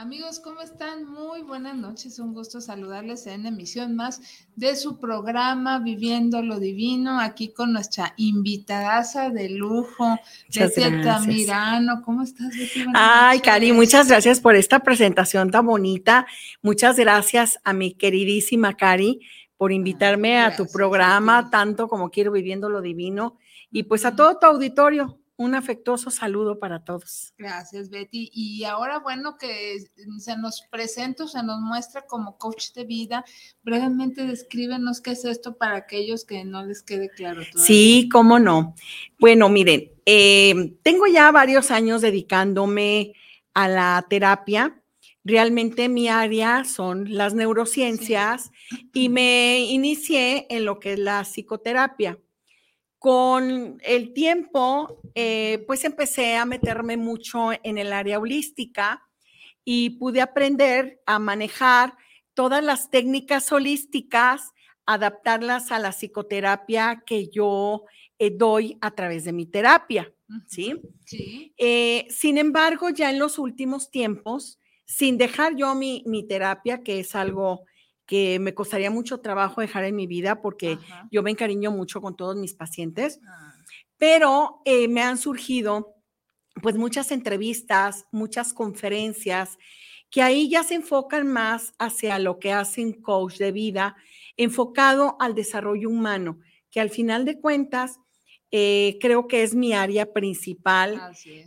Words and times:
Amigos, 0.00 0.38
¿cómo 0.38 0.60
están? 0.60 1.06
Muy 1.06 1.42
buenas 1.42 1.74
noches. 1.76 2.20
Un 2.20 2.32
gusto 2.32 2.60
saludarles 2.60 3.26
en 3.26 3.46
emisión 3.46 3.96
más 3.96 4.46
de 4.54 4.76
su 4.76 5.00
programa 5.00 5.80
Viviendo 5.80 6.40
lo 6.40 6.60
Divino, 6.60 7.18
aquí 7.18 7.48
con 7.48 7.72
nuestra 7.72 8.14
invitadaza 8.16 9.30
de 9.30 9.48
lujo, 9.48 10.16
Betty 10.54 10.84
Altamirano. 10.84 12.02
¿Cómo 12.04 12.22
estás, 12.22 12.56
Betty? 12.56 12.84
Ay, 12.94 13.40
Cari, 13.40 13.72
muchas 13.72 14.06
gracias 14.06 14.40
por 14.40 14.54
esta 14.54 14.78
presentación 14.78 15.50
tan 15.50 15.66
bonita. 15.66 16.28
Muchas 16.62 16.96
gracias 16.96 17.58
a 17.64 17.72
mi 17.72 17.92
queridísima 17.94 18.76
Cari 18.76 19.26
por 19.56 19.72
invitarme 19.72 20.38
a 20.38 20.54
tu 20.54 20.68
programa, 20.68 21.50
tanto 21.50 21.88
como 21.88 22.10
quiero 22.10 22.30
Viviendo 22.30 22.68
lo 22.68 22.82
Divino, 22.82 23.36
y 23.72 23.82
pues 23.82 24.04
a 24.04 24.14
todo 24.14 24.38
tu 24.38 24.46
auditorio 24.46 25.18
un 25.38 25.54
afectuoso 25.54 26.10
saludo 26.10 26.58
para 26.58 26.84
todos. 26.84 27.32
Gracias, 27.38 27.90
Betty. 27.90 28.28
Y 28.34 28.64
ahora, 28.64 28.98
bueno, 28.98 29.38
que 29.38 29.78
se 30.18 30.36
nos 30.36 30.62
presenta, 30.68 31.28
se 31.28 31.44
nos 31.44 31.60
muestra 31.60 32.02
como 32.02 32.36
coach 32.36 32.72
de 32.74 32.84
vida. 32.84 33.24
Brevemente 33.62 34.26
descríbenos 34.26 35.00
qué 35.00 35.12
es 35.12 35.24
esto 35.24 35.56
para 35.56 35.76
aquellos 35.76 36.24
que 36.24 36.44
no 36.44 36.66
les 36.66 36.82
quede 36.82 37.08
claro. 37.10 37.42
Sí, 37.54 38.08
cómo 38.10 38.40
no. 38.40 38.74
Bueno, 39.20 39.48
miren, 39.48 39.92
eh, 40.04 40.76
tengo 40.82 41.06
ya 41.06 41.30
varios 41.30 41.70
años 41.70 42.02
dedicándome 42.02 43.14
a 43.54 43.68
la 43.68 44.06
terapia. 44.10 44.82
Realmente 45.22 45.88
mi 45.88 46.08
área 46.08 46.64
son 46.64 47.14
las 47.14 47.34
neurociencias 47.34 48.50
y 48.92 49.08
me 49.08 49.60
inicié 49.60 50.48
en 50.50 50.64
lo 50.64 50.80
que 50.80 50.94
es 50.94 50.98
la 50.98 51.22
psicoterapia. 51.22 52.18
Con 52.98 53.78
el 53.84 54.12
tiempo, 54.12 55.00
eh, 55.14 55.64
pues 55.66 55.84
empecé 55.84 56.36
a 56.36 56.44
meterme 56.44 56.96
mucho 56.96 57.50
en 57.62 57.78
el 57.78 57.92
área 57.92 58.18
holística 58.18 59.08
y 59.64 59.90
pude 59.90 60.20
aprender 60.20 61.00
a 61.06 61.18
manejar 61.18 61.94
todas 62.34 62.64
las 62.64 62.90
técnicas 62.90 63.52
holísticas, 63.52 64.52
adaptarlas 64.86 65.70
a 65.70 65.78
la 65.78 65.92
psicoterapia 65.92 67.02
que 67.06 67.28
yo 67.28 67.84
eh, 68.18 68.30
doy 68.30 68.78
a 68.80 68.92
través 68.92 69.24
de 69.24 69.32
mi 69.32 69.46
terapia, 69.46 70.12
¿sí? 70.46 70.80
sí. 71.04 71.52
Eh, 71.58 72.06
sin 72.10 72.38
embargo, 72.38 72.88
ya 72.90 73.10
en 73.10 73.18
los 73.18 73.38
últimos 73.38 73.90
tiempos, 73.90 74.58
sin 74.86 75.18
dejar 75.18 75.54
yo 75.56 75.74
mi, 75.74 76.02
mi 76.06 76.26
terapia, 76.26 76.82
que 76.82 77.00
es 77.00 77.14
algo 77.14 77.66
que 78.08 78.38
me 78.38 78.54
costaría 78.54 78.90
mucho 78.90 79.20
trabajo 79.20 79.60
dejar 79.60 79.84
en 79.84 79.94
mi 79.94 80.06
vida 80.06 80.40
porque 80.40 80.78
yo 81.12 81.22
me 81.22 81.30
encariño 81.30 81.70
mucho 81.70 82.00
con 82.00 82.16
todos 82.16 82.36
mis 82.36 82.54
pacientes, 82.54 83.20
ah. 83.28 83.54
pero 83.98 84.62
eh, 84.64 84.88
me 84.88 85.02
han 85.02 85.18
surgido 85.18 85.94
pues 86.62 86.76
muchas 86.76 87.12
entrevistas, 87.12 88.06
muchas 88.10 88.54
conferencias, 88.54 89.58
que 90.10 90.22
ahí 90.22 90.48
ya 90.48 90.64
se 90.64 90.74
enfocan 90.74 91.26
más 91.28 91.74
hacia 91.78 92.18
lo 92.18 92.38
que 92.38 92.50
hacen 92.50 92.94
coach 92.94 93.36
de 93.36 93.52
vida, 93.52 93.94
enfocado 94.38 95.16
al 95.20 95.34
desarrollo 95.34 95.90
humano, 95.90 96.40
que 96.70 96.80
al 96.80 96.88
final 96.88 97.26
de 97.26 97.38
cuentas 97.38 98.00
eh, 98.50 98.96
creo 99.02 99.28
que 99.28 99.42
es 99.42 99.54
mi 99.54 99.74
área 99.74 100.14
principal, 100.14 100.98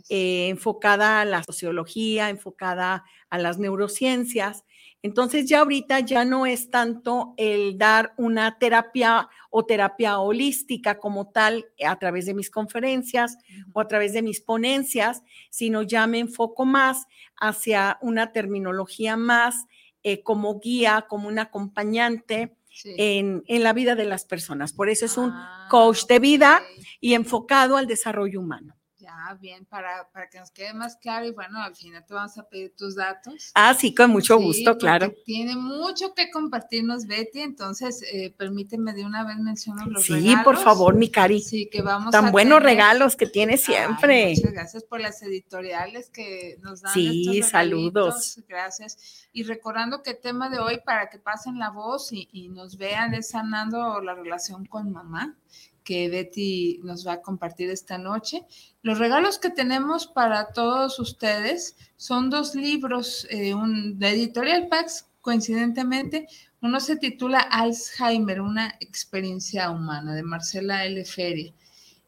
eh, 0.08 0.48
enfocada 0.48 1.20
a 1.20 1.24
la 1.24 1.42
sociología, 1.42 2.30
enfocada 2.30 3.04
a 3.28 3.38
las 3.38 3.58
neurociencias. 3.58 4.64
Entonces 5.02 5.48
ya 5.48 5.60
ahorita 5.60 6.00
ya 6.00 6.24
no 6.24 6.46
es 6.46 6.70
tanto 6.70 7.34
el 7.36 7.76
dar 7.76 8.14
una 8.16 8.58
terapia 8.58 9.28
o 9.50 9.66
terapia 9.66 10.18
holística 10.18 10.98
como 10.98 11.28
tal 11.30 11.66
a 11.84 11.98
través 11.98 12.26
de 12.26 12.34
mis 12.34 12.50
conferencias 12.50 13.36
o 13.72 13.80
a 13.80 13.88
través 13.88 14.12
de 14.12 14.22
mis 14.22 14.40
ponencias, 14.40 15.22
sino 15.50 15.82
ya 15.82 16.06
me 16.06 16.20
enfoco 16.20 16.64
más 16.64 17.06
hacia 17.36 17.98
una 18.00 18.32
terminología 18.32 19.16
más 19.16 19.66
eh, 20.04 20.22
como 20.22 20.60
guía, 20.60 21.06
como 21.08 21.28
un 21.28 21.40
acompañante 21.40 22.56
en, 22.84 23.42
la 23.48 23.72
vida 23.72 23.94
de 23.94 24.04
las 24.04 24.24
personas. 24.24 24.72
Por 24.72 24.88
eso 24.88 25.04
es 25.04 25.16
un 25.16 25.30
ah, 25.30 25.66
coach 25.70 26.06
de 26.06 26.18
vida 26.18 26.62
y 27.00 27.14
enfocado 27.14 27.76
al 27.76 27.86
desarrollo 27.86 28.40
humano. 28.40 28.76
Ah, 29.14 29.34
bien, 29.34 29.66
para, 29.66 30.08
para 30.10 30.28
que 30.28 30.38
nos 30.38 30.50
quede 30.50 30.72
más 30.72 30.96
claro 30.96 31.26
y 31.26 31.32
bueno, 31.32 31.60
al 31.60 31.76
final 31.76 32.04
te 32.06 32.14
vamos 32.14 32.36
a 32.38 32.48
pedir 32.48 32.74
tus 32.76 32.94
datos. 32.96 33.52
Ah, 33.54 33.74
sí, 33.74 33.94
con 33.94 34.10
mucho 34.10 34.38
gusto, 34.38 34.76
claro. 34.78 35.12
Tiene 35.24 35.54
mucho 35.54 36.14
que 36.14 36.30
compartirnos 36.30 37.06
Betty, 37.06 37.40
entonces 37.40 38.02
eh, 38.10 38.34
permíteme 38.36 38.94
de 38.94 39.04
una 39.04 39.24
vez 39.24 39.36
mencionar 39.38 39.86
los 39.88 40.08
regalos. 40.08 40.30
Sí, 40.30 40.44
por 40.44 40.56
favor, 40.56 40.94
mi 40.94 41.10
Cari. 41.10 41.40
Sí, 41.40 41.68
que 41.70 41.82
vamos 41.82 42.10
Tan 42.10 42.32
buenos 42.32 42.62
regalos 42.62 43.16
que 43.16 43.26
tiene 43.26 43.58
siempre. 43.58 44.30
muchas 44.30 44.52
gracias 44.52 44.84
por 44.84 45.00
las 45.00 45.22
editoriales 45.22 46.08
que 46.10 46.58
nos 46.62 46.80
dan. 46.80 46.94
Sí, 46.94 47.42
saludos. 47.42 48.40
Gracias. 48.48 49.28
Y 49.32 49.42
recordando 49.44 50.02
que 50.02 50.10
el 50.10 50.20
tema 50.20 50.48
de 50.48 50.58
hoy, 50.58 50.80
para 50.84 51.10
que 51.10 51.18
pasen 51.18 51.58
la 51.58 51.70
voz 51.70 52.12
y, 52.12 52.28
y 52.32 52.48
nos 52.48 52.76
vean, 52.78 53.14
es 53.14 53.28
sanando 53.28 54.00
la 54.00 54.14
relación 54.14 54.64
con 54.64 54.90
mamá 54.90 55.36
que 55.84 56.08
Betty 56.08 56.80
nos 56.82 57.06
va 57.06 57.14
a 57.14 57.22
compartir 57.22 57.70
esta 57.70 57.98
noche. 57.98 58.44
Los 58.82 58.98
regalos 58.98 59.38
que 59.38 59.50
tenemos 59.50 60.06
para 60.06 60.52
todos 60.52 60.98
ustedes 60.98 61.76
son 61.96 62.30
dos 62.30 62.54
libros 62.54 63.26
eh, 63.30 63.54
un, 63.54 63.98
de 63.98 64.10
Editorial 64.10 64.68
Pax, 64.68 65.06
coincidentemente. 65.20 66.26
Uno 66.60 66.80
se 66.80 66.96
titula 66.96 67.40
Alzheimer, 67.40 68.40
una 68.40 68.74
experiencia 68.80 69.70
humana, 69.70 70.14
de 70.14 70.22
Marcela 70.22 70.84
L. 70.84 71.04
Feria. 71.04 71.52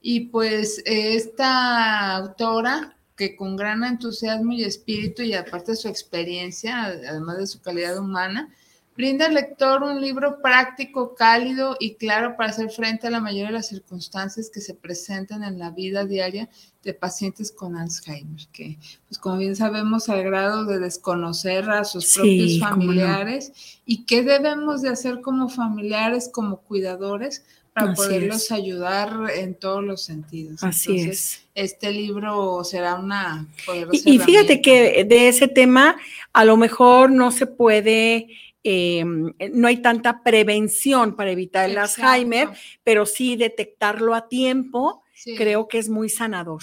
Y 0.00 0.26
pues 0.26 0.82
esta 0.84 2.16
autora, 2.16 2.96
que 3.16 3.36
con 3.36 3.56
gran 3.56 3.84
entusiasmo 3.84 4.52
y 4.52 4.64
espíritu, 4.64 5.22
y 5.22 5.34
aparte 5.34 5.72
de 5.72 5.76
su 5.76 5.88
experiencia, 5.88 6.84
además 6.84 7.38
de 7.38 7.46
su 7.46 7.62
calidad 7.62 7.98
humana, 7.98 8.54
Brinda 8.96 9.26
al 9.26 9.34
lector 9.34 9.82
un 9.82 10.00
libro 10.00 10.40
práctico, 10.40 11.16
cálido 11.16 11.76
y 11.80 11.94
claro 11.94 12.36
para 12.36 12.50
hacer 12.50 12.70
frente 12.70 13.08
a 13.08 13.10
la 13.10 13.20
mayoría 13.20 13.46
de 13.46 13.54
las 13.54 13.68
circunstancias 13.68 14.50
que 14.52 14.60
se 14.60 14.74
presentan 14.74 15.42
en 15.42 15.58
la 15.58 15.70
vida 15.70 16.04
diaria 16.04 16.48
de 16.84 16.94
pacientes 16.94 17.50
con 17.50 17.76
Alzheimer, 17.76 18.46
que, 18.52 18.78
pues 19.08 19.18
como 19.18 19.38
bien 19.38 19.56
sabemos, 19.56 20.08
al 20.08 20.22
grado 20.22 20.64
de 20.64 20.78
desconocer 20.78 21.68
a 21.70 21.84
sus 21.84 22.14
propios 22.14 22.60
familiares 22.60 23.80
y 23.84 24.04
qué 24.04 24.22
debemos 24.22 24.82
de 24.82 24.90
hacer 24.90 25.20
como 25.22 25.48
familiares, 25.48 26.30
como 26.32 26.58
cuidadores, 26.58 27.44
para 27.72 27.92
poderlos 27.92 28.52
ayudar 28.52 29.10
en 29.34 29.56
todos 29.56 29.82
los 29.82 30.02
sentidos. 30.02 30.62
Así 30.62 31.00
es. 31.00 31.40
Este 31.56 31.90
libro 31.90 32.62
será 32.62 32.94
una 32.94 33.48
poderosa 33.66 34.00
Y, 34.04 34.14
y 34.14 34.18
fíjate 34.20 34.62
que 34.62 35.04
de 35.04 35.28
ese 35.28 35.48
tema 35.48 35.96
a 36.32 36.44
lo 36.44 36.56
mejor 36.56 37.10
no 37.10 37.32
se 37.32 37.46
puede 37.46 38.28
em, 38.64 39.32
no 39.52 39.68
hay 39.68 39.82
tanta 39.82 40.22
prevención 40.22 41.14
para 41.14 41.30
evitar 41.30 41.70
el 41.70 41.78
Alzheimer, 41.78 42.48
pero 42.82 43.06
sí 43.06 43.36
detectarlo 43.36 44.14
a 44.14 44.28
tiempo, 44.28 45.02
creo 45.36 45.68
que 45.68 45.78
es 45.78 45.88
muy 45.88 46.08
sanador. 46.08 46.62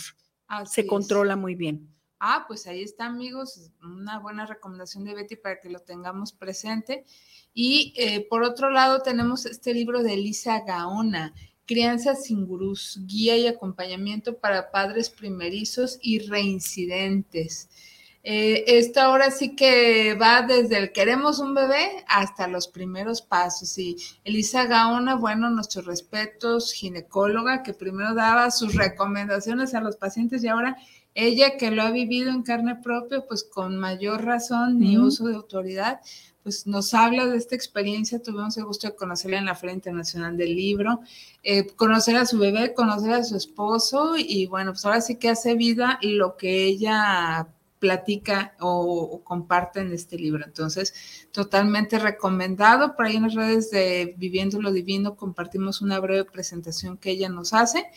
se 0.66 0.86
controla 0.86 1.38
muy 1.38 1.56
bien. 1.56 1.88
Ah, 2.20 2.46
pues 2.48 2.68
ahí 2.68 2.84
está, 2.84 3.06
amigos, 3.06 3.72
una 3.82 4.20
buena 4.20 4.46
recomendación 4.46 5.04
de 5.06 5.16
Betty 5.16 5.38
para 5.38 5.60
que 5.60 5.70
lo 5.70 5.80
tengamos 5.80 6.34
presente. 6.34 7.04
Y 7.54 7.94
eh, 7.98 8.28
por 8.30 8.44
otro 8.44 8.70
lado, 8.70 9.02
tenemos 9.02 9.48
este 9.48 9.74
libro 9.74 10.04
de 10.04 10.14
Elisa 10.14 10.62
Gaona, 10.66 11.34
Crianza 11.66 12.16
sin 12.16 12.46
gurús, 12.46 13.00
guía 13.08 13.38
y 13.38 13.48
acompañamiento 13.48 14.38
para 14.38 14.72
padres 14.72 15.10
primerizos 15.10 15.98
y 16.02 16.20
reincidentes. 16.20 17.70
Eh, 18.24 18.64
esta 18.68 19.10
hora 19.10 19.32
sí 19.32 19.56
que 19.56 20.14
va 20.14 20.44
desde 20.44 20.78
el 20.78 20.92
queremos 20.92 21.40
un 21.40 21.56
bebé 21.56 22.06
hasta 22.08 22.48
los 22.48 22.68
primeros 22.68 23.22
pasos. 23.22 23.78
Y 23.78 23.98
Elisa 24.24 24.66
Gaona, 24.66 25.16
bueno, 25.16 25.50
nuestros 25.50 25.86
respetos, 25.86 26.72
ginecóloga, 26.72 27.64
que 27.64 27.74
primero 27.74 28.14
daba 28.14 28.52
sus 28.52 28.76
recomendaciones 28.76 29.74
a 29.74 29.82
los 29.82 29.96
pacientes 29.96 30.44
y 30.44 30.48
ahora 30.48 30.78
ella 31.16 31.58
que 31.58 31.72
lo 31.72 31.82
ha 31.82 31.92
vivido 31.92 32.30
en 32.30 32.44
carne 32.44 32.76
propia, 32.76 33.22
pues 33.28 33.44
con 33.44 33.78
mayor 33.78 34.24
razón 34.24 34.80
ni 34.80 34.98
uso 34.98 35.28
de 35.28 35.36
autoridad, 35.36 36.00
pues 36.44 36.66
nos 36.68 36.94
habla 36.94 37.26
de 37.26 37.38
esta 37.38 37.56
experiencia. 37.56 38.22
Tuvimos 38.22 38.56
el 38.58 38.66
gusto 38.66 38.88
de 38.88 38.96
conocerla 38.96 39.40
en 39.40 39.46
la 39.46 39.56
Feria 39.56 39.76
Internacional 39.76 40.38
del 40.38 40.56
Libro, 40.56 41.02
eh, 41.44 41.68
conocer 41.76 42.16
a 42.18 42.26
su 42.26 42.38
bebé, 42.38 42.74
conocer 42.74 43.14
a 43.14 43.24
su 43.24 43.36
esposo 43.36 44.14
y 44.16 44.46
bueno, 44.46 44.72
pues 44.72 44.86
ahora 44.86 45.02
sí 45.02 45.16
que 45.16 45.30
hace 45.30 45.56
vida 45.56 46.00
lo 46.02 46.38
que 46.38 46.66
ella 46.66 47.48
platica 47.82 48.56
o, 48.62 49.22
comparte 49.26 49.82
en 49.82 49.92
este 49.92 50.18
libro. 50.18 50.46
Entonces, 50.46 50.94
totalmente 51.32 52.00
recomendado. 52.00 52.96
Por 52.96 53.08
ahí 53.08 53.18
en 53.18 53.24
las 53.24 53.34
redes 53.34 53.72
de 53.72 54.14
Viviendo 54.18 54.62
lo 54.62 54.72
Divino 54.72 55.16
compartimos 55.16 55.82
una 55.82 56.00
breve 56.00 56.24
presentación 56.24 56.96
que 56.98 57.10
ella 57.10 57.28
nos 57.28 57.54
hace. 57.54 57.88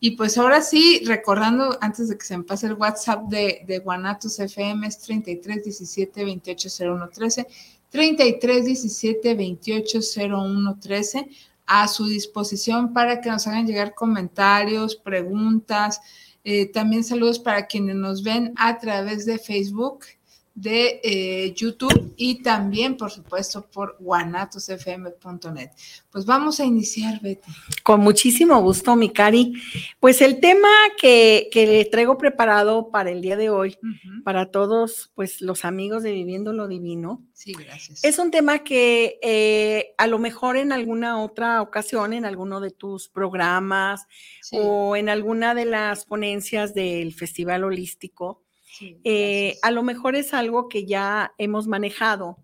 Y 0.00 0.12
pues 0.12 0.38
ahora 0.38 0.62
sí, 0.62 1.02
recordando, 1.04 1.76
antes 1.80 2.08
de 2.08 2.16
que 2.16 2.24
se 2.24 2.38
me 2.38 2.44
pase 2.44 2.68
el 2.68 2.74
WhatsApp 2.74 3.24
de, 3.24 3.64
de 3.66 3.78
Guanatos 3.80 4.38
FM, 4.38 4.86
es 4.86 4.98
33 5.00 5.64
17 5.64 6.24
28 6.24 6.68
01 6.80 7.08
13, 7.08 7.46
33 7.90 8.64
17 8.64 9.34
28 9.34 9.98
01 10.30 10.78
13, 10.80 11.28
a 11.66 11.88
su 11.88 12.06
disposición 12.06 12.92
para 12.92 13.20
que 13.20 13.30
nos 13.30 13.46
hagan 13.46 13.66
llegar 13.66 13.94
comentarios, 13.94 14.94
preguntas. 14.94 16.00
Eh, 16.44 16.70
también 16.70 17.04
saludos 17.04 17.38
para 17.38 17.66
quienes 17.66 17.96
nos 17.96 18.22
ven 18.22 18.52
a 18.56 18.78
través 18.78 19.24
de 19.24 19.38
Facebook 19.38 20.04
de 20.54 21.00
eh, 21.02 21.52
YouTube 21.54 22.14
y 22.16 22.42
también, 22.42 22.96
por 22.96 23.10
supuesto, 23.10 23.66
por 23.66 23.96
guanatosfm.net. 23.98 25.70
Pues 26.10 26.24
vamos 26.26 26.60
a 26.60 26.64
iniciar, 26.64 27.20
Betty. 27.20 27.50
Con 27.82 28.00
muchísimo 28.00 28.60
gusto, 28.62 28.94
mi 28.94 29.10
Cari. 29.10 29.54
Pues 29.98 30.22
el 30.22 30.38
tema 30.38 30.68
que, 30.96 31.48
que 31.50 31.66
le 31.66 31.84
traigo 31.86 32.16
preparado 32.16 32.90
para 32.90 33.10
el 33.10 33.20
día 33.20 33.36
de 33.36 33.50
hoy, 33.50 33.76
para 34.22 34.52
todos 34.52 35.10
pues 35.16 35.40
los 35.40 35.64
amigos 35.64 36.04
de 36.04 36.12
Viviendo 36.12 36.52
lo 36.52 36.68
Divino. 36.68 37.20
Sí, 37.32 37.52
gracias. 37.52 38.04
Es 38.04 38.20
un 38.20 38.30
tema 38.30 38.60
que 38.60 39.18
eh, 39.22 39.94
a 39.98 40.06
lo 40.06 40.20
mejor 40.20 40.56
en 40.56 40.70
alguna 40.70 41.20
otra 41.20 41.62
ocasión, 41.62 42.12
en 42.12 42.24
alguno 42.24 42.60
de 42.60 42.70
tus 42.70 43.08
programas 43.08 44.06
o 44.52 44.94
en 44.94 45.08
alguna 45.08 45.54
de 45.54 45.64
las 45.64 46.04
ponencias 46.04 46.74
del 46.74 47.12
Festival 47.12 47.64
Holístico, 47.64 48.43
eh, 48.80 49.58
a 49.62 49.70
lo 49.70 49.82
mejor 49.82 50.16
es 50.16 50.34
algo 50.34 50.68
que 50.68 50.86
ya 50.86 51.32
hemos 51.38 51.66
manejado, 51.66 52.38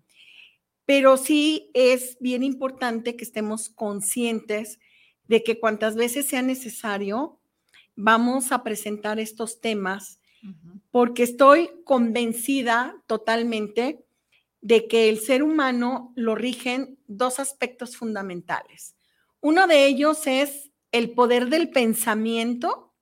pero 0.85 1.17
sí 1.17 1.69
es 1.73 2.17
bien 2.19 2.43
importante 2.43 3.15
que 3.15 3.23
estemos 3.23 3.69
conscientes 3.69 4.79
de 5.27 5.43
que 5.43 5.59
cuantas 5.59 5.95
veces 5.95 6.27
sea 6.27 6.41
necesario, 6.41 7.39
vamos 7.95 8.51
a 8.51 8.63
presentar 8.63 9.19
estos 9.19 9.61
temas, 9.61 10.19
porque 10.89 11.23
estoy 11.23 11.69
convencida 11.85 13.01
totalmente 13.05 14.03
de 14.61 14.87
que 14.87 15.07
el 15.07 15.19
ser 15.19 15.43
humano 15.43 16.13
lo 16.15 16.35
rigen 16.35 16.97
dos 17.07 17.39
aspectos 17.39 17.95
fundamentales. 17.95 18.95
Uno 19.39 19.67
de 19.67 19.85
ellos 19.85 20.25
es 20.27 20.71
el 20.91 21.11
poder 21.11 21.49
del 21.49 21.69
pensamiento 21.69 22.93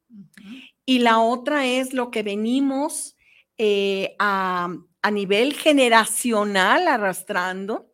y 0.85 0.99
la 0.99 1.19
otra 1.19 1.65
es 1.65 1.93
lo 1.93 2.11
que 2.11 2.23
venimos 2.23 3.15
eh, 3.61 4.15
a, 4.19 4.69
nivel 5.11 5.53
generacional 5.53 6.88
arrastrando 6.88 7.94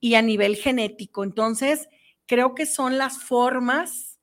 y 0.00 0.14
a 0.14 0.22
nivel 0.22 0.56
genético. 0.56 1.22
Entonces, 1.22 1.90
creo 2.24 2.54
que 2.54 2.64
son 2.64 2.96
las 2.96 3.18
formas 3.18 4.18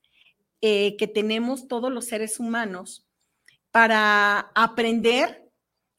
eh, 0.60 0.96
que 0.96 1.06
tenemos 1.06 1.68
todos 1.68 1.92
los 1.92 2.06
seres 2.06 2.40
humanos 2.40 3.06
para 3.70 4.50
aprender 4.56 5.48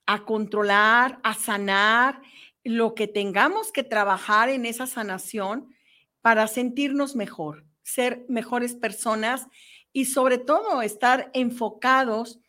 a 0.06 0.26
controlar, 0.26 1.22
a 1.24 1.34
sanar 1.34 2.22
lo 2.66 2.96
que 2.96 3.08
tengamos 3.08 3.72
que 3.72 3.84
trabajar 3.84 4.50
en 4.50 4.66
esa 4.66 4.88
sanación 4.88 5.74
para 6.20 6.48
sentirnos 6.48 7.16
mejor, 7.16 7.66
ser 7.82 8.26
mejores 8.28 8.76
personas 8.76 9.48
y 9.94 10.04
sobre 10.04 10.38
todo 10.38 10.82
estar 10.82 11.32
enfocados 11.34 12.41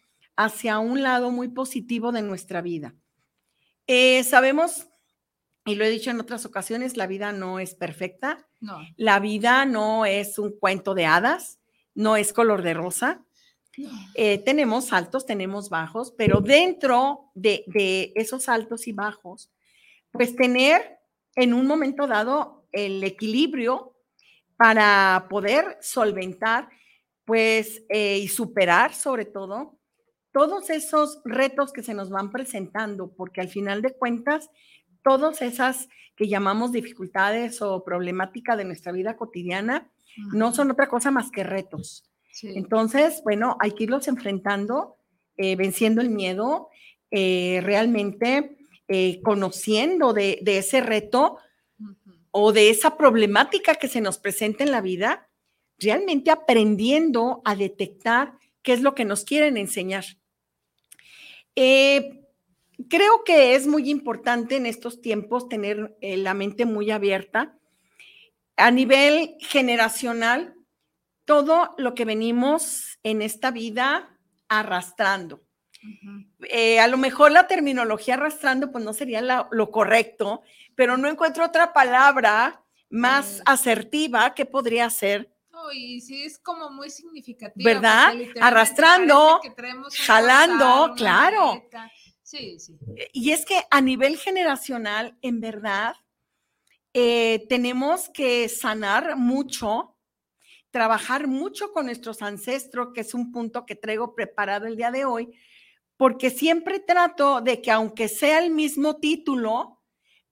hacia 0.44 0.78
un 0.78 1.02
lado 1.02 1.30
muy 1.30 1.48
positivo 1.48 2.12
de 2.12 2.22
nuestra 2.22 2.60
vida. 2.60 2.94
Eh, 3.86 4.22
sabemos, 4.24 4.86
y 5.64 5.74
lo 5.74 5.84
he 5.84 5.90
dicho 5.90 6.10
en 6.10 6.20
otras 6.20 6.44
ocasiones, 6.44 6.96
la 6.96 7.06
vida 7.06 7.32
no 7.32 7.58
es 7.58 7.74
perfecta. 7.74 8.46
No. 8.60 8.80
La 8.96 9.20
vida 9.20 9.64
no 9.64 10.06
es 10.06 10.38
un 10.38 10.52
cuento 10.58 10.94
de 10.94 11.06
hadas, 11.06 11.58
no 11.94 12.16
es 12.16 12.32
color 12.32 12.62
de 12.62 12.74
rosa. 12.74 13.22
Eh, 14.14 14.38
tenemos 14.38 14.92
altos, 14.92 15.24
tenemos 15.24 15.70
bajos, 15.70 16.12
pero 16.16 16.40
dentro 16.40 17.30
de, 17.34 17.64
de 17.66 18.12
esos 18.14 18.48
altos 18.48 18.86
y 18.86 18.92
bajos, 18.92 19.50
pues 20.10 20.36
tener 20.36 20.98
en 21.36 21.54
un 21.54 21.66
momento 21.66 22.06
dado 22.06 22.66
el 22.70 23.02
equilibrio 23.02 23.96
para 24.56 25.26
poder 25.28 25.78
solventar, 25.80 26.68
pues, 27.24 27.82
eh, 27.88 28.18
y 28.18 28.28
superar 28.28 28.94
sobre 28.94 29.24
todo 29.24 29.78
todos 30.32 30.70
esos 30.70 31.20
retos 31.24 31.72
que 31.72 31.82
se 31.82 31.94
nos 31.94 32.10
van 32.10 32.30
presentando, 32.30 33.12
porque 33.12 33.40
al 33.40 33.48
final 33.48 33.82
de 33.82 33.92
cuentas, 33.92 34.50
todas 35.02 35.42
esas 35.42 35.88
que 36.16 36.28
llamamos 36.28 36.72
dificultades 36.72 37.62
o 37.62 37.84
problemática 37.84 38.56
de 38.56 38.64
nuestra 38.64 38.92
vida 38.92 39.16
cotidiana, 39.16 39.90
no 40.32 40.52
son 40.52 40.70
otra 40.70 40.88
cosa 40.88 41.10
más 41.10 41.30
que 41.30 41.44
retos. 41.44 42.04
Entonces, 42.42 43.20
bueno, 43.24 43.56
hay 43.60 43.72
que 43.72 43.84
irlos 43.84 44.08
enfrentando, 44.08 44.96
eh, 45.36 45.56
venciendo 45.56 46.00
el 46.00 46.10
miedo, 46.10 46.68
eh, 47.10 47.60
realmente 47.62 48.56
eh, 48.88 49.20
conociendo 49.22 50.12
de, 50.12 50.42
ese 50.46 50.80
reto 50.80 51.38
o 52.30 52.52
de 52.52 52.70
esa 52.70 52.96
problemática 52.96 53.74
que 53.74 53.88
se 53.88 54.00
nos 54.00 54.18
presenta 54.18 54.64
en 54.64 54.70
la 54.70 54.80
vida, 54.80 55.28
realmente 55.78 56.30
aprendiendo 56.30 57.42
a 57.44 57.54
detectar 57.54 58.34
qué 58.62 58.72
es 58.72 58.82
lo 58.82 58.94
que 58.94 59.04
nos 59.04 59.24
quieren 59.24 59.56
enseñar. 59.56 60.04
Eh, 61.56 62.22
creo 62.88 63.24
que 63.24 63.54
es 63.54 63.66
muy 63.66 63.90
importante 63.90 64.56
en 64.56 64.66
estos 64.66 65.00
tiempos 65.00 65.48
tener 65.48 65.96
eh, 66.00 66.16
la 66.16 66.34
mente 66.34 66.66
muy 66.66 66.90
abierta. 66.90 67.56
A 68.56 68.70
nivel 68.70 69.36
generacional, 69.40 70.54
todo 71.24 71.74
lo 71.78 71.94
que 71.94 72.04
venimos 72.04 72.98
en 73.02 73.22
esta 73.22 73.50
vida 73.50 74.18
arrastrando. 74.48 75.42
Eh, 76.48 76.78
a 76.78 76.86
lo 76.86 76.96
mejor 76.96 77.32
la 77.32 77.46
terminología 77.48 78.14
arrastrando, 78.14 78.70
pues 78.70 78.84
no 78.84 78.92
sería 78.92 79.48
lo 79.50 79.70
correcto, 79.70 80.42
pero 80.74 80.96
no 80.96 81.08
encuentro 81.08 81.44
otra 81.44 81.72
palabra 81.72 82.62
más 82.88 83.42
asertiva 83.46 84.34
que 84.34 84.44
podría 84.44 84.90
ser 84.90 85.31
y 85.70 86.00
sí 86.00 86.24
es 86.24 86.38
como 86.38 86.70
muy 86.70 86.90
significativo. 86.90 87.64
¿Verdad? 87.64 88.14
Arrastrando, 88.40 89.40
jalando, 90.06 90.94
claro. 90.96 91.62
Sí, 92.22 92.58
sí. 92.58 92.78
Y 93.12 93.30
es 93.30 93.44
que 93.44 93.62
a 93.70 93.80
nivel 93.80 94.16
generacional, 94.16 95.18
en 95.20 95.40
verdad, 95.40 95.94
eh, 96.94 97.46
tenemos 97.48 98.08
que 98.08 98.48
sanar 98.48 99.16
mucho, 99.16 99.96
trabajar 100.70 101.26
mucho 101.26 101.72
con 101.72 101.86
nuestros 101.86 102.22
ancestros, 102.22 102.88
que 102.94 103.02
es 103.02 103.14
un 103.14 103.32
punto 103.32 103.66
que 103.66 103.76
traigo 103.76 104.14
preparado 104.14 104.66
el 104.66 104.76
día 104.76 104.90
de 104.90 105.04
hoy, 105.04 105.32
porque 105.96 106.30
siempre 106.30 106.80
trato 106.80 107.40
de 107.40 107.62
que 107.62 107.70
aunque 107.70 108.08
sea 108.08 108.38
el 108.42 108.50
mismo 108.50 108.96
título, 108.96 109.82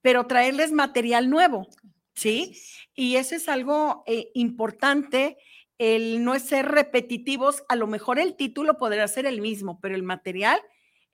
pero 0.01 0.27
traerles 0.27 0.73
material 0.73 1.31
nuevo. 1.31 1.69
¿Sí? 2.14 2.61
Y 2.95 3.17
eso 3.17 3.35
es 3.35 3.49
algo 3.49 4.02
eh, 4.07 4.31
importante, 4.35 5.38
el 5.79 6.25
no 6.25 6.38
ser 6.38 6.67
repetitivos. 6.67 7.62
A 7.69 7.76
lo 7.76 7.87
mejor 7.87 8.19
el 8.19 8.37
título 8.37 8.76
podrá 8.76 9.07
ser 9.09 9.26
el 9.26 9.40
mismo, 9.40 9.81
pero 9.81 9.95
el 9.95 10.02
material 10.02 10.61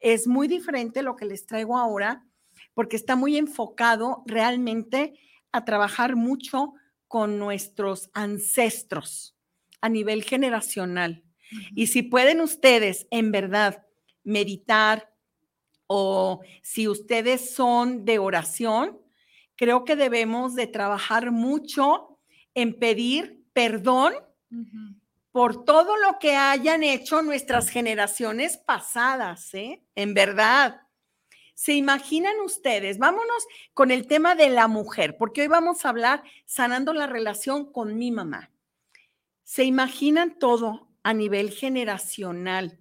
es 0.00 0.26
muy 0.26 0.48
diferente 0.48 1.02
lo 1.02 1.16
que 1.16 1.26
les 1.26 1.46
traigo 1.46 1.78
ahora, 1.78 2.26
porque 2.74 2.96
está 2.96 3.16
muy 3.16 3.36
enfocado 3.36 4.22
realmente 4.26 5.14
a 5.52 5.64
trabajar 5.64 6.16
mucho 6.16 6.74
con 7.08 7.38
nuestros 7.38 8.10
ancestros 8.12 9.36
a 9.80 9.88
nivel 9.88 10.24
generacional. 10.24 11.24
Y 11.74 11.86
si 11.86 12.02
pueden 12.02 12.40
ustedes 12.40 13.06
en 13.10 13.30
verdad 13.30 13.86
meditar 14.24 15.12
o 15.86 16.40
si 16.62 16.88
ustedes 16.88 17.54
son 17.54 18.04
de 18.04 18.18
oración, 18.18 18.98
creo 19.56 19.84
que 19.84 19.96
debemos 19.96 20.54
de 20.54 20.66
trabajar 20.66 21.32
mucho 21.32 22.18
en 22.54 22.78
pedir 22.78 23.44
perdón 23.52 24.14
por 25.32 25.64
todo 25.64 25.96
lo 25.96 26.18
que 26.18 26.36
hayan 26.36 26.82
hecho 26.82 27.20
nuestras 27.22 27.68
generaciones 27.68 28.56
pasadas, 28.56 29.52
¿eh? 29.54 29.82
En 29.94 30.14
verdad. 30.14 30.80
¿Se 31.54 31.72
imaginan 31.72 32.38
ustedes? 32.44 32.98
Vámonos 32.98 33.46
con 33.72 33.90
el 33.90 34.06
tema 34.06 34.34
de 34.34 34.50
la 34.50 34.68
mujer, 34.68 35.16
porque 35.18 35.42
hoy 35.42 35.48
vamos 35.48 35.84
a 35.84 35.88
hablar 35.88 36.22
sanando 36.44 36.92
la 36.92 37.06
relación 37.06 37.72
con 37.72 37.96
mi 37.96 38.10
mamá. 38.10 38.50
¿Se 39.42 39.64
imaginan 39.64 40.38
todo 40.38 40.88
a 41.02 41.14
nivel 41.14 41.50
generacional? 41.50 42.78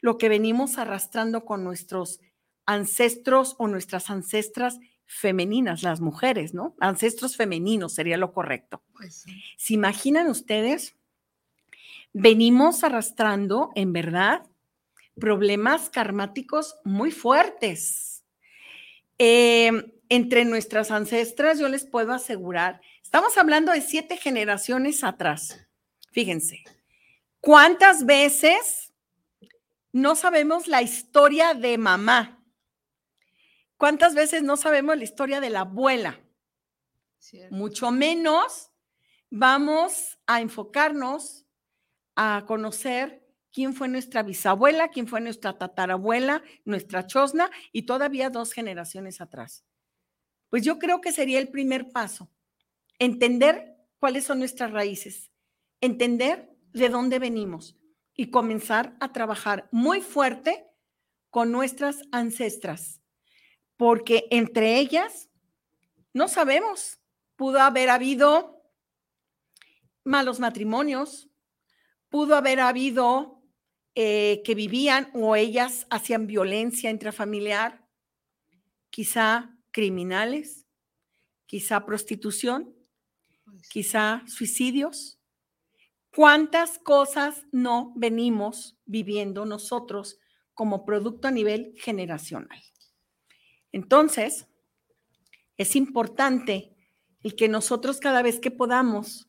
Lo 0.00 0.18
que 0.18 0.28
venimos 0.28 0.78
arrastrando 0.78 1.44
con 1.44 1.62
nuestros 1.62 2.20
ancestros 2.66 3.54
o 3.58 3.68
nuestras 3.68 4.10
ancestras 4.10 4.78
femeninas, 5.06 5.82
las 5.82 6.00
mujeres, 6.00 6.54
¿no? 6.54 6.74
Ancestros 6.80 7.36
femeninos 7.36 7.94
sería 7.94 8.16
lo 8.16 8.32
correcto. 8.32 8.82
Pues 8.94 9.24
¿Se 9.56 9.74
imaginan 9.74 10.28
ustedes? 10.28 10.96
Venimos 12.12 12.84
arrastrando, 12.84 13.70
en 13.74 13.92
verdad, 13.92 14.46
problemas 15.18 15.90
karmáticos 15.90 16.76
muy 16.84 17.10
fuertes. 17.10 18.24
Em, 19.18 19.92
entre 20.08 20.44
nuestras 20.44 20.90
ancestras, 20.90 21.58
yo 21.58 21.68
les 21.68 21.84
puedo 21.84 22.12
asegurar, 22.12 22.80
estamos 23.02 23.38
hablando 23.38 23.72
de 23.72 23.80
siete 23.80 24.16
generaciones 24.16 25.04
atrás. 25.04 25.66
Fíjense, 26.10 26.64
¿cuántas 27.40 28.04
veces 28.04 28.92
no 29.92 30.14
sabemos 30.14 30.66
la 30.66 30.82
historia 30.82 31.54
de 31.54 31.78
mamá? 31.78 32.41
¿Cuántas 33.82 34.14
veces 34.14 34.44
no 34.44 34.56
sabemos 34.56 34.96
la 34.96 35.02
historia 35.02 35.40
de 35.40 35.50
la 35.50 35.62
abuela? 35.62 36.20
Mucho 37.50 37.90
menos 37.90 38.70
vamos 39.28 40.20
a 40.24 40.40
enfocarnos 40.40 41.48
a 42.14 42.44
conocer 42.46 43.26
quién 43.50 43.74
fue 43.74 43.88
nuestra 43.88 44.22
bisabuela, 44.22 44.90
quién 44.90 45.08
fue 45.08 45.20
nuestra 45.20 45.58
tatarabuela, 45.58 46.44
nuestra 46.64 47.08
chosna 47.08 47.50
y 47.72 47.82
todavía 47.82 48.30
dos 48.30 48.52
generaciones 48.52 49.20
atrás. 49.20 49.64
Pues 50.48 50.62
yo 50.62 50.78
creo 50.78 51.00
que 51.00 51.10
sería 51.10 51.40
el 51.40 51.48
primer 51.48 51.90
paso, 51.90 52.30
entender 53.00 53.78
cuáles 53.98 54.22
son 54.22 54.38
nuestras 54.38 54.70
raíces, 54.70 55.32
entender 55.80 56.56
de 56.72 56.88
dónde 56.88 57.18
venimos 57.18 57.76
y 58.14 58.30
comenzar 58.30 58.96
a 59.00 59.12
trabajar 59.12 59.68
muy 59.72 60.02
fuerte 60.02 60.68
con 61.30 61.50
nuestras 61.50 62.02
ancestras 62.12 63.01
porque 63.82 64.28
entre 64.30 64.78
ellas 64.78 65.28
no 66.14 66.28
sabemos, 66.28 67.00
pudo 67.34 67.58
haber 67.58 67.90
habido 67.90 68.62
malos 70.04 70.38
matrimonios, 70.38 71.28
pudo 72.08 72.36
haber 72.36 72.60
habido 72.60 73.42
eh, 73.96 74.40
que 74.44 74.54
vivían 74.54 75.10
o 75.14 75.34
ellas 75.34 75.88
hacían 75.90 76.28
violencia 76.28 76.90
intrafamiliar, 76.90 77.84
quizá 78.88 79.58
criminales, 79.72 80.64
quizá 81.46 81.84
prostitución, 81.84 82.76
pues 83.44 83.68
quizá 83.68 84.22
suicidios. 84.28 85.18
¿Cuántas 86.14 86.78
cosas 86.78 87.46
no 87.50 87.92
venimos 87.96 88.78
viviendo 88.84 89.44
nosotros 89.44 90.20
como 90.54 90.84
producto 90.84 91.26
a 91.26 91.32
nivel 91.32 91.74
generacional? 91.76 92.62
Entonces, 93.72 94.46
es 95.56 95.76
importante 95.76 96.74
el 97.22 97.34
que 97.34 97.48
nosotros 97.48 97.98
cada 97.98 98.22
vez 98.22 98.38
que 98.38 98.50
podamos 98.50 99.28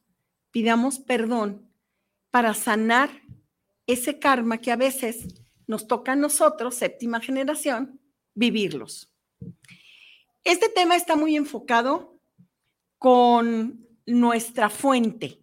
pidamos 0.52 1.00
perdón 1.00 1.68
para 2.30 2.54
sanar 2.54 3.10
ese 3.88 4.20
karma 4.20 4.60
que 4.60 4.72
a 4.72 4.76
veces 4.76 5.28
nos 5.68 5.88
toca 5.88 6.14
a 6.14 6.16
nosotros, 6.16 6.76
séptima 6.76 7.20
generación, 7.20 8.00
vivirlos. 8.36 9.12
Este 10.44 10.70
tema 10.70 10.96
está 10.96 11.16
muy 11.16 11.36
enfocado 11.36 12.20
con 12.98 13.88
nuestra 14.06 14.70
fuente. 14.70 15.42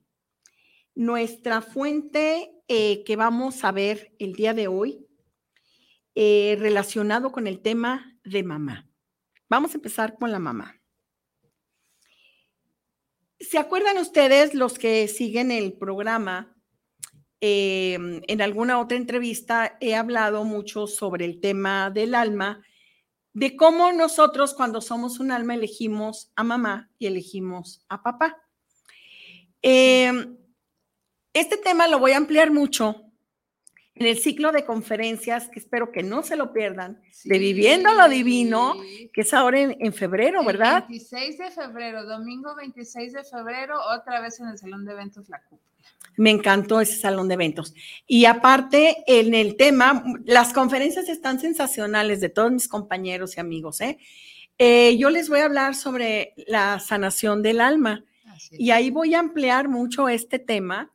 Nuestra 0.95 1.63
fuente 1.63 2.53
eh, 2.69 3.03
que 3.05 3.17
vamos 3.17 3.65
a 3.65 3.73
ver 3.73 4.15
el 4.19 4.35
día 4.35 4.55
de 4.55 4.69
hoy 4.69 5.07
eh, 6.15 6.57
relacionado 6.59 7.33
con 7.33 7.47
el 7.47 7.61
tema 7.61 8.19
de 8.25 8.43
mamá. 8.43 8.90
Vamos 9.51 9.73
a 9.73 9.79
empezar 9.79 10.15
con 10.15 10.31
la 10.31 10.39
mamá. 10.39 10.81
¿Se 13.41 13.59
acuerdan 13.59 13.99
ustedes 13.99 14.55
los 14.55 14.79
que 14.79 15.09
siguen 15.09 15.51
el 15.51 15.73
programa? 15.73 16.57
Em, 17.41 18.23
en 18.29 18.43
alguna 18.43 18.79
otra 18.79 18.97
entrevista 18.97 19.77
he 19.81 19.97
hablado 19.97 20.45
mucho 20.45 20.87
sobre 20.87 21.25
el 21.25 21.41
tema 21.41 21.91
del 21.91 22.15
alma, 22.15 22.63
de 23.33 23.57
cómo 23.57 23.91
nosotros 23.91 24.55
cuando 24.55 24.81
somos 24.81 25.19
un 25.19 25.33
alma 25.33 25.57
elegimos 25.57 26.31
a 26.37 26.45
mamá 26.45 26.89
y 27.01 27.07
elegimos 27.07 27.85
a 27.89 28.05
papá. 28.05 28.41
Em, 29.63 30.39
este 31.33 31.57
tema 31.57 31.89
lo 31.89 31.99
voy 31.99 32.13
a 32.13 32.19
ampliar 32.19 32.53
mucho 32.53 33.10
en 34.01 34.07
el 34.07 34.19
ciclo 34.19 34.51
de 34.51 34.65
conferencias, 34.65 35.51
que 35.51 35.59
espero 35.59 35.93
que 35.93 36.03
no 36.03 36.23
se 36.23 36.35
lo 36.35 36.55
pierdan, 36.55 37.03
de 37.23 37.39
Viviendo 37.39 37.93
lo 37.93 38.09
Divino, 38.09 38.77
que 39.13 39.21
es 39.21 39.35
ahora 39.35 39.61
en, 39.61 39.93
febrero, 39.93 40.43
¿verdad? 40.43 40.87
26 40.89 41.37
de 41.37 41.51
febrero, 41.51 42.07
domingo 42.07 42.57
26 42.57 43.13
de 43.13 43.25
febrero, 43.25 43.79
otra 43.95 44.23
vez 44.23 44.41
en 44.41 44.49
el 44.49 44.57
Salón 44.57 44.87
de 44.87 44.93
Eventos 44.93 45.29
La 45.29 45.43
Cúpula. 45.43 45.69
Me 46.17 46.31
encantó 46.31 46.81
ese 46.81 46.97
salón 46.97 47.29
de 47.29 47.35
eventos. 47.35 47.75
Y 48.07 48.25
aparte, 48.25 49.05
en 49.07 49.35
el 49.35 49.57
tema, 49.57 50.03
las 50.25 50.55
conferencias 50.55 51.11
están 51.11 51.39
sensacionales 51.39 52.23
de 52.23 52.31
todos 52.31 52.51
mis 52.51 52.69
compañeros 52.69 53.37
y 53.37 53.41
amigos. 53.41 53.83
¿eh? 53.83 53.99
eh 54.57 54.97
yo 54.97 55.11
les 55.11 55.29
voy 55.29 55.41
a 55.41 55.45
hablar 55.45 55.75
sobre 55.75 56.33
la 56.47 56.81
sanación 56.81 57.43
del 57.43 57.61
alma. 57.61 58.03
Y 58.53 58.71
ahí 58.71 58.91
voy 58.91 59.15
a 59.15 59.21
ampliar 59.21 59.69
mucho 59.69 60.09
este 60.09 60.39
tema 60.39 60.91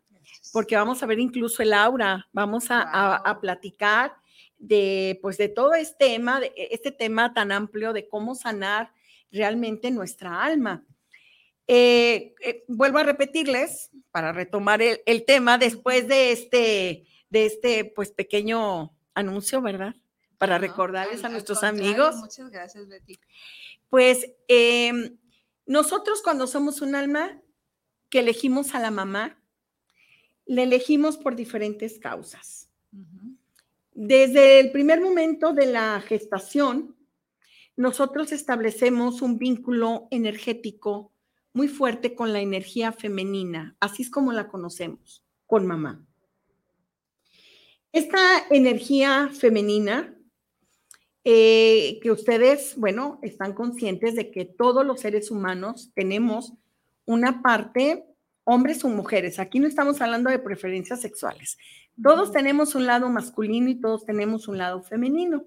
porque 0.56 0.78
vamos 0.78 1.04
a 1.04 1.06
ver 1.06 1.20
incluso 1.20 1.62
el 1.64 1.74
aura, 1.74 2.30
vamos 2.32 2.68
a, 2.70 3.38
platicar 3.42 4.16
de, 4.58 5.20
pues, 5.22 5.38
de 5.38 5.50
todo 5.50 5.74
este 5.74 6.06
tema, 6.06 6.40
de 6.40 6.54
este 6.72 6.94
tema 6.94 7.34
tan 7.34 7.52
amplio 7.52 7.92
de 7.92 8.08
cómo 8.08 8.36
sanar 8.36 8.94
realmente 9.34 9.92
nuestra 9.92 10.42
alma. 10.42 10.86
Eh, 11.68 12.36
eh, 12.40 12.64
vuelvo 12.70 13.00
a 13.00 13.04
repetirles 13.04 13.90
para 14.12 14.32
retomar 14.32 14.82
el, 14.82 15.26
tema 15.26 15.58
después 15.58 16.08
de 16.08 16.32
este, 16.32 17.06
de 17.30 17.46
este 17.46 17.84
pues 17.84 18.12
pequeño 18.12 18.96
anuncio, 19.14 19.62
¿verdad? 19.62 19.94
Para 20.38 20.58
recordarles 20.58 21.26
a 21.26 21.28
nuestros 21.28 21.66
amigos. 21.66 22.16
Muchas 22.16 22.50
gracias, 22.50 22.88
Betty. 22.88 23.20
Pues 23.90 24.26
em, 24.48 25.18
nosotros 25.66 26.22
cuando 26.22 26.48
somos 26.48 26.80
un 26.80 26.96
alma 26.96 27.42
que 28.10 28.20
elegimos 28.20 28.74
a 28.74 28.80
la 28.80 28.90
mamá, 28.90 29.38
le 30.46 30.64
elegimos 30.64 31.18
por 31.18 31.36
diferentes 31.36 32.00
causas. 32.00 32.70
Desde 33.94 34.60
el 34.60 34.72
primer 34.72 35.02
momento 35.02 35.54
de 35.54 35.68
la 35.68 36.02
gestación, 36.02 36.96
nosotros 37.76 38.32
establecemos 38.32 39.22
un 39.22 39.38
vínculo 39.38 40.08
energético 40.12 41.12
muy 41.54 41.68
fuerte 41.68 42.16
con 42.16 42.34
la 42.34 42.42
energía 42.42 42.92
femenina, 42.92 43.76
así 43.80 44.04
es 44.04 44.10
como 44.10 44.34
la 44.34 44.50
conocemos, 44.50 45.24
con 45.46 45.66
mamá. 45.66 46.06
Esta 47.94 48.46
energía 48.50 49.30
femenina, 49.34 50.14
eh, 51.24 52.00
que 52.04 52.12
ustedes, 52.12 52.76
bueno, 52.76 53.20
están 53.22 53.54
conscientes 53.54 54.16
de 54.16 54.32
que 54.32 54.44
todos 54.44 54.86
los 54.86 55.00
seres 55.00 55.32
humanos 55.32 55.92
tenemos 55.96 56.54
una 57.06 57.42
parte 57.42 58.06
hombres 58.46 58.86
o 58.86 58.90
mujeres. 58.90 59.40
Aquí 59.40 59.60
no 59.60 59.68
estamos 59.68 60.00
hablando 60.00 60.30
de 60.30 60.40
preferencias 60.40 61.02
sexuales. 61.02 61.58
Todos 62.02 62.32
tenemos 62.32 62.76
un 62.76 62.86
lado 62.86 63.10
masculino 63.10 63.70
y 63.70 63.76
todos 63.76 64.06
tenemos 64.06 64.48
un 64.48 64.58
lado 64.58 64.82
femenino. 64.82 65.46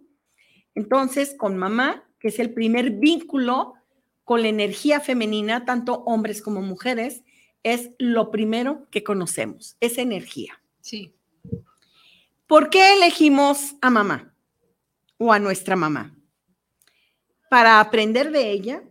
Entonces, 0.75 1.35
con 1.39 1.57
mamá, 1.57 2.05
que 2.19 2.29
es 2.29 2.39
el 2.39 2.53
primer 2.53 2.91
vínculo 2.91 3.75
con 4.25 4.43
la 4.43 4.49
energía 4.49 5.01
femenina, 5.01 5.65
tanto 5.65 6.03
hombres 6.05 6.43
como 6.43 6.61
mujeres, 6.61 7.23
es 7.63 7.91
lo 7.99 8.31
primero 8.31 8.87
que 8.91 9.03
conocemos, 9.03 9.77
esa 9.81 10.03
energía. 10.03 10.61
Sí. 10.81 11.15
¿Por 12.47 12.71
qué 12.71 12.95
elegimos 12.95 13.77
a 13.81 13.91
mamá 13.91 14.35
o 15.19 15.33
a 15.33 15.39
nuestra 15.39 15.77
mamá? 15.77 16.15
Para 17.51 17.81
aprender 17.81 18.31
de 18.31 18.51
ella, 18.51 18.83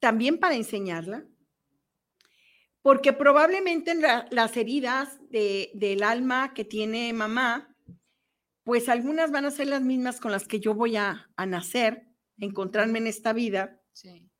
también 0.00 0.38
para 0.38 0.54
enseñarla, 0.54 1.24
porque 2.86 3.12
probablemente 3.12 3.90
en 3.90 4.00
las 4.30 4.56
heridas 4.56 5.18
del 5.28 6.04
alma 6.04 6.54
que 6.54 6.64
tiene 6.64 7.12
mamá, 7.12 7.74
pues 8.62 8.88
algunas 8.88 9.32
van 9.32 9.44
a 9.44 9.50
ser 9.50 9.66
las 9.66 9.82
mismas 9.82 10.20
con 10.20 10.30
las 10.30 10.46
que 10.46 10.60
yo 10.60 10.72
voy 10.72 10.94
a, 10.94 11.28
a 11.34 11.46
nacer, 11.46 12.06
encontrarme 12.38 12.98
en 13.00 13.08
esta 13.08 13.32
vida. 13.32 13.82
Sí. 13.92 14.30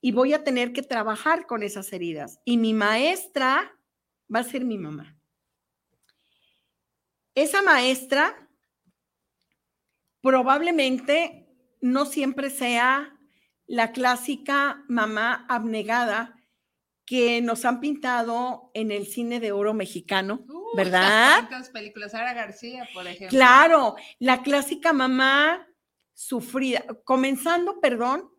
Y 0.00 0.12
voy 0.12 0.32
a 0.32 0.44
tener 0.44 0.72
que 0.72 0.84
trabajar 0.84 1.48
con 1.48 1.64
esas 1.64 1.92
heridas. 1.92 2.38
Y 2.44 2.56
mi 2.56 2.72
maestra 2.72 3.76
va 4.32 4.38
a 4.38 4.44
ser 4.44 4.64
mi 4.64 4.78
mamá. 4.78 5.18
Esa 7.34 7.62
maestra 7.62 8.48
probablemente 10.20 11.48
no 11.80 12.06
siempre 12.06 12.48
sea 12.48 13.18
la 13.66 13.90
clásica 13.90 14.84
mamá 14.86 15.46
abnegada 15.48 16.38
que 17.04 17.40
nos 17.42 17.64
han 17.64 17.80
pintado 17.80 18.70
en 18.74 18.90
el 18.92 19.06
cine 19.06 19.40
de 19.40 19.52
oro 19.52 19.74
mexicano, 19.74 20.44
Uh, 20.48 20.62
¿verdad? 20.76 21.48
¿Cuántas 21.48 21.70
películas? 21.70 22.12
Sara 22.12 22.32
García, 22.32 22.88
por 22.94 23.06
ejemplo. 23.06 23.28
Claro, 23.36 23.96
la 24.18 24.42
clásica 24.42 24.92
mamá 24.92 25.66
sufrida, 26.14 26.84
comenzando, 27.04 27.80
perdón, 27.80 28.30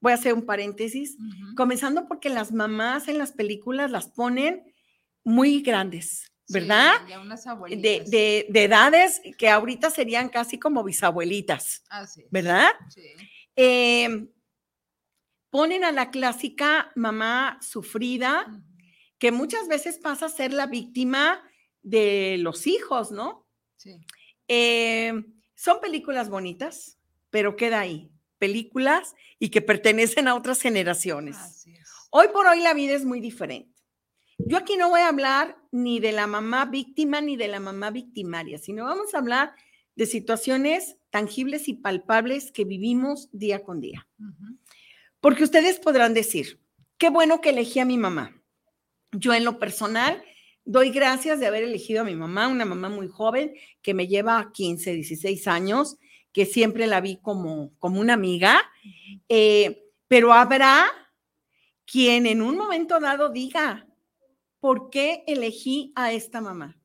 voy 0.00 0.12
a 0.12 0.16
hacer 0.16 0.34
un 0.34 0.44
paréntesis, 0.44 1.16
comenzando 1.56 2.06
porque 2.06 2.28
las 2.28 2.52
mamás 2.52 3.08
en 3.08 3.16
las 3.18 3.32
películas 3.32 3.90
las 3.90 4.08
ponen 4.08 4.62
muy 5.24 5.62
grandes, 5.62 6.30
Sí, 6.46 6.52
¿verdad? 6.52 6.92
ya 7.08 7.20
unas 7.20 7.44
De, 7.44 7.50
abuelitas. 7.50 8.10
de- 8.10 8.46
de 8.50 8.64
edades 8.64 9.22
que 9.38 9.48
ahorita 9.48 9.88
serían 9.88 10.28
casi 10.28 10.58
como 10.58 10.84
bisabuelitas. 10.84 11.82
¿verdad? 12.30 12.68
Sí. 12.90 13.00
Eh, 13.56 14.26
ponen 15.54 15.84
a 15.84 15.92
la 15.92 16.10
clásica 16.10 16.90
mamá 16.96 17.60
sufrida, 17.62 18.60
que 19.18 19.30
muchas 19.30 19.68
veces 19.68 19.98
pasa 19.98 20.26
a 20.26 20.28
ser 20.28 20.52
la 20.52 20.66
víctima 20.66 21.48
de 21.80 22.38
los 22.40 22.66
hijos, 22.66 23.12
¿no? 23.12 23.46
Sí. 23.76 24.04
Eh, 24.48 25.12
son 25.54 25.80
películas 25.80 26.28
bonitas, 26.28 26.98
pero 27.30 27.54
queda 27.54 27.78
ahí, 27.78 28.10
películas 28.38 29.14
y 29.38 29.50
que 29.50 29.62
pertenecen 29.62 30.26
a 30.26 30.34
otras 30.34 30.60
generaciones. 30.60 31.36
Así 31.36 31.72
es. 31.72 31.88
Hoy 32.10 32.26
por 32.32 32.48
hoy 32.48 32.60
la 32.60 32.74
vida 32.74 32.94
es 32.94 33.04
muy 33.04 33.20
diferente. 33.20 33.80
Yo 34.38 34.56
aquí 34.56 34.76
no 34.76 34.88
voy 34.88 35.02
a 35.02 35.08
hablar 35.08 35.56
ni 35.70 36.00
de 36.00 36.10
la 36.10 36.26
mamá 36.26 36.64
víctima 36.64 37.20
ni 37.20 37.36
de 37.36 37.46
la 37.46 37.60
mamá 37.60 37.92
victimaria, 37.92 38.58
sino 38.58 38.86
vamos 38.86 39.14
a 39.14 39.18
hablar 39.18 39.54
de 39.94 40.06
situaciones 40.06 40.96
tangibles 41.10 41.68
y 41.68 41.74
palpables 41.74 42.50
que 42.50 42.64
vivimos 42.64 43.28
día 43.30 43.62
con 43.62 43.80
día. 43.80 44.08
Ujú. 44.18 44.58
Porque 45.24 45.42
ustedes 45.44 45.78
podrán 45.80 46.12
decir, 46.12 46.60
qué 46.98 47.08
bueno 47.08 47.40
que 47.40 47.48
elegí 47.48 47.80
a 47.80 47.86
mi 47.86 47.96
mamá. 47.96 48.38
Yo 49.10 49.32
en 49.32 49.42
lo 49.46 49.58
personal 49.58 50.22
doy 50.66 50.90
gracias 50.90 51.40
de 51.40 51.46
haber 51.46 51.62
elegido 51.62 52.02
a 52.02 52.04
mi 52.04 52.14
mamá, 52.14 52.46
una 52.46 52.66
mamá 52.66 52.90
muy 52.90 53.08
joven 53.08 53.54
que 53.80 53.94
me 53.94 54.06
lleva 54.06 54.52
15, 54.52 54.92
16 54.92 55.48
años, 55.48 55.96
que 56.30 56.44
siempre 56.44 56.86
la 56.86 57.00
vi 57.00 57.16
como, 57.22 57.72
como 57.78 58.02
una 58.02 58.12
amiga, 58.12 58.60
Eh, 59.30 59.82
pero 60.08 60.34
habrá 60.34 60.84
quien 61.86 62.26
en 62.26 62.42
un 62.42 62.58
momento 62.58 63.00
dado 63.00 63.30
diga, 63.30 63.86
¿por 64.60 64.90
qué 64.90 65.24
elegí 65.26 65.90
a 65.96 66.12
esta 66.12 66.42
mamá? 66.42 66.76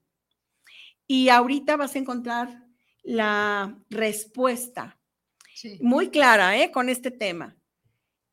Y 1.07 1.27
ahorita 1.27 1.75
vas 1.75 1.93
a 1.93 1.99
encontrar 1.99 2.63
la 3.03 3.77
respuesta 3.89 4.97
Sí. 5.53 5.77
muy 5.81 6.07
clara 6.09 6.57
¿eh? 6.57 6.71
con 6.71 6.87
este 6.87 7.11
tema. 7.11 7.58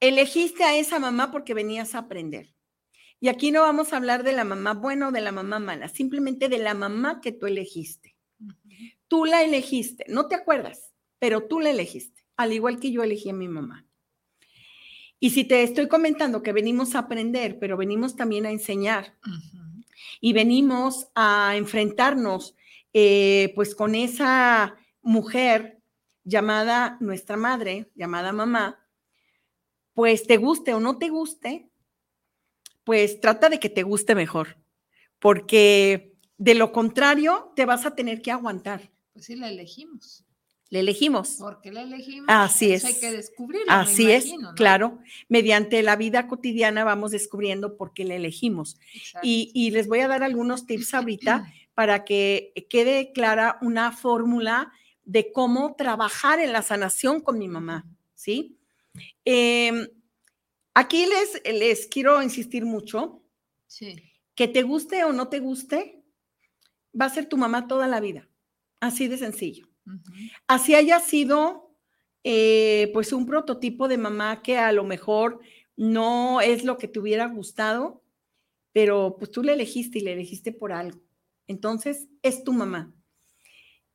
Elegiste 0.08 0.62
a 0.62 0.76
esa 0.78 1.00
mamá 1.00 1.32
porque 1.32 1.52
venías 1.52 1.96
a 1.96 1.98
aprender. 1.98 2.54
Y 3.18 3.26
aquí 3.26 3.50
no 3.50 3.62
vamos 3.62 3.92
a 3.92 3.96
hablar 3.96 4.22
de 4.22 4.32
la 4.32 4.44
mamá 4.44 4.74
buena 4.74 5.08
o 5.08 5.10
de 5.10 5.20
la 5.20 5.32
mamá 5.32 5.58
mala, 5.58 5.88
simplemente 5.88 6.48
de 6.48 6.58
la 6.58 6.74
mamá 6.74 7.20
que 7.20 7.32
tú 7.32 7.46
elegiste. 7.46 8.16
Tú 9.08 9.24
la 9.24 9.42
elegiste, 9.42 10.04
no 10.08 10.28
te 10.28 10.36
acuerdas, 10.36 10.92
pero 11.18 11.48
tú 11.48 11.58
la 11.58 11.70
elegiste, 11.70 12.24
al 12.36 12.52
igual 12.52 12.78
que 12.78 12.92
yo 12.92 13.02
elegí 13.02 13.30
a 13.30 13.34
mi 13.34 13.48
mamá. 13.48 13.84
Y 15.18 15.30
si 15.30 15.44
te 15.44 15.64
estoy 15.64 15.88
comentando 15.88 16.40
que 16.40 16.52
venimos 16.52 16.94
a 16.94 17.00
aprender, 17.00 17.58
pero 17.58 17.76
venimos 17.76 18.14
también 18.14 18.46
a 18.46 18.52
enseñar 18.52 19.16
y 20.20 20.32
venimos 20.32 21.08
a 21.16 21.54
enfrentarnos 21.56 22.54
eh, 22.92 23.52
pues 23.56 23.74
con 23.74 23.96
esa 23.96 24.76
mujer 25.02 25.80
llamada 26.22 26.96
nuestra 27.00 27.36
madre, 27.36 27.90
llamada 27.96 28.32
mamá, 28.32 28.85
pues 29.96 30.26
te 30.26 30.36
guste 30.36 30.74
o 30.74 30.78
no 30.78 30.98
te 30.98 31.08
guste, 31.08 31.70
pues 32.84 33.18
trata 33.18 33.48
de 33.48 33.58
que 33.58 33.70
te 33.70 33.82
guste 33.82 34.14
mejor, 34.14 34.58
porque 35.18 36.12
de 36.36 36.54
lo 36.54 36.70
contrario 36.70 37.50
te 37.56 37.64
vas 37.64 37.86
a 37.86 37.94
tener 37.94 38.20
que 38.20 38.30
aguantar. 38.30 38.90
Pues 39.14 39.24
sí, 39.24 39.36
la 39.36 39.48
elegimos. 39.48 40.22
Le 40.68 40.80
elegimos. 40.80 41.36
¿Por 41.38 41.62
qué 41.62 41.72
la 41.72 41.80
elegimos? 41.80 42.26
Así 42.28 42.74
Eso 42.74 42.88
es. 42.88 42.94
hay 42.94 43.00
que 43.00 43.16
descubrirlo. 43.16 43.68
me 43.68 43.72
Así 43.72 44.10
es, 44.10 44.34
claro. 44.54 44.98
Mediante 45.30 45.82
la 45.82 45.96
vida 45.96 46.28
cotidiana 46.28 46.84
vamos 46.84 47.12
descubriendo 47.12 47.78
por 47.78 47.94
qué 47.94 48.04
la 48.04 48.16
elegimos. 48.16 48.76
Y, 49.22 49.50
y 49.54 49.70
les 49.70 49.88
voy 49.88 50.00
a 50.00 50.08
dar 50.08 50.22
algunos 50.22 50.66
tips 50.66 50.92
ahorita 50.92 51.50
para 51.74 52.04
que 52.04 52.52
quede 52.68 53.12
clara 53.12 53.56
una 53.62 53.92
fórmula 53.92 54.72
de 55.06 55.32
cómo 55.32 55.74
trabajar 55.74 56.38
en 56.38 56.52
la 56.52 56.60
sanación 56.60 57.22
con 57.22 57.38
mi 57.38 57.48
mamá, 57.48 57.86
¿sí? 58.14 58.58
Em, 59.24 59.86
aquí 60.74 61.06
les, 61.06 61.42
les 61.58 61.86
quiero 61.86 62.22
insistir 62.22 62.64
mucho, 62.64 63.22
Sí. 63.66 63.96
que 64.34 64.46
te 64.48 64.62
guste 64.62 65.04
o 65.04 65.12
no 65.12 65.28
te 65.28 65.40
guste, 65.40 66.02
va 66.98 67.06
a 67.06 67.10
ser 67.10 67.26
tu 67.28 67.36
mamá 67.36 67.66
toda 67.66 67.86
la 67.88 68.00
vida, 68.00 68.28
así 68.80 69.08
de 69.08 69.18
sencillo. 69.18 69.66
Así 70.48 70.74
haya 70.74 70.98
sido, 71.00 71.76
eh, 72.24 72.90
pues, 72.92 73.12
un 73.12 73.26
prototipo 73.26 73.86
de 73.88 73.98
mamá 73.98 74.42
que 74.42 74.58
a 74.58 74.72
lo 74.72 74.84
mejor 74.84 75.40
no 75.76 76.40
es 76.40 76.64
lo 76.64 76.76
que 76.78 76.88
te 76.88 76.98
hubiera 76.98 77.26
gustado, 77.26 78.02
pero 78.72 79.16
pues 79.18 79.30
tú 79.30 79.42
le 79.42 79.52
elegiste 79.52 79.98
y 79.98 80.02
le 80.02 80.12
elegiste 80.14 80.52
por 80.52 80.72
algo. 80.72 81.00
Entonces, 81.46 82.08
es 82.22 82.42
tu 82.44 82.52
mamá. 82.52 82.92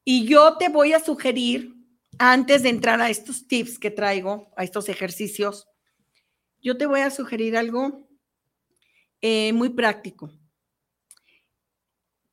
Y 0.05 0.25
yo 0.25 0.57
te 0.57 0.69
voy 0.69 0.93
a 0.93 0.99
sugerir, 0.99 1.75
antes 2.23 2.61
de 2.61 2.69
entrar 2.69 3.01
a 3.01 3.09
estos 3.09 3.47
tips 3.47 3.79
que 3.79 3.89
traigo, 3.89 4.53
a 4.55 4.63
estos 4.63 4.89
ejercicios, 4.89 5.67
yo 6.61 6.77
te 6.77 6.85
voy 6.85 6.99
a 6.99 7.09
sugerir 7.09 7.57
algo 7.57 8.07
eh, 9.21 9.51
muy 9.53 9.69
práctico. 9.69 10.31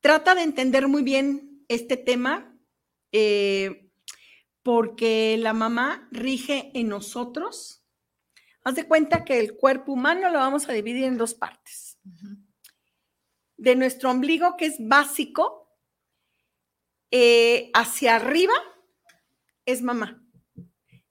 Trata 0.00 0.34
de 0.34 0.42
entender 0.42 0.88
muy 0.88 1.02
bien 1.02 1.64
este 1.68 1.96
tema, 1.96 2.54
eh, 3.12 3.90
porque 4.62 5.38
la 5.38 5.54
mamá 5.54 6.06
rige 6.12 6.70
en 6.74 6.88
nosotros. 6.88 7.82
Haz 8.64 8.74
de 8.74 8.86
cuenta 8.86 9.24
que 9.24 9.40
el 9.40 9.56
cuerpo 9.56 9.92
humano 9.92 10.28
lo 10.28 10.38
vamos 10.38 10.68
a 10.68 10.74
dividir 10.74 11.04
en 11.04 11.16
dos 11.16 11.32
partes 11.32 11.98
de 13.56 13.74
nuestro 13.74 14.10
ombligo, 14.10 14.54
que 14.58 14.66
es 14.66 14.76
básico, 14.78 15.74
eh, 17.10 17.70
hacia 17.72 18.16
arriba 18.16 18.52
es 19.68 19.82
mamá. 19.82 20.22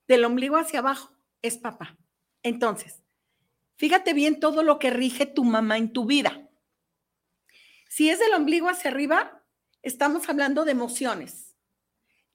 Del 0.08 0.26
ombligo 0.26 0.58
hacia 0.58 0.80
abajo 0.80 1.12
es 1.43 1.60
papá. 1.60 1.96
Entonces, 2.41 3.04
fíjate 3.76 4.13
bien 4.13 4.39
todo 4.39 4.63
lo 4.63 4.80
que 4.80 4.89
rige 4.89 5.28
tu 5.28 5.43
mamá 5.43 5.78
en 5.78 5.93
tu 5.93 6.06
vida. 6.06 6.50
Si 7.88 8.10
es 8.10 8.17
del 8.17 8.34
ombligo 8.34 8.67
hacia 8.67 8.89
arriba, 8.89 9.43
estamos 9.84 10.28
hablando 10.28 10.65
de 10.65 10.72
emociones. 10.72 11.56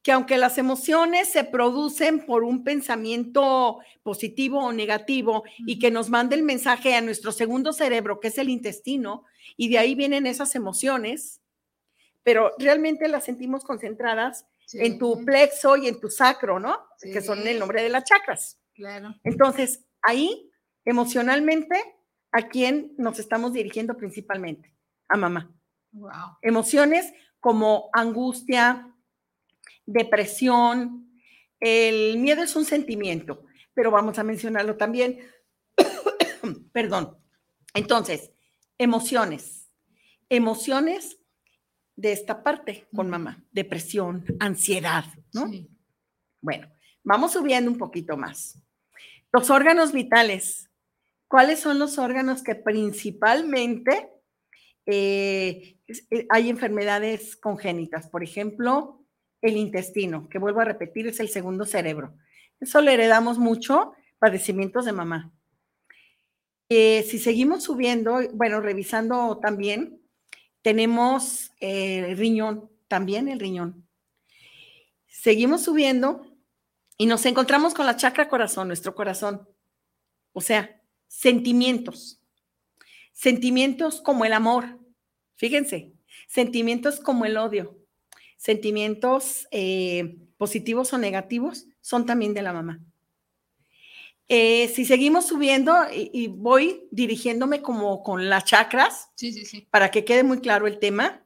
Que 0.04 0.12
aunque 0.12 0.36
las 0.36 0.58
emociones 0.58 1.28
se 1.28 1.42
producen 1.42 2.24
por 2.24 2.44
un 2.44 2.62
pensamiento 2.62 3.80
positivo 4.04 4.60
o 4.60 4.72
negativo 4.72 5.42
y 5.66 5.80
que 5.80 5.90
nos 5.90 6.08
mande 6.08 6.36
el 6.36 6.44
mensaje 6.44 6.94
a 6.94 7.00
nuestro 7.00 7.32
segundo 7.32 7.72
cerebro, 7.72 8.20
que 8.20 8.28
es 8.28 8.38
el 8.38 8.48
intestino, 8.48 9.24
y 9.56 9.70
de 9.70 9.78
ahí 9.78 9.96
vienen 9.96 10.26
esas 10.26 10.54
emociones, 10.54 11.40
pero 12.22 12.52
realmente 12.58 13.08
las 13.08 13.24
sentimos 13.24 13.64
concentradas 13.64 14.46
en 14.72 14.98
tu 14.98 15.24
plexo 15.24 15.76
y 15.76 15.88
en 15.88 16.00
tu 16.00 16.08
sacro, 16.08 16.58
¿no? 16.58 16.78
Que 17.00 17.20
son 17.20 17.46
el 17.46 17.58
nombre 17.58 17.82
de 17.82 17.88
las 17.88 18.04
chakras. 18.04 18.60
Claro. 18.74 19.14
Entonces, 19.24 19.84
ahí, 20.02 20.50
emocionalmente, 20.84 21.76
¿a 22.30 22.48
quién 22.48 22.94
nos 22.96 23.18
estamos 23.18 23.52
dirigiendo 23.52 23.96
principalmente? 23.96 24.74
A 25.08 25.16
mamá. 25.16 25.54
Wow. 25.92 26.38
Emociones 26.40 27.12
como 27.40 27.90
angustia, 27.92 28.92
depresión. 29.84 31.10
El 31.60 32.18
miedo 32.18 32.42
es 32.42 32.56
un 32.56 32.64
sentimiento. 32.64 33.44
pero 33.74 33.90
vamos 33.90 34.18
a 34.18 34.22
mencionarlo 34.22 34.76
también. 34.76 35.18
Perdón. 36.72 37.16
Entonces, 37.74 38.30
emociones. 38.76 39.70
Emociones 40.28 41.21
de 41.96 42.12
esta 42.12 42.42
parte 42.42 42.86
con 42.94 43.10
mamá. 43.10 43.44
Depresión, 43.52 44.24
ansiedad, 44.40 45.04
¿no? 45.32 45.50
Bueno, 46.40 46.68
vamos 47.02 47.32
subiendo 47.32 47.70
un 47.70 47.78
poquito 47.78 48.16
más. 48.16 48.58
Los 49.32 49.50
órganos 49.50 49.92
vitales. 49.92 50.68
¿Cuáles 51.28 51.60
son 51.60 51.78
los 51.78 51.98
órganos 51.98 52.42
que 52.42 52.54
principalmente 52.54 54.10
eh, 54.84 55.78
eh, 55.86 56.26
hay 56.28 56.50
enfermedades 56.50 57.36
congénitas? 57.36 58.08
Por 58.08 58.22
ejemplo, 58.22 59.02
el 59.40 59.56
intestino, 59.56 60.28
que 60.28 60.38
vuelvo 60.38 60.60
a 60.60 60.66
repetir, 60.66 61.06
es 61.06 61.20
el 61.20 61.30
segundo 61.30 61.64
cerebro. 61.64 62.14
Eso 62.60 62.82
le 62.82 62.92
heredamos 62.92 63.38
mucho, 63.38 63.94
padecimientos 64.18 64.84
de 64.84 64.92
mamá. 64.92 65.32
Eh, 66.68 67.02
si 67.02 67.18
seguimos 67.18 67.64
subiendo, 67.64 68.20
bueno, 68.34 68.60
revisando 68.60 69.38
también, 69.38 70.01
tenemos 70.62 71.52
el 71.60 72.16
riñón, 72.16 72.70
también 72.88 73.28
el 73.28 73.40
riñón. 73.40 73.86
Seguimos 75.06 75.62
subiendo 75.62 76.26
y 76.96 77.06
nos 77.06 77.26
encontramos 77.26 77.74
con 77.74 77.86
la 77.86 77.96
chakra 77.96 78.28
corazón, 78.28 78.68
nuestro 78.68 78.94
corazón. 78.94 79.48
O 80.32 80.40
sea, 80.40 80.80
sentimientos. 81.08 82.20
Sentimientos 83.12 84.00
como 84.00 84.24
el 84.24 84.32
amor. 84.32 84.78
Fíjense, 85.36 85.92
sentimientos 86.28 87.00
como 87.00 87.24
el 87.24 87.36
odio, 87.36 87.78
sentimientos 88.36 89.48
eh, 89.50 90.16
positivos 90.36 90.92
o 90.92 90.98
negativos 90.98 91.66
son 91.80 92.06
también 92.06 92.34
de 92.34 92.42
la 92.42 92.52
mamá. 92.52 92.80
Eh, 94.28 94.68
si 94.68 94.84
seguimos 94.84 95.26
subiendo 95.26 95.74
y, 95.92 96.28
voy 96.28 96.88
dirigiéndome 96.90 97.60
como 97.60 98.02
con 98.02 98.28
las 98.28 98.44
chakras, 98.44 99.10
para 99.70 99.90
que 99.90 100.04
quede 100.04 100.22
muy 100.22 100.40
claro 100.40 100.66
el 100.66 100.78
tema, 100.78 101.24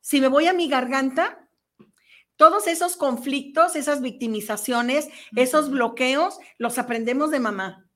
si 0.00 0.20
me 0.20 0.28
voy 0.28 0.46
a 0.46 0.52
mi 0.52 0.68
garganta, 0.68 1.48
todos 2.36 2.66
esos 2.66 2.96
conflictos, 2.96 3.76
esas 3.76 4.02
victimizaciones, 4.02 5.08
esos 5.34 5.70
bloqueos, 5.70 6.38
los 6.58 6.78
aprendemos 6.78 7.30
de 7.30 7.40
mamá. 7.40 7.88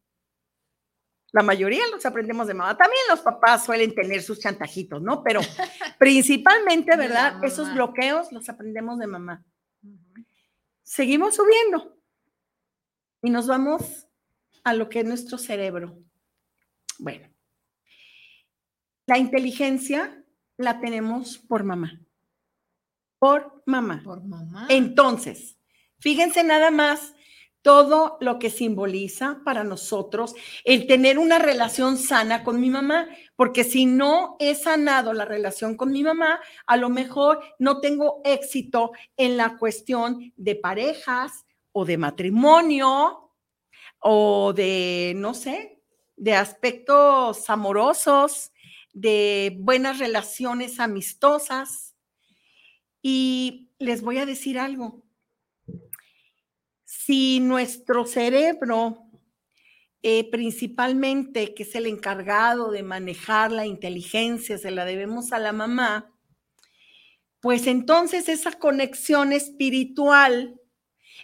La 1.33 1.43
mayoría 1.43 1.87
los 1.93 2.05
aprendemos 2.05 2.49
de 2.49 2.55
mamá. 2.55 2.77
También 2.77 3.03
los 3.09 3.21
papás 3.21 3.65
suelen 3.65 3.95
tener 3.95 4.23
sus 4.23 4.41
chantajitos, 4.41 5.01
¿no? 5.01 5.23
Pero 5.23 5.41
principalmente, 5.99 6.97
¿verdad? 6.97 7.45
Esos 7.45 7.73
bloqueos 7.73 8.33
los 8.33 8.49
aprendemos 8.49 8.99
de 8.99 9.07
mamá. 9.07 9.45
Seguimos 10.83 11.37
subiendo 11.37 12.00
y 13.23 13.31
nos 13.31 13.47
vamos 13.47 14.07
a 14.65 14.75
lo 14.75 14.89
que 14.89 15.01
es 15.01 15.05
nuestro 15.05 15.39
cerebro. 15.39 15.99
Bueno, 16.99 17.29
la 19.07 19.19
inteligencia 19.19 20.25
la 20.57 20.81
tenemos 20.81 21.39
por 21.39 21.65
mamá. 21.65 22.01
Por 23.19 23.63
mamá. 23.67 24.03
Por 24.05 24.23
mamá. 24.23 24.67
Entonces, 24.69 25.57
fíjense 25.99 26.45
nada 26.45 26.71
más 26.71 27.15
todo 27.63 28.17
lo 28.21 28.39
que 28.39 28.49
simboliza 28.49 29.41
para 29.45 29.65
nosotros 29.65 30.35
el 30.65 30.87
tener 30.87 31.19
una 31.19 31.39
relación 31.39 31.99
sana 31.99 32.43
con 32.43 32.61
mi 32.61 32.71
mamá, 32.71 33.09
porque 33.37 33.65
si 33.65 33.85
no 33.85 34.37
he 34.39 34.55
sanado 34.55 35.13
la 35.13 35.27
relación 35.27 35.77
con 35.77 35.93
mi 35.93 36.03
mamá, 36.03 36.41
a 36.67 36.77
lo 36.77 36.89
mejor 36.89 37.41
no 37.59 37.81
tengo 37.81 38.23
éxito 38.25 38.93
en 39.17 39.37
la 39.37 39.59
cuestión 39.59 40.33
de 40.37 40.57
parejas 40.57 41.45
o 41.73 41.85
de 41.85 41.97
matrimonio 41.97 43.33
o 43.99 44.53
de, 44.53 45.13
no 45.17 45.35
sé, 45.35 45.83
de 46.17 46.35
aspectos 46.35 47.49
amorosos, 47.49 48.53
de 48.93 49.57
buenas 49.59 49.99
relaciones 49.99 50.81
amistosas. 50.81 51.95
Y 53.03 53.71
les 53.79 54.03
voy 54.03 54.19
a 54.19 54.27
decir 54.27 54.59
algo, 54.59 55.03
si 56.85 57.41
nuestro 57.41 58.05
cerebro, 58.05 59.07
eh, 60.03 60.31
principalmente, 60.31 61.55
que 61.55 61.63
es 61.63 61.75
el 61.75 61.87
encargado 61.87 62.71
de 62.71 62.83
manejar 62.83 63.53
la 63.53 63.65
inteligencia, 63.65 64.59
se 64.59 64.71
la 64.71 64.85
debemos 64.85 65.33
a 65.33 65.39
la 65.39 65.53
mamá, 65.53 66.15
pues 67.41 67.67
entonces 67.67 68.29
esa 68.29 68.53
conexión 68.53 69.33
espiritual, 69.33 70.60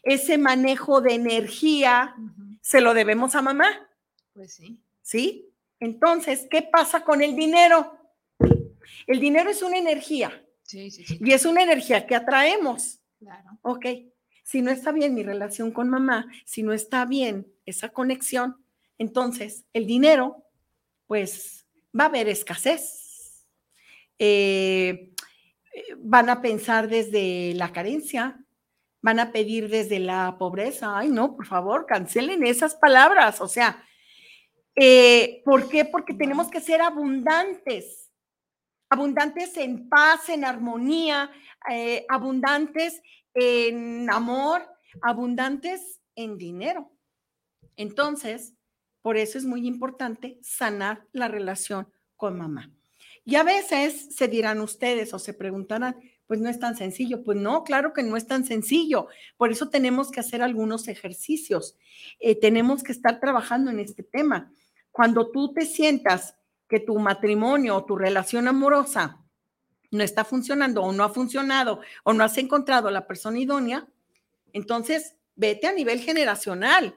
ese 0.02 0.38
manejo 0.38 1.00
de 1.00 1.14
energía, 1.14 2.14
se 2.60 2.80
lo 2.80 2.94
debemos 2.94 3.34
a 3.34 3.42
mamá. 3.42 3.88
Pues 4.32 4.54
sí. 4.54 4.80
¿Sí? 5.02 5.48
Entonces, 5.80 6.46
¿qué 6.50 6.62
pasa 6.62 7.04
con 7.04 7.22
el 7.22 7.36
dinero? 7.36 7.98
El 9.06 9.20
dinero 9.20 9.50
es 9.50 9.62
una 9.62 9.78
energía. 9.78 10.42
Sí, 10.62 10.90
sí, 10.90 11.04
sí. 11.04 11.18
Y 11.20 11.32
es 11.32 11.44
una 11.44 11.62
energía 11.62 12.06
que 12.06 12.16
atraemos. 12.16 13.00
Claro. 13.18 13.58
Ok 13.62 13.86
si 14.46 14.62
no 14.62 14.70
está 14.70 14.92
bien 14.92 15.12
mi 15.12 15.24
relación 15.24 15.72
con 15.72 15.90
mamá, 15.90 16.28
si 16.44 16.62
no 16.62 16.72
está 16.72 17.04
bien 17.04 17.48
esa 17.66 17.88
conexión, 17.88 18.56
entonces 18.96 19.64
el 19.72 19.88
dinero, 19.88 20.44
pues 21.08 21.66
va 21.98 22.04
a 22.04 22.06
haber 22.06 22.28
escasez. 22.28 23.44
Eh, 24.20 25.10
van 25.98 26.30
a 26.30 26.40
pensar 26.42 26.86
desde 26.86 27.54
la 27.54 27.72
carencia, 27.72 28.38
van 29.06 29.20
a 29.20 29.30
pedir 29.30 29.68
desde 29.68 30.00
la 30.00 30.36
pobreza. 30.36 30.98
Ay, 30.98 31.10
no, 31.10 31.36
por 31.36 31.46
favor, 31.46 31.86
cancelen 31.86 32.44
esas 32.44 32.74
palabras. 32.74 33.40
O 33.40 33.46
sea, 33.46 33.84
eh, 34.74 35.42
¿por 35.44 35.68
qué? 35.68 35.84
Porque 35.84 36.12
tenemos 36.12 36.50
que 36.50 36.60
ser 36.60 36.80
abundantes, 36.82 38.10
abundantes 38.90 39.56
en 39.58 39.88
paz, 39.88 40.28
en 40.28 40.44
armonía, 40.44 41.30
eh, 41.70 42.04
abundantes 42.08 43.00
en 43.32 44.10
amor, 44.10 44.66
abundantes 45.02 46.00
en 46.16 46.36
dinero. 46.36 46.90
Entonces, 47.76 48.54
por 49.02 49.16
eso 49.16 49.38
es 49.38 49.44
muy 49.44 49.68
importante 49.68 50.36
sanar 50.42 51.06
la 51.12 51.28
relación 51.28 51.86
con 52.16 52.36
mamá. 52.36 52.72
Y 53.24 53.36
a 53.36 53.44
veces 53.44 54.16
se 54.16 54.26
dirán 54.26 54.60
ustedes 54.60 55.14
o 55.14 55.20
se 55.20 55.32
preguntarán, 55.32 55.94
pues 56.26 56.40
no 56.40 56.48
es 56.48 56.58
tan 56.58 56.76
sencillo. 56.76 57.22
Pues 57.22 57.38
no, 57.38 57.64
claro 57.64 57.92
que 57.92 58.02
no 58.02 58.16
es 58.16 58.26
tan 58.26 58.44
sencillo. 58.44 59.08
Por 59.36 59.50
eso 59.50 59.68
tenemos 59.68 60.10
que 60.10 60.20
hacer 60.20 60.42
algunos 60.42 60.88
ejercicios. 60.88 61.76
Eh, 62.20 62.38
tenemos 62.38 62.82
que 62.82 62.92
estar 62.92 63.20
trabajando 63.20 63.70
en 63.70 63.80
este 63.80 64.02
tema. 64.02 64.52
Cuando 64.90 65.30
tú 65.30 65.52
te 65.52 65.66
sientas 65.66 66.36
que 66.68 66.80
tu 66.80 66.98
matrimonio 66.98 67.76
o 67.76 67.84
tu 67.84 67.96
relación 67.96 68.48
amorosa 68.48 69.22
no 69.90 70.02
está 70.02 70.24
funcionando 70.24 70.82
o 70.82 70.92
no 70.92 71.04
ha 71.04 71.08
funcionado 71.10 71.80
o 72.02 72.12
no 72.12 72.24
has 72.24 72.36
encontrado 72.38 72.90
la 72.90 73.06
persona 73.06 73.38
idónea, 73.38 73.86
entonces 74.52 75.14
vete 75.36 75.66
a 75.66 75.72
nivel 75.72 76.00
generacional 76.00 76.96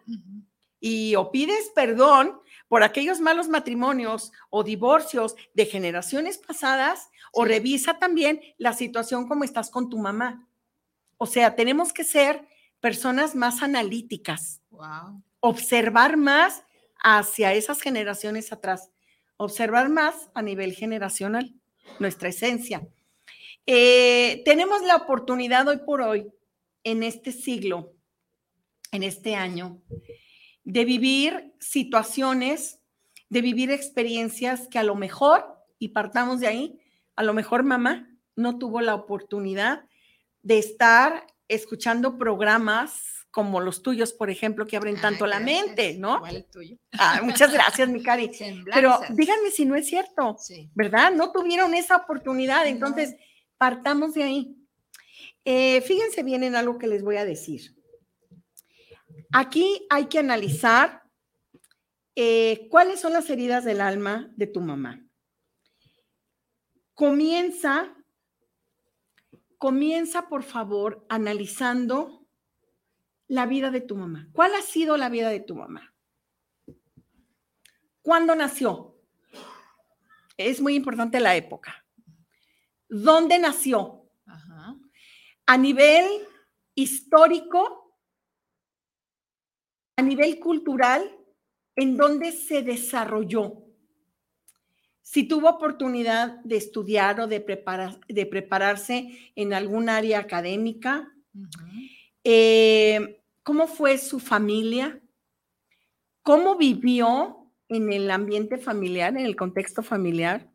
y 0.79 1.15
o 1.15 1.29
pides 1.29 1.71
perdón 1.75 2.39
por 2.69 2.83
aquellos 2.83 3.19
malos 3.19 3.49
matrimonios 3.49 4.31
o 4.49 4.63
divorcios 4.63 5.35
de 5.53 5.65
generaciones 5.65 6.37
pasadas 6.37 7.09
o 7.33 7.43
revisa 7.43 7.99
también 7.99 8.39
la 8.57 8.71
situación 8.73 9.27
como 9.27 9.43
estás 9.43 9.69
con 9.69 9.89
tu 9.89 9.97
mamá. 9.97 10.47
O 11.17 11.25
sea, 11.25 11.55
tenemos 11.55 11.91
que 11.91 12.05
ser 12.05 12.47
personas 12.79 13.35
más 13.35 13.61
analíticas, 13.61 14.61
observar 15.41 16.15
más 16.15 16.63
hacia 17.03 17.53
esas 17.53 17.81
generaciones 17.81 18.53
atrás, 18.53 18.91
observar 19.35 19.89
más 19.89 20.29
a 20.33 20.41
nivel 20.41 20.73
generacional 20.73 21.53
nuestra 21.99 22.29
esencia. 22.29 22.87
Eh, 23.65 24.41
tenemos 24.45 24.83
la 24.83 24.95
oportunidad 24.95 25.67
hoy 25.67 25.79
por 25.85 26.01
hoy, 26.01 26.31
en 26.83 27.03
este 27.03 27.31
siglo, 27.31 27.93
en 28.91 29.03
este 29.03 29.35
año, 29.35 29.81
de 30.69 30.85
vivir 30.85 31.55
situaciones, 31.59 32.79
de 33.29 33.41
vivir 33.41 33.71
experiencias 33.71 34.67
que 34.67 34.77
a 34.77 34.83
lo 34.83 34.93
mejor, 34.93 35.43
y 35.79 35.89
partamos 35.89 36.39
de 36.41 36.47
ahí, 36.47 36.79
a 37.15 37.23
lo 37.23 37.33
mejor 37.33 37.63
mamá 37.63 38.07
no 38.35 38.59
tuvo 38.59 38.79
la 38.79 38.93
oportunidad 38.93 39.85
de 40.43 40.59
estar 40.59 41.25
escuchando 41.47 42.19
programas 42.19 43.25
como 43.31 43.61
los 43.61 43.81
tuyos, 43.81 44.13
por 44.13 44.29
ejemplo, 44.29 44.67
que 44.67 44.77
abren 44.77 45.01
tanto 45.01 45.25
la 45.25 45.39
mente, 45.39 45.95
¿no? 45.95 46.25
el 46.27 46.45
tuyo. 46.45 46.77
Ah, 46.93 47.21
muchas 47.23 47.51
gracias, 47.51 47.89
mi 47.89 48.03
cari. 48.03 48.29
Pero 48.73 48.99
díganme 49.09 49.49
si 49.49 49.65
no 49.65 49.75
es 49.75 49.87
cierto, 49.87 50.37
¿verdad? 50.75 51.11
No 51.11 51.31
tuvieron 51.31 51.73
esa 51.73 51.95
oportunidad, 51.97 52.67
entonces 52.67 53.15
partamos 53.57 54.13
de 54.13 54.23
ahí. 54.23 54.55
Eh, 55.45 55.81
fíjense 55.81 56.21
bien 56.21 56.43
en 56.43 56.55
algo 56.55 56.77
que 56.77 56.87
les 56.87 57.03
voy 57.03 57.17
a 57.17 57.25
decir. 57.25 57.78
Aquí 59.31 59.85
hay 59.89 60.07
que 60.07 60.19
analizar 60.19 61.03
eh, 62.15 62.67
cuáles 62.69 62.99
son 62.99 63.13
las 63.13 63.29
heridas 63.29 63.63
del 63.63 63.81
alma 63.81 64.31
de 64.35 64.47
tu 64.47 64.61
mamá. 64.61 65.05
Comienza, 66.93 67.95
comienza 69.57 70.27
por 70.27 70.43
favor 70.43 71.05
analizando 71.09 72.19
la 73.29 73.45
vida 73.45 73.71
de 73.71 73.79
tu 73.79 73.95
mamá? 73.95 74.27
¿Cuál 74.33 74.53
ha 74.55 74.61
sido 74.61 74.97
la 74.97 75.07
vida 75.07 75.29
de 75.29 75.39
tu 75.39 75.55
mamá? 75.55 75.93
¿Cuándo 78.01 78.35
nació? 78.35 78.97
Es 80.35 80.59
muy 80.59 80.75
importante 80.75 81.19
la 81.19 81.35
época. 81.35 81.85
¿Dónde 82.89 83.39
nació? 83.39 84.09
A 85.45 85.57
nivel 85.57 86.05
histórico, 86.75 87.78
a 89.99 90.01
nivel 90.01 90.39
cultural, 90.39 91.13
¿en 91.75 91.97
dónde 91.97 92.31
se 92.31 92.63
desarrolló? 92.63 93.65
Si 95.01 95.27
tuvo 95.27 95.49
oportunidad 95.49 96.39
de 96.45 96.55
estudiar 96.55 97.19
o 97.19 97.27
de, 97.27 97.39
de 98.07 98.25
prepararse 98.25 99.33
en 99.35 99.53
algún 99.53 99.89
área 99.89 100.19
académica, 100.19 101.11
eh, 102.23 103.21
¿cómo 103.43 103.67
fue 103.67 103.97
su 103.97 104.21
familia? 104.21 105.01
¿Cómo 106.21 106.55
vivió 106.55 107.51
en 107.67 107.91
el 107.91 108.09
ambiente 108.09 108.57
familiar, 108.57 109.17
en 109.17 109.25
el 109.25 109.35
contexto 109.35 109.83
familiar? 109.83 110.49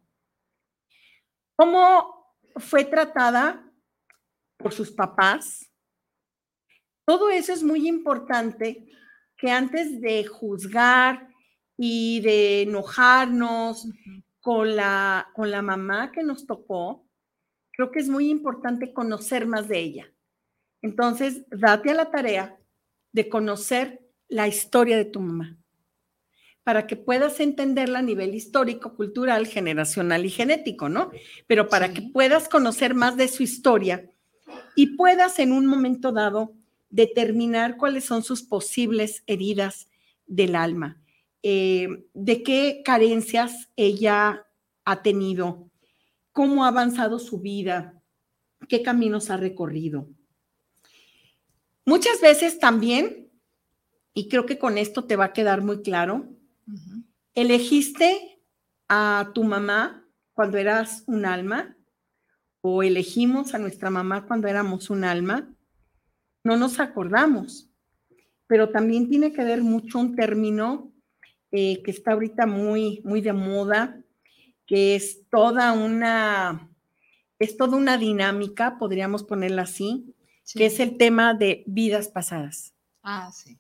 ¿Cómo 1.55 2.35
fue 2.57 2.87
tratada 2.87 3.71
por 4.57 4.73
sus 4.73 4.91
papás? 4.91 5.71
Todo 7.05 7.29
eso 7.29 7.53
es 7.53 7.63
muy 7.63 7.87
importante 7.87 8.89
que 9.37 9.51
antes 9.51 10.01
de 10.01 10.25
juzgar 10.27 11.29
y 11.77 12.21
de 12.21 12.63
enojarnos, 12.63 13.89
con 14.45 14.77
la, 14.77 15.31
con 15.33 15.51
la 15.51 15.63
mamá 15.63 16.13
que 16.13 16.23
nos 16.23 16.47
tocó, 16.47 17.09
creo 17.73 17.91
que 17.91 18.01
es 18.01 18.11
muy 18.11 18.29
importante 18.29 18.93
conocer 18.93 19.47
más 19.47 19.69
de 19.69 19.79
ella. 19.79 20.13
Entonces, 20.83 21.47
date 21.49 21.93
a 21.93 21.95
la 21.95 22.11
tarea 22.11 22.59
de 23.13 23.31
conocer 23.31 24.03
la 24.29 24.47
historia 24.47 24.99
de 24.99 25.07
tu 25.07 25.21
mamá 25.21 25.57
para 26.63 26.87
que 26.87 26.95
puedas 26.95 27.41
entenderla 27.41 28.01
a 28.01 28.03
nivel 28.03 28.35
histórico, 28.35 28.95
cultural, 28.97 29.47
generacional 29.47 30.27
y 30.27 30.31
genético, 30.31 30.91
¿no? 30.91 31.11
Pero 31.47 31.71
para 31.71 31.95
que 31.95 32.03
puedas 32.03 32.51
conocer 32.51 32.95
más 32.95 33.17
de 33.17 33.29
su 33.29 33.43
historia 33.43 34.11
y 34.77 34.97
puedas 34.97 35.39
en 35.39 35.53
un 35.53 35.65
momento 35.65 36.13
dado 36.13 36.53
determinar 36.95 37.77
cuáles 37.77 38.05
son 38.05 38.23
sus 38.23 38.43
posibles 38.43 39.25
heridas 39.27 39.89
del 40.27 40.55
alma. 40.55 41.03
Eh, 41.43 41.89
de 42.15 42.43
qué 42.45 42.83
carencias 42.85 43.69
ella 43.75 44.47
ha 44.85 45.03
tenido, 45.03 45.69
cómo 46.31 46.65
ha 46.65 46.69
avanzado 46.69 47.19
su 47.19 47.41
vida, 47.41 48.01
qué 48.69 48.83
caminos 48.83 49.29
ha 49.31 49.37
recorrido. 49.37 50.09
Muchas 51.85 52.21
veces 52.21 52.61
también, 52.61 53.29
y 54.15 54.29
creo 54.29 54.47
que 54.47 54.59
con 54.59 54.79
esto 54.79 55.05
te 55.05 55.17
va 55.17 55.27
a 55.27 55.33
quedar 55.33 55.63
muy 55.63 55.83
claro, 55.83 56.29
elegiste 57.35 58.41
a 58.89 59.33
tu 59.35 59.43
mamá 59.43 60.09
cuando 60.33 60.59
eras 60.59 61.03
un 61.09 61.27
alma 61.27 61.77
o 62.61 62.85
elegimos 62.85 63.53
a 63.53 63.59
nuestra 63.59 63.91
mamá 63.91 64.27
cuando 64.27 64.47
éramos 64.47 64.89
un 64.91 65.05
alma, 65.05 65.54
no 66.45 66.57
nos 66.57 66.79
acordamos, 66.79 67.69
pero 68.47 68.69
también 68.69 69.09
tiene 69.09 69.33
que 69.33 69.43
ver 69.43 69.63
mucho 69.63 69.99
un 69.99 70.15
término 70.15 70.93
eh, 71.51 71.83
que 71.83 71.91
está 71.91 72.13
ahorita 72.13 72.47
muy, 72.47 73.01
muy 73.05 73.21
de 73.21 73.33
moda, 73.33 74.01
que 74.67 74.95
es 74.95 75.29
toda 75.31 75.73
una, 75.73 76.71
es 77.39 77.57
toda 77.57 77.77
una 77.77 77.97
dinámica, 77.97 78.77
podríamos 78.79 79.25
ponerla 79.25 79.63
así, 79.63 80.15
que 80.55 80.67
es 80.67 80.79
el 80.81 80.99
tema 80.99 81.35
de 81.35 81.65
vidas 81.67 82.09
pasadas. 82.09 82.75
Ah, 83.03 83.31
sí. 83.33 83.59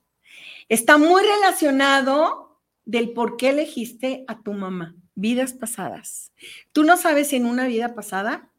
Está 0.69 0.99
muy 0.99 1.23
relacionado 1.23 2.61
del 2.85 3.13
por 3.13 3.37
qué 3.37 3.51
elegiste 3.51 4.25
a 4.29 4.43
tu 4.43 4.53
mamá, 4.53 4.95
vidas 5.15 5.55
pasadas. 5.55 6.33
Tú 6.73 6.85
no 6.85 6.97
sabes 6.97 7.29
si 7.29 7.37
en 7.37 7.47
una 7.47 7.67
vida 7.67 7.95
pasada 7.95 8.51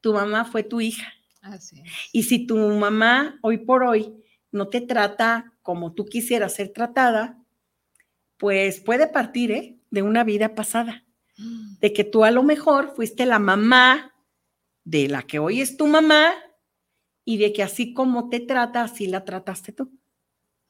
tu 0.00 0.12
mamá 0.12 0.44
fue 0.44 0.62
tu 0.62 0.80
hija. 0.80 1.15
Así 1.52 1.82
Y 2.12 2.24
si 2.24 2.46
tu 2.46 2.56
mamá 2.56 3.38
hoy 3.42 3.58
por 3.58 3.84
hoy 3.84 4.22
no 4.50 4.68
te 4.68 4.80
trata 4.80 5.52
como 5.62 5.92
tú 5.94 6.04
quisieras 6.06 6.54
ser 6.54 6.72
tratada, 6.72 7.42
pues 8.36 8.80
puede 8.80 9.06
partir 9.06 9.50
¿eh? 9.52 9.78
de 9.90 10.02
una 10.02 10.24
vida 10.24 10.54
pasada, 10.54 11.04
mm. 11.36 11.78
de 11.80 11.92
que 11.92 12.04
tú 12.04 12.24
a 12.24 12.30
lo 12.30 12.42
mejor 12.42 12.94
fuiste 12.94 13.26
la 13.26 13.38
mamá 13.38 14.14
de 14.84 15.08
la 15.08 15.22
que 15.22 15.38
hoy 15.38 15.60
es 15.60 15.76
tu 15.76 15.86
mamá 15.86 16.32
y 17.24 17.38
de 17.38 17.52
que 17.52 17.62
así 17.62 17.92
como 17.92 18.28
te 18.28 18.40
trata, 18.40 18.82
así 18.82 19.06
la 19.06 19.24
trataste 19.24 19.72
tú. 19.72 19.90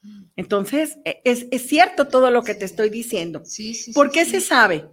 Mm. 0.02 0.24
Entonces, 0.36 0.98
e, 1.04 1.20
es, 1.24 1.66
cierto 1.66 2.08
todo 2.08 2.30
lo 2.30 2.42
que 2.42 2.54
te 2.54 2.64
estoy 2.64 2.88
diciendo. 2.88 3.44
Sí, 3.44 3.74
sí, 3.74 3.92
¿Por 3.92 4.10
qué 4.10 4.24
se 4.24 4.40
sabe? 4.40 4.88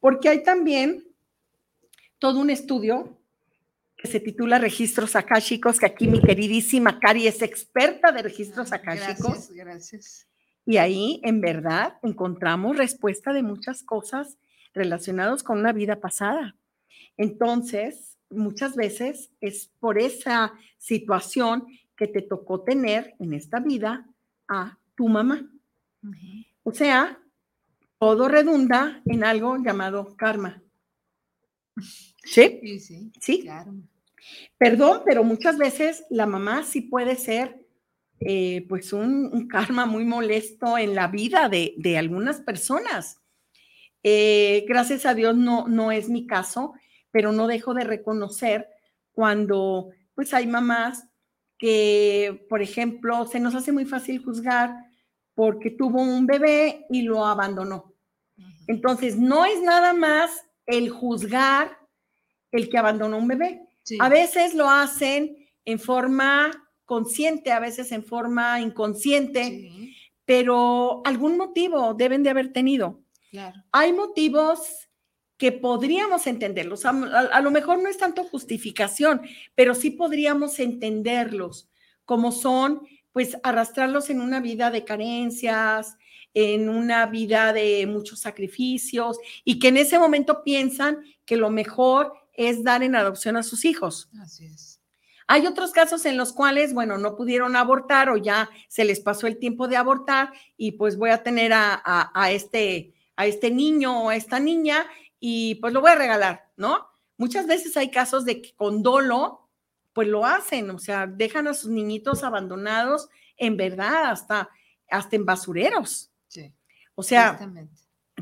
Porque 0.00 0.28
hay 0.28 0.42
también 0.42 1.06
todo 2.18 2.40
un 2.40 2.50
estudio 2.50 3.20
que 4.04 4.10
se 4.10 4.20
titula 4.20 4.58
Registros 4.58 5.16
Akáshicos, 5.16 5.80
que 5.80 5.86
aquí 5.86 6.06
mi 6.06 6.20
queridísima 6.20 7.00
Cari 7.00 7.26
es 7.26 7.40
experta 7.40 8.12
de 8.12 8.20
registros 8.20 8.70
akáshicos. 8.70 9.48
Gracias, 9.48 9.54
gracias. 9.54 10.28
Y 10.66 10.76
ahí, 10.76 11.20
en 11.24 11.40
verdad, 11.40 11.96
encontramos 12.02 12.76
respuesta 12.76 13.32
de 13.32 13.42
muchas 13.42 13.82
cosas 13.82 14.36
relacionadas 14.74 15.42
con 15.42 15.58
una 15.58 15.72
vida 15.72 16.00
pasada. 16.00 16.54
Entonces, 17.16 18.18
muchas 18.28 18.76
veces 18.76 19.30
es 19.40 19.70
por 19.80 19.98
esa 19.98 20.52
situación 20.76 21.66
que 21.96 22.06
te 22.06 22.20
tocó 22.20 22.60
tener 22.60 23.14
en 23.18 23.32
esta 23.32 23.58
vida 23.58 24.06
a 24.48 24.78
tu 24.94 25.08
mamá. 25.08 25.50
O 26.62 26.74
sea, 26.74 27.18
todo 27.98 28.28
redunda 28.28 29.00
en 29.06 29.24
algo 29.24 29.56
llamado 29.56 30.14
karma. 30.14 30.62
¿Sí? 32.22 32.58
Sí, 32.62 32.80
sí. 32.80 33.12
¿Sí? 33.18 33.48
Perdón, 34.58 35.02
pero 35.04 35.24
muchas 35.24 35.58
veces 35.58 36.04
la 36.10 36.26
mamá 36.26 36.62
sí 36.62 36.82
puede 36.82 37.16
ser 37.16 37.64
eh, 38.20 38.64
pues 38.68 38.92
un, 38.92 39.48
karma 39.48 39.86
muy 39.86 40.04
molesto 40.04 40.78
en 40.78 40.94
la 40.94 41.08
vida 41.08 41.48
de, 41.48 41.98
algunas 41.98 42.40
personas. 42.40 43.20
Eh, 44.02 44.64
gracias 44.68 45.06
a 45.06 45.14
Dios 45.14 45.36
no, 45.36 45.66
no 45.66 45.92
es 45.92 46.08
mi 46.08 46.26
caso, 46.26 46.74
pero 47.10 47.32
no 47.32 47.46
dejo 47.46 47.74
de 47.74 47.84
reconocer 47.84 48.68
cuando 49.12 49.90
pues 50.14 50.32
hay 50.34 50.46
mamás 50.46 51.08
que, 51.58 52.46
por 52.48 52.62
ejemplo, 52.62 53.26
se 53.26 53.40
nos 53.40 53.54
hace 53.54 53.72
muy 53.72 53.84
fácil 53.84 54.22
juzgar 54.22 54.74
porque 55.34 55.70
tuvo 55.70 56.02
un 56.02 56.26
bebé 56.26 56.86
y 56.90 57.02
lo 57.02 57.24
abandonó. 57.24 57.94
Entonces, 58.66 59.16
no 59.16 59.44
es 59.44 59.60
nada 59.60 59.92
más 59.92 60.30
el 60.66 60.90
juzgar 60.90 61.76
el 62.50 62.68
que 62.68 62.78
abandonó 62.78 63.18
un 63.18 63.28
bebé. 63.28 63.62
A 63.98 64.08
veces 64.08 64.54
lo 64.54 64.68
hacen 64.68 65.36
en 65.64 65.78
forma 65.78 66.50
consciente, 66.84 67.52
a 67.52 67.60
veces 67.60 67.92
en 67.92 68.04
forma 68.04 68.60
inconsciente, 68.60 69.94
pero 70.24 71.02
algún 71.04 71.36
motivo 71.36 71.94
deben 71.94 72.22
de 72.22 72.30
haber 72.30 72.52
tenido. 72.52 73.00
Hay 73.72 73.92
motivos 73.92 74.88
que 75.36 75.52
podríamos 75.52 76.26
entenderlos. 76.26 76.84
A, 76.84 77.40
lo 77.40 77.50
mejor 77.50 77.82
no 77.82 77.88
es 77.88 77.98
tanto 77.98 78.24
justificación, 78.24 79.22
pero 79.54 79.74
sí 79.74 79.90
podríamos 79.90 80.58
entenderlos 80.60 81.68
como 82.04 82.32
son, 82.32 82.82
pues, 83.12 83.36
arrastrarlos 83.42 84.10
en 84.10 84.20
una 84.20 84.40
vida 84.40 84.70
de 84.70 84.84
carencias, 84.84 85.96
en 86.34 86.68
una 86.68 87.06
vida 87.06 87.52
de 87.52 87.86
muchos 87.86 88.20
sacrificios 88.20 89.18
y 89.44 89.58
que 89.58 89.68
en 89.68 89.78
ese 89.78 89.98
momento 89.98 90.42
piensan 90.42 90.98
que 91.24 91.36
lo 91.36 91.50
mejor 91.50 92.12
es 92.34 92.62
dar 92.64 92.82
en 92.82 92.96
adopción 92.96 93.36
a 93.36 93.42
sus 93.42 93.64
hijos. 93.64 94.08
Así 94.20 94.46
es. 94.46 94.80
Hay 95.26 95.46
otros 95.46 95.72
casos 95.72 96.04
en 96.04 96.16
los 96.16 96.32
cuales, 96.32 96.74
bueno, 96.74 96.98
no 96.98 97.16
pudieron 97.16 97.56
abortar 97.56 98.10
o 98.10 98.16
ya 98.16 98.50
se 98.68 98.84
les 98.84 99.00
pasó 99.00 99.26
el 99.26 99.38
tiempo 99.38 99.68
de 99.68 99.76
abortar 99.76 100.32
y 100.56 100.72
pues 100.72 100.98
voy 100.98 101.10
a 101.10 101.22
tener 101.22 101.52
a, 101.54 102.28
este, 102.30 102.92
a 103.16 103.26
este 103.26 103.50
niño 103.50 104.04
o 104.04 104.08
a 104.10 104.16
esta 104.16 104.38
niña 104.38 104.86
y 105.18 105.54
pues 105.56 105.72
lo 105.72 105.80
voy 105.80 105.92
a 105.92 105.96
regalar, 105.96 106.50
¿no? 106.56 106.86
Muchas 107.16 107.46
veces 107.46 107.76
hay 107.76 107.90
casos 107.90 108.24
de 108.26 108.42
que 108.42 108.54
con 108.54 108.82
dolo, 108.82 109.48
pues 109.94 110.08
lo 110.08 110.26
hacen, 110.26 110.68
o 110.70 110.78
sea, 110.78 111.06
dejan 111.06 111.46
a 111.48 111.54
sus 111.54 111.70
niñitos 111.70 112.22
abandonados 112.22 113.08
en 113.36 113.56
verdad 113.56 114.10
hasta, 114.10 114.50
hasta 114.90 115.16
en 115.16 115.24
basureros. 115.24 116.10
Sí. 116.28 116.52
O 116.94 117.02
sea, 117.02 117.36
tristemente. 117.36 117.74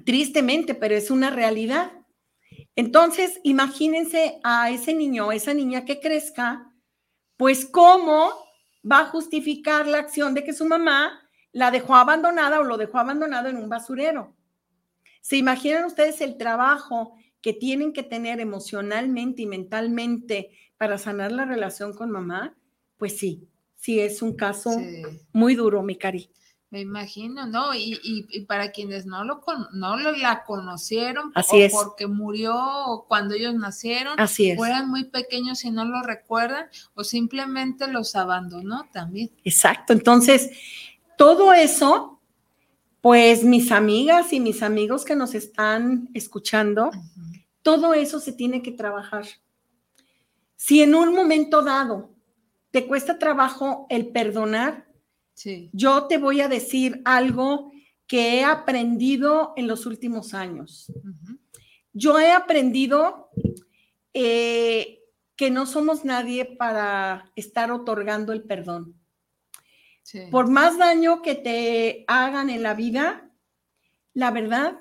tristemente, 0.05 0.75
pero 0.75 0.95
es 0.95 1.11
una 1.11 1.31
realidad. 1.31 1.91
Entonces, 2.75 3.41
imagínense 3.43 4.41
a 4.45 4.71
ese 4.71 4.95
niño 4.95 5.29
o 5.29 5.33
esa 5.33 5.55
niña 5.55 5.85
que 5.85 6.01
crezca 6.01 6.73
pues 7.43 7.67
¿cómo 7.67 8.31
va 8.89 9.01
a 9.01 9.07
justificar 9.07 9.89
la 9.89 9.99
acción 9.99 10.33
de 10.33 10.45
que 10.45 10.53
su 10.53 10.65
mamá 10.65 11.29
la 11.51 11.73
dejó 11.73 11.97
abandonada 11.97 12.61
o 12.61 12.63
lo 12.63 12.77
dejó 12.77 12.99
abandonado 12.99 13.49
en 13.49 13.57
un 13.57 13.69
basurero? 13.69 14.37
¿Se 15.21 15.39
imaginan 15.39 15.85
ustedes 15.85 16.21
el 16.21 16.37
trabajo 16.37 17.17
que 17.41 17.53
tienen 17.53 17.93
que 17.93 18.05
tener 18.05 18.39
emocionalmente 18.39 19.43
y 19.43 19.47
mentalmente 19.47 20.51
para 20.77 20.99
sanar 20.99 21.33
la 21.33 21.45
relación 21.45 21.93
con 21.95 22.13
mamá? 22.13 22.57
Pues 22.97 23.19
sí, 23.19 23.49
sí 23.75 23.99
es 23.99 24.23
un 24.23 24.37
caso 24.37 24.71
muy 25.33 25.57
duro, 25.57 25.83
mi 25.83 25.97
cari. 25.97 26.31
Me 26.73 26.81
imagino, 26.81 27.45
¿no? 27.45 27.75
Y, 27.75 28.01
y, 28.03 28.41
para 28.47 28.71
quienes 28.71 29.05
no 29.05 29.25
lo 29.25 29.43
no 29.75 29.99
la 29.99 30.43
conocieron 30.43 31.31
Así 31.35 31.61
es. 31.61 31.71
porque 31.71 32.07
murió 32.07 33.05
cuando 33.09 33.35
ellos 33.35 33.55
nacieron, 33.55 34.19
Así 34.19 34.51
es. 34.51 34.59
o 34.59 34.65
eran 34.65 34.89
muy 34.89 35.05
pequeños 35.05 35.67
y 35.67 35.71
no 35.71 35.85
lo 35.85 36.03
recuerdan, 36.03 36.69
o 36.95 37.05
simplemente 37.05 37.89
los 37.89 38.17
abandonó 38.17 38.89
también. 38.91 39.31
Exacto. 39.45 39.93
Entonces, 39.93 40.51
todo 41.19 41.53
eso, 41.53 42.23
pues 43.03 43.45
mis 43.45 43.71
amigas 43.71 44.33
y 44.33 44.41
mis 44.41 44.63
amigos 44.63 45.05
que 45.05 45.15
nos 45.15 45.35
están 45.35 46.09
escuchando, 46.15 46.91
todo 47.61 47.93
eso 47.93 48.19
se 48.19 48.33
tiene 48.33 48.63
que 48.63 48.73
trabajar. 48.73 49.27
Si 50.57 50.81
en 50.81 50.95
un 50.95 51.15
momento 51.15 51.61
dado 51.61 52.15
te 52.71 52.87
cuesta 52.87 53.19
trabajo 53.19 53.87
el 53.91 54.07
perdonar, 54.07 54.87
yo 55.73 56.07
te 56.07 56.19
voy 56.19 56.41
a 56.41 56.49
decir 56.49 57.01
algo 57.05 57.73
que 58.07 58.39
he 58.39 58.45
aprendido 58.45 59.53
en 59.57 59.67
los 59.67 59.87
últimos 59.87 60.35
años. 60.35 60.93
Yo 61.93 62.19
he 62.19 62.33
aprendido 62.33 63.31
eh, 64.15 65.01
que 65.37 65.51
no 65.51 65.67
somos 65.67 66.05
nadie 66.05 66.45
para 66.45 67.31
estar 67.37 67.71
otorgando 67.71 68.33
el 68.33 68.43
perdón. 68.43 68.99
Por 70.31 70.51
más 70.51 70.77
daño 70.77 71.23
que 71.23 71.35
te 71.35 72.05
hagan 72.07 72.51
en 72.51 72.63
la 72.63 72.75
vida, 72.75 73.31
la 74.13 74.31
verdad, 74.31 74.79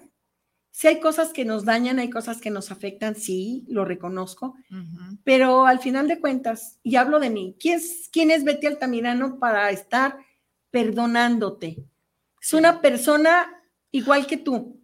si 0.72 0.88
hay 0.88 1.00
cosas 1.00 1.32
que 1.32 1.46
nos 1.46 1.64
dañan, 1.64 2.00
hay 2.00 2.10
cosas 2.10 2.42
que 2.42 2.50
nos 2.50 2.72
afectan, 2.72 3.16
sí, 3.16 3.66
lo 3.70 3.86
reconozco, 3.86 4.56
pero 5.24 5.66
al 5.66 5.80
final 5.80 6.08
de 6.08 6.20
cuentas, 6.20 6.80
y 6.84 6.96
hablo 6.96 7.20
de 7.20 7.30
mí, 7.30 7.56
¿quién 7.60 7.78
es, 7.78 8.10
quién 8.12 8.32
es 8.32 8.44
Betty 8.44 8.68
Altamirano 8.68 9.40
para 9.40 9.70
estar 9.70 10.18
perdonándote. 10.72 11.84
Es 12.42 12.54
una 12.54 12.82
persona 12.82 13.64
igual 13.92 14.26
que 14.26 14.38
tú, 14.38 14.80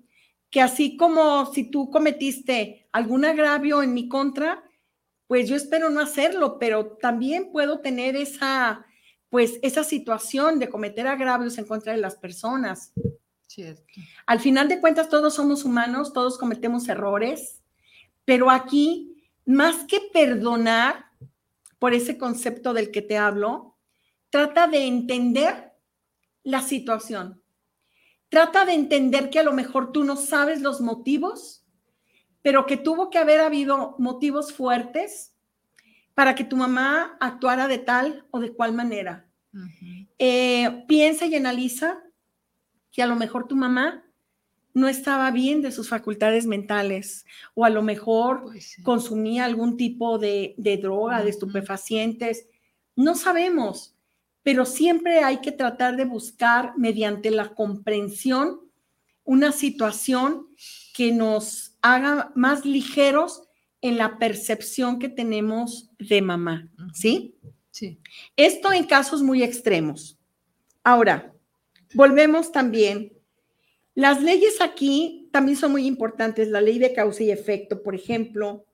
que 0.49 0.61
así 0.61 0.95
como 0.97 1.51
si 1.53 1.71
tú 1.71 1.89
cometiste 1.89 2.87
algún 2.91 3.25
agravio 3.25 3.81
en 3.81 3.93
mi 3.93 4.07
contra, 4.07 4.63
pues 5.27 5.49
yo 5.49 5.55
espero 5.55 5.89
no 5.89 5.99
hacerlo, 5.99 6.57
pero 6.59 6.97
también 7.01 7.51
puedo 7.51 7.79
tener 7.79 8.15
esa, 8.15 8.85
pues 9.29 9.59
esa 9.61 9.83
situación 9.83 10.59
de 10.59 10.69
cometer 10.69 11.07
agravios 11.07 11.57
en 11.57 11.65
contra 11.65 11.93
de 11.93 11.99
las 11.99 12.15
personas. 12.15 12.93
Al 14.25 14.39
final 14.39 14.67
de 14.67 14.79
cuentas, 14.79 15.09
todos 15.09 15.33
somos 15.33 15.65
humanos, 15.65 16.13
todos 16.13 16.37
cometemos 16.37 16.87
errores, 16.87 17.61
pero 18.23 18.51
aquí, 18.51 19.23
más 19.45 19.85
que 19.85 19.99
perdonar 20.13 21.05
por 21.79 21.93
ese 21.93 22.17
concepto 22.17 22.73
del 22.73 22.91
que 22.91 23.01
te 23.01 23.17
hablo, 23.17 23.75
trata 24.29 24.67
de 24.67 24.85
entender 24.85 25.66
la 26.47 26.61
situación. 26.61 27.43
Trata 28.29 28.63
de 28.63 28.71
entender 28.71 29.29
que 29.29 29.39
a 29.39 29.43
lo 29.43 29.51
mejor 29.51 29.91
tú 29.91 30.05
no 30.05 30.15
sabes 30.15 30.61
los 30.61 30.79
motivos, 30.79 31.65
pero 32.41 32.65
que 32.65 32.77
tuvo 32.77 33.09
que 33.09 33.17
haber 33.17 33.41
habido 33.41 33.95
motivos 33.99 34.53
fuertes 34.53 35.35
para 36.13 36.35
que 36.35 36.45
tu 36.45 36.55
mamá 36.55 37.17
actuara 37.19 37.67
de 37.67 37.79
tal 37.79 38.25
o 38.31 38.39
de 38.39 38.53
cual 38.53 38.71
manera. 38.71 39.27
Eh, 40.17 40.85
piensa 40.87 41.25
y 41.25 41.35
analiza 41.35 42.01
que 42.91 43.03
a 43.03 43.07
lo 43.07 43.17
mejor 43.17 43.49
tu 43.49 43.57
mamá 43.57 44.05
no 44.73 44.87
estaba 44.87 45.29
bien 45.31 45.61
de 45.61 45.73
sus 45.73 45.89
facultades 45.89 46.45
mentales 46.45 47.25
o 47.55 47.65
a 47.65 47.69
lo 47.69 47.81
mejor 47.81 48.43
pues 48.43 48.77
consumía 48.83 49.43
algún 49.43 49.75
tipo 49.75 50.17
de, 50.17 50.55
droga, 50.81 51.23
de 51.23 51.29
estupefacientes. 51.29 52.47
No 52.95 53.15
sabemos, 53.15 53.96
pero 54.47 54.65
siempre 54.65 55.19
hay 55.19 55.41
que 55.41 55.51
tratar 55.51 55.97
de 55.97 56.05
buscar 56.05 56.71
mediante 56.77 57.31
la 57.31 57.53
comprensión 57.53 58.61
una 59.25 59.51
situación 59.51 60.47
que 60.93 61.11
nos 61.11 61.75
haga 61.81 62.31
más 62.33 62.63
ligeros 62.63 63.41
en 63.81 63.97
la 63.97 64.17
percepción 64.17 64.99
que 64.99 65.09
tenemos 65.09 65.91
de 65.99 66.21
mamá, 66.21 66.69
¿sí? 66.93 67.35
Sí. 67.71 67.99
Esto 68.37 68.71
en 68.71 68.85
casos 68.85 69.21
muy 69.21 69.43
extremos. 69.43 70.17
Ahora, 70.81 71.33
volvemos 71.93 72.53
también. 72.53 73.11
Las 73.95 74.23
leyes 74.23 74.61
aquí 74.61 75.27
también 75.33 75.57
son 75.57 75.73
muy 75.73 75.85
importantes, 75.85 76.47
la 76.47 76.61
ley 76.61 76.79
de 76.79 76.93
causa 76.93 77.21
y 77.21 77.31
efecto, 77.31 77.83
por 77.83 77.95
ejemplo, 77.95 78.65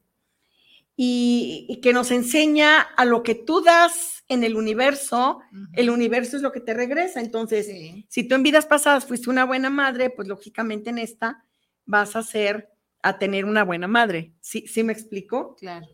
y, 0.96 1.80
que 1.82 1.94
nos 1.94 2.12
enseña 2.12 2.82
a 2.82 3.06
lo 3.06 3.24
que 3.24 3.36
tú 3.36 3.62
das 3.62 4.24
en 4.28 4.44
el 4.44 4.56
universo, 4.56 5.40
el 5.74 5.90
universo 5.90 6.38
es 6.38 6.44
lo 6.44 6.52
que 6.52 6.60
te 6.60 6.74
regresa. 6.74 7.20
Entonces, 7.20 7.68
si 8.08 8.28
tú 8.28 8.36
en 8.36 8.44
vidas 8.44 8.66
pasadas 8.66 9.06
fuiste 9.06 9.30
una 9.30 9.46
buena 9.46 9.70
madre, 9.70 10.10
pues 10.10 10.28
lógicamente 10.28 10.90
en 10.90 11.00
esta 11.00 11.44
vas 11.86 12.16
a 12.16 12.24
ser, 12.24 12.70
a 13.02 13.18
tener 13.18 13.46
una 13.46 13.64
buena 13.64 13.88
madre. 13.88 14.34
¿Sí, 14.40 14.68
¿Sí 14.68 14.84
me 14.84 14.94
explico? 14.94 15.56
Claro. 15.56 15.88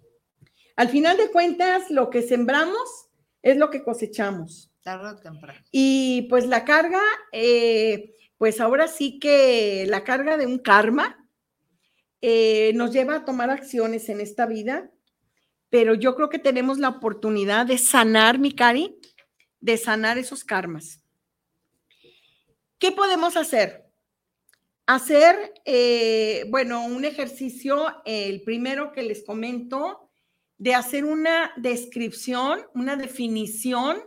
Al 0.76 0.90
final 0.90 1.18
de 1.18 1.32
cuentas, 1.32 1.90
lo 1.90 2.10
que 2.10 2.22
sembramos 2.22 3.10
es 3.42 3.58
lo 3.58 3.70
que 3.70 3.84
cosechamos. 3.84 4.72
Tarde 4.82 5.10
o 5.10 5.16
temprano. 5.18 5.60
Y 5.72 6.28
pues 6.30 6.48
la 6.48 6.64
carga, 6.64 7.02
eh, 7.32 8.16
pues 8.38 8.62
ahora 8.62 8.88
sí 8.88 9.20
que 9.20 9.86
la 9.88 10.04
carga 10.04 10.38
de 10.38 10.46
un 10.46 10.60
karma, 10.60 11.28
eh, 12.22 12.72
nos 12.76 12.92
lleva 12.92 13.16
a 13.16 13.26
tomar 13.26 13.50
acciones 13.50 14.10
en 14.10 14.20
esta 14.22 14.46
vida, 14.46 14.92
pero 15.70 15.94
yo 15.94 16.16
creo 16.16 16.30
que 16.30 16.40
tenemos 16.40 16.80
la 16.80 16.90
oportunidad 16.90 17.66
de 17.66 17.78
sanar, 17.78 18.40
mi 18.40 18.54
cari, 18.54 19.00
de 19.60 19.78
sanar 19.78 20.18
esos 20.18 20.44
karmas. 20.44 21.02
¿Qué 22.78 22.92
podemos 22.92 23.38
hacer? 23.38 23.86
Hacer, 24.86 25.54
eh, 25.66 26.46
bueno, 26.50 26.86
un 26.86 27.06
ejercicio, 27.06 28.02
el 28.06 28.42
primero 28.42 28.92
que 28.92 29.04
les 29.04 29.24
comento, 29.24 30.10
de 30.58 30.76
hacer 30.76 31.06
una 31.06 31.54
descripción, 31.58 32.62
una 32.74 32.96
definición 32.96 34.04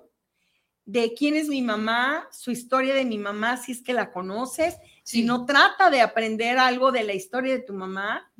de 0.85 1.15
quién 1.15 1.37
es 1.37 1.49
mi 1.49 1.63
mamá, 1.63 2.29
su 2.33 2.51
historia 2.51 2.95
de 2.95 3.05
mi 3.05 3.19
mamá, 3.19 3.57
si 3.57 3.73
es 3.73 3.83
que 3.83 3.95
la 3.95 4.13
conoces, 4.13 4.77
si 5.03 5.23
no 5.23 5.47
trata 5.47 5.91
de 5.91 6.01
aprender 6.01 6.59
algo 6.59 6.93
de 6.93 7.05
la 7.05 7.15
historia 7.15 7.53
de 7.53 7.63
tu 7.63 7.75
mamá. 7.75 8.33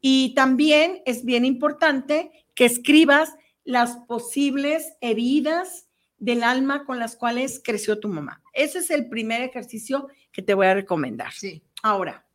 Y 0.00 0.34
también 0.34 1.02
es 1.06 1.24
bien 1.24 1.44
importante 1.44 2.30
que 2.54 2.64
escribas 2.64 3.34
las 3.64 3.96
posibles 4.08 4.94
heridas 5.00 5.88
del 6.18 6.42
alma 6.42 6.84
con 6.84 6.98
las 6.98 7.16
cuales 7.16 7.60
creció 7.62 7.98
tu 8.00 8.08
mamá. 8.08 8.42
Ese 8.52 8.78
es 8.78 8.90
el 8.90 9.08
primer 9.08 9.42
ejercicio 9.42 10.08
que 10.32 10.42
te 10.42 10.54
voy 10.54 10.66
a 10.66 10.74
recomendar. 10.74 11.32
Sí. 11.32 11.62
Ahora, 11.82 12.26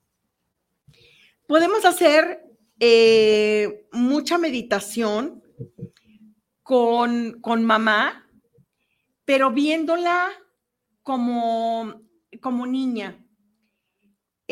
podemos 1.48 1.84
hacer 1.86 2.44
eh, 2.80 3.88
mucha 3.92 4.38
meditación 4.38 5.44
con, 6.64 7.40
con 7.42 7.64
mamá, 7.64 8.28
pero 9.26 9.52
viéndola 9.52 10.30
como, 11.04 12.02
como 12.42 12.66
niña. 12.66 13.21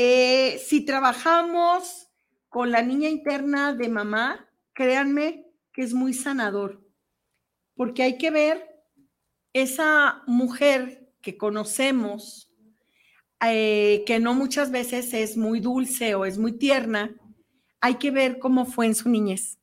Eh, 0.02 0.62
si 0.66 0.86
trabajamos 0.86 2.08
con 2.48 2.72
la 2.72 2.82
niña 2.82 3.10
interna 3.10 3.74
de 3.74 3.90
mamá, 3.90 4.48
créanme 4.72 5.46
que 5.74 5.82
es 5.82 5.94
muy 5.94 6.14
sanador, 6.14 6.82
porque 7.76 8.04
hay 8.04 8.18
que 8.18 8.32
ver 8.32 8.66
esa 9.52 10.24
mujer 10.26 11.12
que 11.22 11.36
conocemos, 11.36 12.50
eh, 13.46 14.06
que 14.08 14.22
no 14.22 14.34
muchas 14.34 14.72
veces 14.72 15.14
es 15.14 15.36
muy 15.36 15.60
dulce 15.60 16.16
o 16.16 16.24
es 16.24 16.38
muy 16.38 16.54
tierna, 16.54 17.14
hay 17.82 17.96
que 17.96 18.12
ver 18.12 18.40
cómo 18.40 18.66
fue 18.66 18.86
en 18.86 18.96
su 18.96 19.10
niñez, 19.10 19.60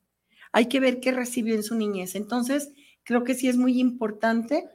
hay 0.51 0.67
que 0.67 0.79
ver 0.79 0.99
qué 0.99 1.11
recibió 1.13 1.55
en 1.55 1.63
su 1.63 1.73
niñez. 1.73 2.13
Entonces, 2.13 2.71
creo 3.03 3.23
que 3.23 3.33
sí 3.33 3.47
es 3.47 3.57
muy 3.57 3.79
importante 3.79 4.69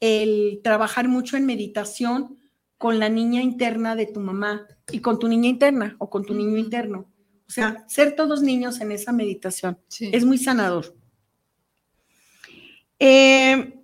el 0.00 0.62
trabajar 0.64 1.08
mucho 1.08 1.36
en 1.36 1.44
meditación 1.44 2.38
con 2.78 2.98
la 2.98 3.08
niña 3.08 3.42
interna 3.42 3.96
de 3.96 4.06
tu 4.06 4.20
mamá 4.20 4.66
y 4.90 5.00
con 5.00 5.18
tu 5.18 5.28
niña 5.28 5.48
interna 5.48 5.96
o 5.98 6.08
con 6.08 6.24
tu 6.24 6.32
niño 6.32 6.56
interno. 6.56 7.12
O 7.46 7.50
sea, 7.50 7.84
ser 7.88 8.14
todos 8.14 8.42
niños 8.42 8.80
en 8.80 8.92
esa 8.92 9.12
meditación 9.12 9.78
es 10.00 10.24
muy 10.24 10.38
sanador. 10.38 10.94
Eh, 13.00 13.74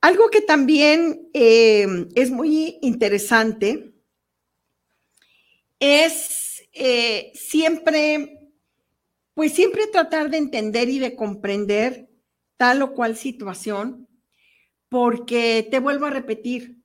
algo 0.00 0.28
que 0.30 0.40
también 0.40 1.28
eh, 1.32 2.06
es 2.14 2.30
muy 2.30 2.78
interesante 2.82 3.92
es 5.78 6.62
eh, 6.72 7.32
siempre, 7.34 8.50
pues 9.34 9.52
siempre 9.54 9.86
tratar 9.86 10.30
de 10.30 10.36
entender 10.36 10.88
y 10.88 10.98
de 10.98 11.16
comprender 11.16 12.08
tal 12.56 12.82
o 12.82 12.92
cual 12.92 13.16
situación, 13.16 14.06
porque 14.88 15.66
te 15.70 15.78
vuelvo 15.78 16.06
a 16.06 16.10
repetir, 16.10 16.79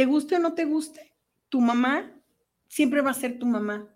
te 0.00 0.06
guste 0.06 0.36
o 0.36 0.38
no 0.38 0.54
te 0.54 0.64
guste, 0.64 1.12
tu 1.50 1.60
mamá 1.60 2.10
siempre 2.68 3.02
va 3.02 3.10
a 3.10 3.20
ser 3.22 3.38
tu 3.38 3.44
mamá. 3.44 3.94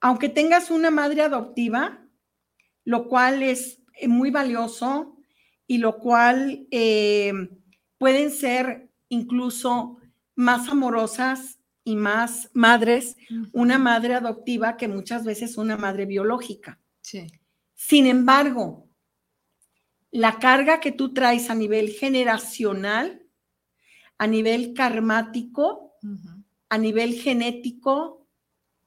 Aunque 0.00 0.28
tengas 0.28 0.70
una 0.70 0.92
madre 0.92 1.22
adoptiva, 1.22 2.06
lo 2.84 3.08
cual 3.08 3.42
es 3.42 3.82
muy 4.06 4.30
valioso 4.30 5.16
y 5.66 5.78
lo 5.78 5.98
cual 5.98 6.68
eh, 6.70 7.32
pueden 7.98 8.30
ser 8.30 8.92
incluso 9.08 9.98
más 10.36 10.68
amorosas 10.68 11.58
y 11.82 11.96
más 11.96 12.48
madres, 12.52 13.16
una 13.52 13.76
madre 13.76 14.14
adoptiva 14.14 14.76
que 14.76 14.86
muchas 14.86 15.24
veces 15.24 15.56
una 15.56 15.76
madre 15.76 16.06
biológica. 16.06 16.78
Sí. 17.00 17.26
Sin 17.74 18.06
embargo, 18.06 18.88
la 20.12 20.38
carga 20.38 20.78
que 20.78 20.92
tú 20.92 21.12
traes 21.12 21.50
a 21.50 21.56
nivel 21.56 21.90
generacional, 21.90 23.23
a 24.18 24.26
nivel 24.26 24.74
karmático, 24.74 25.94
a 26.68 26.78
nivel 26.78 27.14
genético, 27.14 28.26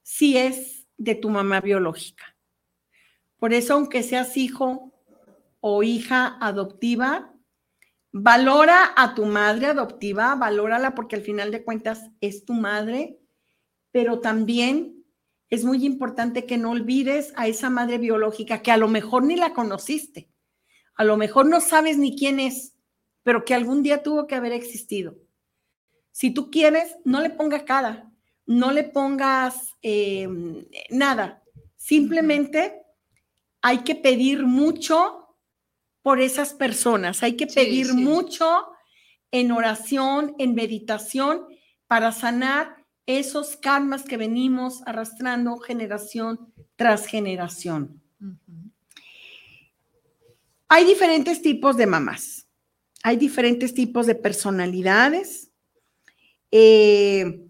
sí 0.02 0.36
es 0.36 0.86
de 0.96 1.14
tu 1.14 1.30
mamá 1.30 1.60
biológica. 1.60 2.36
Por 3.38 3.52
eso, 3.52 3.74
aunque 3.74 4.02
seas 4.02 4.36
hijo 4.36 4.92
o 5.60 5.82
hija 5.82 6.38
adoptiva, 6.40 7.32
valora 8.12 8.92
a 8.96 9.14
tu 9.14 9.26
madre 9.26 9.66
adoptiva, 9.66 10.34
valórala 10.34 10.94
porque 10.94 11.16
al 11.16 11.22
final 11.22 11.50
de 11.50 11.62
cuentas 11.62 12.10
es 12.20 12.44
tu 12.44 12.54
madre, 12.54 13.18
pero 13.92 14.20
también 14.20 15.04
es 15.50 15.64
muy 15.64 15.84
importante 15.84 16.46
que 16.46 16.58
no 16.58 16.70
olvides 16.70 17.32
a 17.36 17.46
esa 17.46 17.70
madre 17.70 17.98
biológica 17.98 18.60
que 18.62 18.70
a 18.70 18.76
lo 18.76 18.88
mejor 18.88 19.24
ni 19.24 19.36
la 19.36 19.54
conociste, 19.54 20.30
a 20.94 21.04
lo 21.04 21.16
mejor 21.16 21.46
no 21.46 21.60
sabes 21.60 21.96
ni 21.96 22.16
quién 22.16 22.40
es, 22.40 22.74
pero 23.28 23.44
que 23.44 23.52
algún 23.54 23.82
día 23.82 24.02
tuvo 24.02 24.26
que 24.26 24.34
haber 24.34 24.52
existido. 24.52 25.18
Si 26.12 26.30
tú 26.30 26.50
quieres, 26.50 26.96
no 27.04 27.20
le 27.20 27.28
ponga 27.28 27.66
cara, 27.66 28.10
no 28.46 28.72
le 28.72 28.84
pongas 28.84 29.76
em, 29.82 30.64
nada, 30.88 31.42
simplemente 31.76 32.80
hay 33.60 33.80
que 33.80 33.94
pedir 33.94 34.46
mucho 34.46 35.36
por 36.00 36.22
esas 36.22 36.54
personas, 36.54 37.22
hay 37.22 37.36
que 37.36 37.46
pedir 37.46 37.92
mucho 37.92 38.68
en 39.30 39.52
oración, 39.52 40.34
en 40.38 40.54
meditación, 40.54 41.48
para 41.86 42.12
sanar 42.12 42.82
esos 43.04 43.58
karmas 43.58 44.04
que 44.04 44.16
venimos 44.16 44.80
arrastrando 44.86 45.58
generación 45.58 46.50
tras 46.76 47.04
generación. 47.04 48.00
Hay 50.66 50.86
diferentes 50.86 51.42
tipos 51.42 51.76
de 51.76 51.86
mamás, 51.86 52.37
hay 53.08 53.16
diferentes 53.16 53.72
tipos 53.72 54.06
de 54.06 54.14
personalidades 54.14 55.50
eh, 56.50 57.48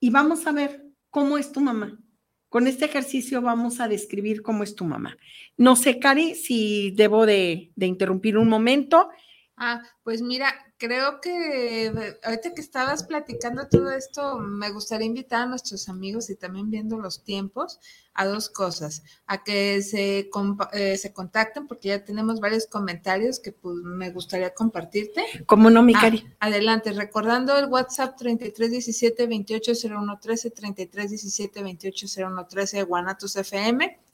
y 0.00 0.08
vamos 0.08 0.46
a 0.46 0.52
ver 0.52 0.86
cómo 1.10 1.36
es 1.36 1.52
tu 1.52 1.60
mamá. 1.60 2.00
Con 2.48 2.66
este 2.66 2.86
ejercicio 2.86 3.42
vamos 3.42 3.78
a 3.80 3.88
describir 3.88 4.40
cómo 4.40 4.62
es 4.64 4.74
tu 4.74 4.86
mamá. 4.86 5.18
No 5.58 5.76
sé, 5.76 5.98
Cari, 5.98 6.34
si 6.34 6.92
debo 6.92 7.26
de, 7.26 7.72
de 7.76 7.86
interrumpir 7.86 8.38
un 8.38 8.48
momento. 8.48 9.10
Ah, 9.58 9.82
pues 10.02 10.22
mira, 10.22 10.54
creo 10.78 11.20
que 11.20 11.92
ahorita 12.24 12.54
que 12.54 12.62
estabas 12.62 13.04
platicando 13.04 13.68
todo 13.68 13.90
esto, 13.90 14.38
me 14.38 14.70
gustaría 14.70 15.06
invitar 15.06 15.42
a 15.42 15.46
nuestros 15.46 15.90
amigos 15.90 16.30
y 16.30 16.36
también 16.36 16.70
viendo 16.70 16.96
los 16.96 17.22
tiempos 17.22 17.80
a 18.16 18.26
dos 18.26 18.48
cosas, 18.48 19.02
a 19.26 19.44
que 19.44 19.82
se, 19.82 20.30
eh, 20.72 20.96
se 20.96 21.12
contacten 21.12 21.66
porque 21.66 21.88
ya 21.88 22.04
tenemos 22.04 22.40
varios 22.40 22.66
comentarios 22.66 23.38
que 23.38 23.52
pues, 23.52 23.76
me 23.76 24.10
gustaría 24.10 24.52
compartirte. 24.54 25.24
¿Cómo 25.46 25.70
no, 25.70 25.82
mi 25.82 25.94
ah, 25.94 26.00
cari? 26.00 26.26
Adelante, 26.40 26.92
recordando 26.92 27.56
el 27.56 27.66
WhatsApp 27.66 28.16
3317 28.16 29.26
280113 29.26 30.50
3317 30.50 31.60
280113 31.60 32.76
de 32.78 32.82
Guanatos 32.82 33.36
FM 33.36 34.06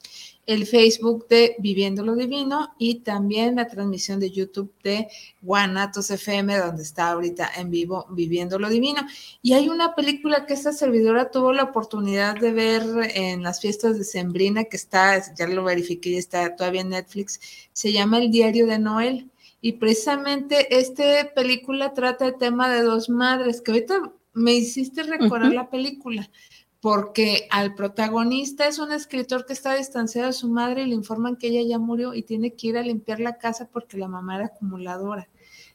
el 0.46 0.66
Facebook 0.66 1.28
de 1.28 1.54
Viviendo 1.58 2.04
lo 2.04 2.16
Divino 2.16 2.74
y 2.78 2.96
también 2.96 3.56
la 3.56 3.68
transmisión 3.68 4.18
de 4.18 4.30
YouTube 4.30 4.72
de 4.82 5.08
Guanatos 5.40 6.10
FM, 6.10 6.58
donde 6.58 6.82
está 6.82 7.12
ahorita 7.12 7.50
en 7.56 7.70
vivo 7.70 8.06
Viviendo 8.10 8.58
lo 8.58 8.68
Divino. 8.68 9.02
Y 9.40 9.52
hay 9.52 9.68
una 9.68 9.94
película 9.94 10.46
que 10.46 10.54
esta 10.54 10.72
servidora 10.72 11.30
tuvo 11.30 11.52
la 11.52 11.64
oportunidad 11.64 12.36
de 12.38 12.52
ver 12.52 12.82
en 13.14 13.42
las 13.42 13.60
fiestas 13.60 13.91
de 13.98 14.04
Sembrina, 14.04 14.64
que 14.64 14.76
está, 14.76 15.22
ya 15.34 15.46
lo 15.46 15.64
verifiqué, 15.64 16.18
está 16.18 16.56
todavía 16.56 16.82
en 16.82 16.90
Netflix, 16.90 17.40
se 17.72 17.92
llama 17.92 18.18
El 18.18 18.30
Diario 18.30 18.66
de 18.66 18.78
Noel. 18.78 19.30
Y 19.60 19.74
precisamente 19.74 20.78
esta 20.78 21.32
película 21.34 21.94
trata 21.94 22.26
el 22.26 22.36
tema 22.36 22.68
de 22.68 22.82
dos 22.82 23.08
madres, 23.08 23.60
que 23.60 23.70
ahorita 23.70 24.12
me 24.34 24.54
hiciste 24.54 25.02
recordar 25.04 25.52
la 25.52 25.70
película 25.70 26.28
porque 26.82 27.46
al 27.50 27.76
protagonista 27.76 28.66
es 28.66 28.80
un 28.80 28.90
escritor 28.90 29.46
que 29.46 29.52
está 29.52 29.76
distanciado 29.76 30.26
de 30.26 30.32
su 30.32 30.48
madre 30.48 30.82
y 30.82 30.86
le 30.86 30.96
informan 30.96 31.36
que 31.36 31.46
ella 31.46 31.62
ya 31.62 31.78
murió 31.78 32.12
y 32.12 32.24
tiene 32.24 32.54
que 32.54 32.66
ir 32.66 32.76
a 32.76 32.82
limpiar 32.82 33.20
la 33.20 33.38
casa 33.38 33.68
porque 33.72 33.96
la 33.96 34.08
mamá 34.08 34.34
era 34.34 34.46
acumuladora. 34.46 35.28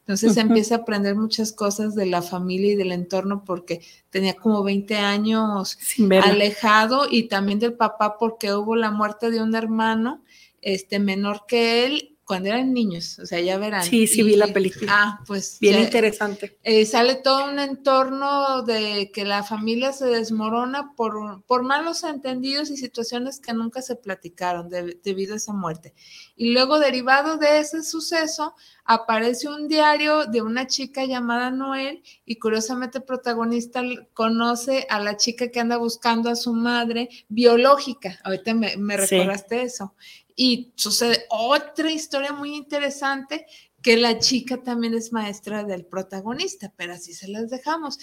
Entonces 0.07 0.37
empieza 0.37 0.75
a 0.75 0.77
aprender 0.79 1.15
muchas 1.15 1.51
cosas 1.51 1.93
de 1.93 2.05
la 2.05 2.21
familia 2.21 2.71
y 2.71 2.75
del 2.75 2.93
entorno 2.93 3.43
porque 3.43 3.81
tenía 4.09 4.35
como 4.35 4.63
20 4.63 4.95
años 4.95 5.77
alejado 6.23 7.07
y 7.11 7.23
también 7.23 7.59
del 7.59 7.73
papá 7.73 8.17
porque 8.17 8.53
hubo 8.53 8.77
la 8.77 8.89
muerte 8.89 9.29
de 9.29 9.41
un 9.41 9.53
hermano 9.53 10.23
este 10.61 10.99
menor 10.99 11.41
que 11.45 11.85
él 11.85 12.16
cuando 12.27 12.49
eran 12.49 12.73
niños, 12.73 13.17
o 13.19 13.25
sea, 13.25 13.39
ya 13.39 13.57
verán. 13.57 13.83
Sí, 13.83 14.05
sí, 14.05 14.21
vi 14.21 14.35
la 14.35 14.47
película. 14.47 14.91
Ah, 14.93 15.23
pues. 15.25 15.59
Bien 15.61 15.79
interesante. 15.79 16.57
Eh, 16.61 16.85
sale 16.85 17.15
todo 17.15 17.49
un 17.49 17.57
entorno 17.57 18.63
de 18.63 19.11
que 19.13 19.23
la 19.23 19.43
familia 19.43 19.93
se 19.93 20.07
desmorona 20.07 20.93
por, 20.97 21.41
por 21.45 21.63
malos 21.63 22.03
entendidos 22.03 22.69
y 22.69 22.75
situaciones 22.75 23.39
que 23.39 23.53
nunca 23.53 23.81
se 23.81 23.95
platicaron 23.95 24.69
debido 24.69 25.35
a 25.35 25.37
esa 25.37 25.53
muerte. 25.53 25.93
Y 26.35 26.51
luego, 26.51 26.79
derivado 26.79 27.37
de 27.37 27.59
ese 27.59 27.81
suceso, 27.81 28.55
aparece 28.83 29.47
un 29.47 29.69
diario 29.69 30.25
de 30.25 30.41
una 30.41 30.67
chica 30.67 31.05
llamada 31.05 31.49
Noel 31.49 32.03
y 32.25 32.39
curiosamente 32.39 32.97
el 32.97 33.05
protagonista 33.05 33.81
conoce 34.13 34.85
a 34.89 34.99
la 34.99 35.15
chica 35.15 35.47
que 35.47 35.61
anda 35.61 35.77
buscando 35.77 36.29
a 36.29 36.35
su 36.35 36.51
madre 36.51 37.07
biológica. 37.29 38.19
Ahorita 38.25 38.53
me, 38.53 38.75
me 38.75 38.97
recordaste 38.97 39.61
eso 39.61 39.93
y 40.39 40.71
sucede 40.75 41.25
otra 41.29 41.91
historia 41.91 42.31
muy 42.31 42.55
interesante 42.55 43.47
que 43.81 43.95
la 43.95 44.19
chica 44.19 44.57
también 44.57 44.93
es 44.95 45.13
maestra 45.13 45.63
del 45.63 45.85
protagonista, 45.85 46.73
pero 46.75 46.93
así 46.93 47.13
se 47.13 47.27
las 47.27 47.49
dejamos. 47.49 47.97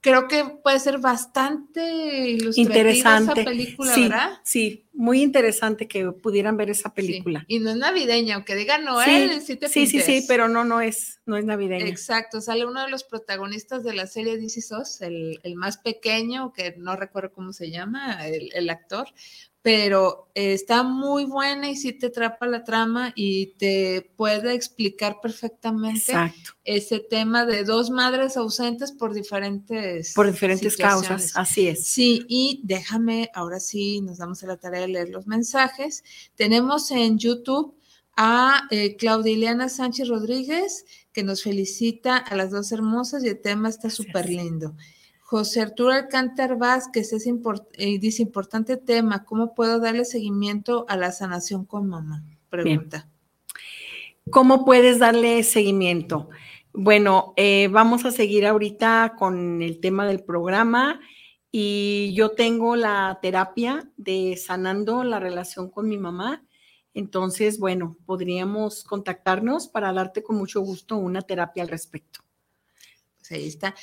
Creo 0.00 0.28
que 0.28 0.44
puede 0.62 0.78
ser 0.80 0.98
bastante 0.98 2.36
interesante 2.56 3.40
esa 3.40 3.44
película, 3.44 3.94
sí, 3.94 4.02
¿verdad? 4.02 4.30
Sí, 4.44 4.86
muy 4.92 5.22
interesante 5.22 5.88
que 5.88 6.12
pudieran 6.12 6.56
ver 6.56 6.68
esa 6.68 6.92
película. 6.92 7.44
Y 7.48 7.58
no 7.58 7.70
es 7.70 7.76
navideña, 7.76 8.34
aunque 8.34 8.54
diga 8.54 8.76
Noel, 8.78 9.40
sí, 9.40 9.58
sí, 9.68 9.86
sí, 9.86 10.00
sí, 10.00 10.24
pero 10.28 10.48
no, 10.48 10.64
no 10.64 10.80
es, 10.80 11.20
no 11.24 11.38
es 11.38 11.44
navideña. 11.44 11.86
Exacto, 11.86 12.40
sale 12.40 12.66
uno 12.66 12.82
de 12.84 12.90
los 12.90 13.04
protagonistas 13.04 13.82
de 13.82 13.94
la 13.94 14.06
serie 14.06 14.36
DC 14.36 14.60
SOS, 14.60 15.00
el, 15.00 15.40
el, 15.42 15.54
más 15.54 15.78
pequeño, 15.78 16.52
que 16.52 16.74
no 16.76 16.96
recuerdo 16.96 17.32
cómo 17.32 17.54
se 17.54 17.70
llama, 17.70 18.28
el, 18.28 18.50
el 18.52 18.68
actor, 18.68 19.08
pero 19.62 20.30
está 20.34 20.82
muy 20.82 21.24
buena 21.24 21.70
y 21.70 21.76
sí 21.76 21.92
te 21.92 22.06
atrapa 22.06 22.46
la 22.46 22.64
trama 22.64 23.12
y 23.14 23.54
te 23.58 24.10
puede 24.16 24.54
explicar 24.54 25.18
perfectamente 25.20 26.14
ese 26.64 27.00
tema 27.00 27.44
de 27.44 27.64
dos 27.64 27.90
madres 27.90 28.38
ausentes 28.38 28.92
por 28.92 29.12
diferentes 29.12 30.14
por 30.14 30.30
diferentes 30.30 30.76
causas, 30.76 31.32
así 31.36 31.68
es. 31.68 31.86
Sí, 31.86 32.24
y 32.28 32.60
déjame, 32.64 33.30
ahora 33.34 33.60
sí 33.60 34.00
nos 34.00 34.18
damos 34.18 34.42
a 34.42 34.46
la 34.46 34.56
tarea 34.56 34.80
de 34.80 34.88
leer 34.88 35.08
los 35.10 35.26
mensajes. 35.26 36.04
Tenemos 36.36 36.90
en 36.90 37.18
YouTube 37.18 37.76
a 38.16 38.66
eh, 38.70 38.96
Claudia 38.96 39.32
Ileana 39.32 39.68
Sánchez 39.68 40.08
Rodríguez 40.08 40.86
que 41.12 41.22
nos 41.22 41.42
felicita 41.42 42.16
a 42.16 42.34
las 42.34 42.50
dos 42.50 42.72
hermosas 42.72 43.24
y 43.24 43.28
el 43.28 43.40
tema 43.40 43.68
está 43.68 43.90
súper 43.90 44.28
lindo. 44.30 44.74
José 45.30 45.60
Arturo 45.60 45.92
Alcántar 45.92 46.58
Vázquez 46.58 47.12
es 47.12 47.24
eh, 47.24 47.98
dice 48.00 48.20
importante 48.20 48.76
tema, 48.76 49.24
¿cómo 49.24 49.54
puedo 49.54 49.78
darle 49.78 50.04
seguimiento 50.04 50.86
a 50.88 50.96
la 50.96 51.12
sanación 51.12 51.64
con 51.64 51.86
mamá? 51.88 52.24
Pregunta. 52.48 53.08
¿Cómo 54.32 54.64
puedes 54.64 54.98
darle 54.98 55.44
seguimiento? 55.44 56.30
Bueno, 56.72 57.32
eh, 57.36 57.68
vamos 57.70 58.04
a 58.04 58.10
seguir 58.10 58.44
ahorita 58.44 59.14
con 59.16 59.62
el 59.62 59.78
tema 59.78 60.04
del 60.04 60.24
programa 60.24 60.98
y 61.52 62.12
yo 62.16 62.32
tengo 62.32 62.74
la 62.74 63.20
terapia 63.22 63.88
de 63.96 64.36
sanando 64.36 65.04
la 65.04 65.20
relación 65.20 65.70
con 65.70 65.88
mi 65.88 65.96
mamá. 65.96 66.44
Entonces, 66.92 67.60
bueno, 67.60 67.96
podríamos 68.04 68.82
contactarnos 68.82 69.68
para 69.68 69.92
darte 69.92 70.24
con 70.24 70.34
mucho 70.34 70.60
gusto 70.60 70.96
una 70.96 71.22
terapia 71.22 71.62
al 71.62 71.68
respecto 71.68 72.18
ahí 73.34 73.48
está. 73.48 73.74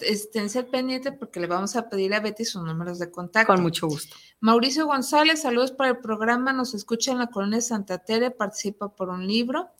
Esténse 0.00 0.64
pendiente 0.64 1.12
porque 1.12 1.40
le 1.40 1.46
vamos 1.46 1.76
a 1.76 1.88
pedir 1.88 2.14
a 2.14 2.20
Betty 2.20 2.44
sus 2.44 2.62
números 2.62 2.98
de 2.98 3.10
contacto. 3.10 3.52
Con 3.52 3.62
mucho 3.62 3.86
gusto. 3.86 4.16
Mauricio 4.40 4.86
González, 4.86 5.42
saludos 5.42 5.72
para 5.72 5.90
el 5.90 5.98
programa. 5.98 6.52
Nos 6.52 6.74
escucha 6.74 7.12
en 7.12 7.18
la 7.18 7.28
colonia 7.28 7.60
Santa 7.60 7.98
Tere, 7.98 8.30
participa 8.30 8.94
por 8.94 9.08
un 9.08 9.26
libro. 9.26 9.70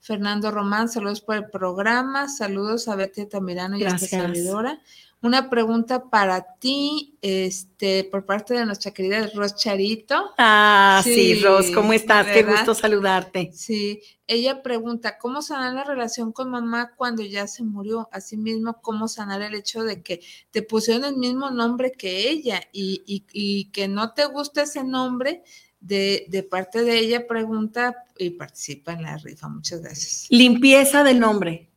Fernando 0.00 0.50
Román, 0.50 0.88
saludos 0.88 1.20
por 1.20 1.36
el 1.36 1.50
programa. 1.50 2.28
Saludos 2.28 2.86
a 2.86 2.94
Betty 2.94 3.26
Tamirano 3.26 3.76
y 3.76 3.84
a 3.84 3.88
esta 3.88 4.06
servidora. 4.06 4.80
Una 5.22 5.48
pregunta 5.48 6.10
para 6.10 6.56
ti, 6.58 7.16
este, 7.22 8.04
por 8.04 8.26
parte 8.26 8.52
de 8.54 8.66
nuestra 8.66 8.92
querida 8.92 9.28
Ros 9.34 9.56
Charito. 9.56 10.32
Ah, 10.36 11.00
sí, 11.02 11.40
Ros, 11.40 11.70
¿cómo 11.70 11.94
estás? 11.94 12.26
Qué 12.26 12.42
gusto 12.42 12.74
saludarte. 12.74 13.50
Sí, 13.52 14.02
ella 14.26 14.62
pregunta, 14.62 15.16
¿cómo 15.18 15.40
sanar 15.40 15.72
la 15.72 15.84
relación 15.84 16.32
con 16.32 16.50
mamá 16.50 16.92
cuando 16.96 17.22
ya 17.22 17.46
se 17.46 17.64
murió? 17.64 18.08
Asimismo, 18.12 18.80
¿cómo 18.82 19.08
sanar 19.08 19.40
el 19.40 19.54
hecho 19.54 19.82
de 19.84 20.02
que 20.02 20.20
te 20.50 20.62
pusieron 20.62 21.04
el 21.04 21.16
mismo 21.16 21.50
nombre 21.50 21.92
que 21.92 22.28
ella 22.28 22.60
y, 22.70 23.02
y, 23.06 23.24
y 23.32 23.70
que 23.70 23.88
no 23.88 24.12
te 24.12 24.26
gusta 24.26 24.62
ese 24.62 24.84
nombre? 24.84 25.42
De, 25.78 26.26
de, 26.28 26.42
parte 26.42 26.82
de 26.82 26.98
ella, 26.98 27.26
pregunta 27.28 27.94
y 28.18 28.30
participa 28.30 28.92
en 28.92 29.02
la 29.02 29.18
rifa. 29.18 29.48
Muchas 29.48 29.82
gracias. 29.82 30.26
Limpieza 30.30 31.04
del 31.04 31.20
nombre. 31.20 31.70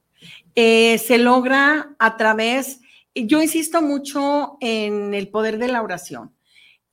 Eh, 0.56 0.98
se 0.98 1.20
logra 1.20 1.96
a 2.00 2.18
través 2.18 2.80
yo 3.16 3.42
insisto 3.42 3.82
mucho 3.82 4.58
en 4.62 5.14
el 5.14 5.30
poder 5.30 5.58
de 5.58 5.68
la 5.68 5.82
oración. 5.82 6.36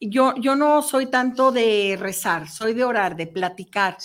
Yo, 0.00 0.34
yo 0.36 0.56
no 0.56 0.82
soy 0.82 1.06
tanto 1.06 1.52
de 1.52 1.96
rezar, 1.98 2.48
soy 2.48 2.74
de 2.74 2.84
orar, 2.84 3.16
de 3.16 3.26
platicar. 3.26 3.96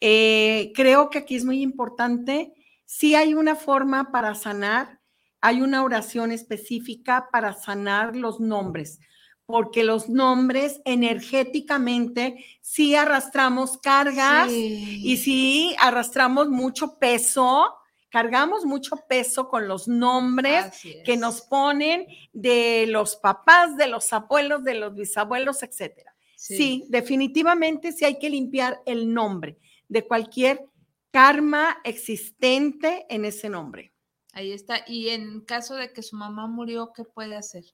Eh, 0.00 0.72
creo 0.74 1.08
que 1.08 1.18
aquí 1.18 1.34
es 1.36 1.44
muy 1.44 1.62
importante, 1.62 2.52
si 2.84 3.14
hay 3.14 3.34
una 3.34 3.56
forma 3.56 4.12
para 4.12 4.34
sanar, 4.34 5.00
hay 5.40 5.62
una 5.62 5.82
oración 5.82 6.30
específica 6.30 7.28
para 7.32 7.54
sanar 7.54 8.14
los 8.14 8.38
nombres, 8.38 9.00
porque 9.46 9.82
los 9.82 10.08
nombres 10.08 10.80
energéticamente 10.84 12.44
sí 12.60 12.94
arrastramos 12.94 13.78
cargas 13.78 14.50
y 14.50 15.16
sí 15.16 15.74
arrastramos 15.78 16.48
mucho 16.48 16.98
peso 16.98 17.74
cargamos 18.14 18.64
mucho 18.64 18.94
peso 19.08 19.48
con 19.48 19.66
los 19.66 19.88
nombres 19.88 20.66
que 21.04 21.16
nos 21.16 21.40
ponen 21.40 22.06
de 22.32 22.86
los 22.86 23.16
papás, 23.16 23.76
de 23.76 23.88
los 23.88 24.12
abuelos, 24.12 24.62
de 24.62 24.74
los 24.74 24.94
bisabuelos, 24.94 25.64
etcétera. 25.64 26.14
Sí. 26.36 26.84
definitivamente 26.90 27.90
sí 27.90 28.04
hay 28.04 28.20
que 28.20 28.30
limpiar 28.30 28.80
el 28.86 29.12
nombre 29.12 29.58
de 29.88 30.06
cualquier 30.06 30.64
karma 31.10 31.78
existente 31.82 33.04
en 33.08 33.24
ese 33.24 33.48
nombre. 33.48 33.92
Ahí 34.32 34.52
está. 34.52 34.84
Y 34.86 35.08
en 35.08 35.40
caso 35.40 35.74
de 35.74 35.92
que 35.92 36.02
su 36.04 36.14
mamá 36.14 36.46
murió, 36.46 36.92
¿qué 36.94 37.02
puede 37.02 37.34
hacer? 37.34 37.64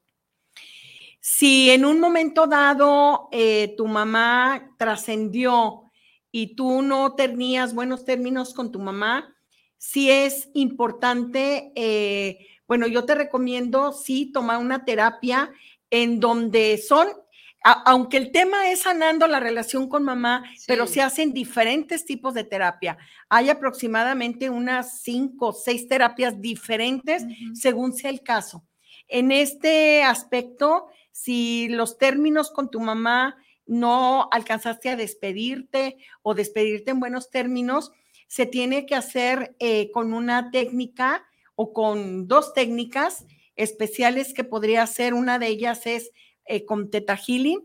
Si 1.20 1.68
en 1.68 1.84
un 1.84 2.00
momento 2.00 2.46
dado 2.46 3.28
eh, 3.30 3.74
tu 3.76 3.86
mamá 3.86 4.74
trascendió 4.78 5.82
y 6.32 6.54
tú 6.54 6.80
no 6.80 7.14
tenías 7.14 7.74
buenos 7.74 8.06
términos 8.06 8.54
con 8.54 8.72
tu 8.72 8.78
mamá, 8.78 9.36
sí 9.80 10.10
es 10.10 10.50
importante, 10.52 11.72
eh, 11.74 12.46
bueno, 12.68 12.86
yo 12.86 13.06
te 13.06 13.14
recomiendo, 13.14 13.94
sí, 13.94 14.30
tomar 14.30 14.58
una 14.58 14.84
terapia 14.84 15.50
en 15.88 16.20
donde 16.20 16.76
son, 16.76 17.08
aunque 17.64 18.18
el 18.18 18.30
tema 18.30 18.70
es 18.70 18.82
sanando 18.82 19.26
la 19.26 19.40
relación 19.40 19.88
con 19.88 20.04
mamá, 20.04 20.44
pero 20.66 20.86
se 20.86 21.00
hacen 21.00 21.32
diferentes 21.32 22.04
tipos 22.04 22.34
de 22.34 22.44
terapia. 22.44 22.98
Hay 23.30 23.48
aproximadamente 23.48 24.50
unas 24.50 25.00
cinco 25.00 25.48
o 25.48 25.52
seis 25.54 25.88
terapias 25.88 26.42
diferentes 26.42 27.24
según 27.54 27.94
sea 27.94 28.10
el 28.10 28.22
caso. 28.22 28.62
En 29.08 29.32
este 29.32 30.02
aspecto, 30.02 30.88
si 31.10 31.68
los 31.70 31.96
términos 31.96 32.50
con 32.50 32.70
tu 32.70 32.80
mamá 32.80 33.36
no 33.64 34.28
alcanzaste 34.30 34.90
a 34.90 34.96
despedirte 34.96 35.96
o 36.20 36.34
despedirte 36.34 36.90
en 36.90 37.00
buenos 37.00 37.30
términos, 37.30 37.92
se 38.30 38.46
tiene 38.46 38.86
que 38.86 38.94
hacer 38.94 39.56
eh, 39.58 39.90
con 39.90 40.14
una 40.14 40.52
técnica 40.52 41.26
o 41.56 41.72
con 41.72 42.28
dos 42.28 42.54
técnicas 42.54 43.26
especiales 43.56 44.32
que 44.32 44.44
podría 44.44 44.86
ser, 44.86 45.14
una 45.14 45.40
de 45.40 45.48
ellas 45.48 45.84
es 45.84 46.12
eh, 46.44 46.64
con 46.64 46.90
Teta 46.90 47.16
Healing 47.16 47.60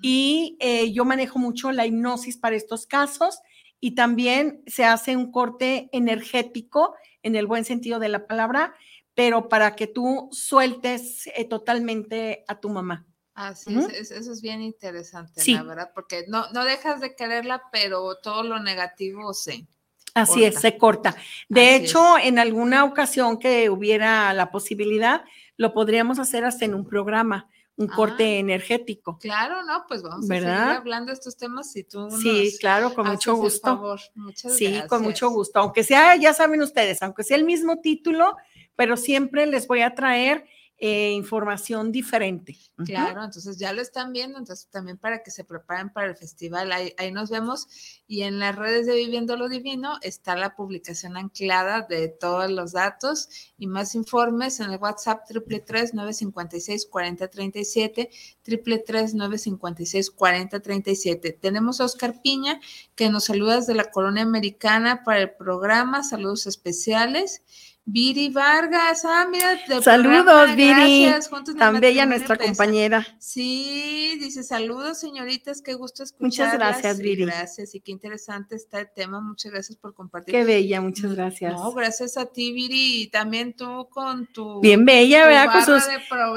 y 0.00 0.56
eh, 0.58 0.90
yo 0.92 1.04
manejo 1.04 1.38
mucho 1.38 1.70
la 1.70 1.84
hipnosis 1.84 2.38
para 2.38 2.56
estos 2.56 2.86
casos 2.86 3.40
y 3.78 3.94
también 3.94 4.62
se 4.66 4.86
hace 4.86 5.18
un 5.18 5.30
corte 5.30 5.90
energético 5.92 6.94
en 7.22 7.36
el 7.36 7.46
buen 7.46 7.66
sentido 7.66 7.98
de 7.98 8.08
la 8.08 8.26
palabra, 8.26 8.74
pero 9.12 9.50
para 9.50 9.76
que 9.76 9.86
tú 9.86 10.30
sueltes 10.32 11.28
totalmente 11.50 12.42
a 12.48 12.58
tu 12.58 12.70
mamá. 12.70 13.06
Así 13.34 13.76
es, 13.76 14.10
eso 14.10 14.32
es 14.32 14.40
bien 14.40 14.62
interesante, 14.62 15.42
la 15.52 15.62
verdad, 15.62 15.90
porque 15.94 16.24
no, 16.26 16.50
no 16.52 16.64
dejas 16.64 17.02
de 17.02 17.14
quererla, 17.14 17.64
pero 17.70 18.16
todo 18.22 18.42
lo 18.44 18.58
negativo 18.60 19.34
sí. 19.34 19.68
Así 20.16 20.44
es, 20.44 20.60
se 20.60 20.78
corta. 20.78 21.14
De 21.48 21.76
hecho, 21.76 22.16
en 22.18 22.38
alguna 22.38 22.84
ocasión 22.84 23.38
que 23.38 23.68
hubiera 23.68 24.32
la 24.32 24.50
posibilidad, 24.50 25.24
lo 25.58 25.74
podríamos 25.74 26.18
hacer 26.18 26.44
hasta 26.44 26.64
en 26.64 26.74
un 26.74 26.86
programa, 26.86 27.48
un 27.76 27.86
corte 27.86 28.24
ah. 28.24 28.38
energético. 28.38 29.18
Claro, 29.18 29.62
no, 29.64 29.84
pues 29.86 30.02
vamos 30.02 30.24
a 30.24 30.34
seguir 30.34 30.48
hablando 30.48 31.08
de 31.10 31.14
estos 31.14 31.36
temas 31.36 31.70
si 31.70 31.84
tú 31.84 32.10
Sí, 32.10 32.56
claro, 32.58 32.94
con 32.94 33.06
mucho 33.06 33.36
gusto. 33.36 33.96
sí, 34.34 34.80
con 34.88 35.02
mucho 35.02 35.28
gusto. 35.28 35.60
Aunque 35.60 35.84
sea, 35.84 36.16
ya 36.16 36.32
saben 36.32 36.62
ustedes, 36.62 37.02
aunque 37.02 37.22
sea 37.22 37.36
el 37.36 37.44
mismo 37.44 37.80
título, 37.80 38.36
pero 38.74 38.96
siempre 38.96 39.46
les 39.46 39.66
voy 39.66 39.82
a 39.82 39.94
traer 39.94 40.46
eh, 40.78 41.12
información 41.12 41.90
diferente. 41.90 42.56
Claro, 42.84 43.24
entonces 43.24 43.58
ya 43.58 43.72
lo 43.72 43.80
están 43.80 44.12
viendo, 44.12 44.38
entonces 44.38 44.68
también 44.68 44.98
para 44.98 45.22
que 45.22 45.30
se 45.30 45.44
preparen 45.44 45.90
para 45.90 46.08
el 46.08 46.16
festival, 46.16 46.70
ahí, 46.72 47.12
nos 47.12 47.30
vemos 47.30 47.66
y 48.06 48.22
en 48.22 48.38
las 48.38 48.54
redes 48.54 48.86
de 48.86 48.94
Viviendo 48.94 49.36
lo 49.36 49.48
Divino 49.48 49.98
está 50.02 50.36
la 50.36 50.54
publicación 50.54 51.16
anclada 51.16 51.86
de 51.88 52.08
todos 52.08 52.50
los 52.50 52.72
datos 52.72 53.28
y 53.56 53.66
más 53.66 53.94
informes 53.94 54.60
en 54.60 54.70
el 54.70 54.78
WhatsApp 54.78 55.26
triple 55.26 55.60
tres 55.60 55.92
nueve 55.94 56.12
cincuenta 56.12 56.56
y 56.56 56.60
seis 56.60 56.86
cuarenta 56.86 57.28
treinta 57.28 57.58
y 57.58 57.64
siete 57.64 58.10
triple 58.42 58.78
tres 58.78 59.14
nueve 59.14 59.38
cincuenta 59.38 59.82
y 59.82 59.86
seis 59.86 60.10
cuarenta 60.10 60.60
treinta 60.60 60.90
y 60.90 60.96
siete. 60.96 61.32
Tenemos 61.32 61.80
a 61.80 61.86
Oscar 61.86 62.20
Piña 62.20 62.60
que 62.94 63.08
nos 63.08 63.24
saluda 63.24 63.56
desde 63.56 63.74
la 63.74 63.90
colonia 63.90 64.22
americana 64.22 65.04
para 65.04 65.20
el 65.20 65.30
programa, 65.30 66.02
saludos 66.02 66.46
especiales. 66.46 67.42
Viri 67.88 68.30
Vargas, 68.30 69.04
ah, 69.04 69.28
mira. 69.30 69.56
Saludos, 69.80 70.56
Viri. 70.56 71.08
Tan 71.56 71.78
bella 71.78 72.04
nuestra 72.04 72.36
compañera. 72.36 73.06
Sí, 73.20 74.18
dice 74.18 74.42
saludos, 74.42 74.98
señoritas, 74.98 75.62
qué 75.62 75.74
gusto 75.74 76.02
escuchar. 76.02 76.26
Muchas 76.26 76.52
gracias, 76.54 76.98
Viri. 76.98 77.26
Gracias, 77.26 77.76
y 77.76 77.80
qué 77.80 77.92
interesante 77.92 78.56
está 78.56 78.80
el 78.80 78.88
tema. 78.92 79.20
Muchas 79.20 79.52
gracias 79.52 79.78
por 79.78 79.94
compartir. 79.94 80.34
Qué 80.34 80.42
bella, 80.42 80.80
muchas 80.80 81.14
gracias. 81.14 81.52
No, 81.52 81.72
gracias 81.72 82.16
a 82.16 82.26
ti, 82.26 82.50
Viri, 82.50 83.02
y 83.02 83.06
también 83.06 83.54
tú 83.54 83.88
con 83.88 84.26
tu. 84.32 84.60
Bien 84.60 84.84
bella, 84.84 85.24
¿verdad? 85.24 85.52
Con 85.52 85.64
sus. 85.64 85.84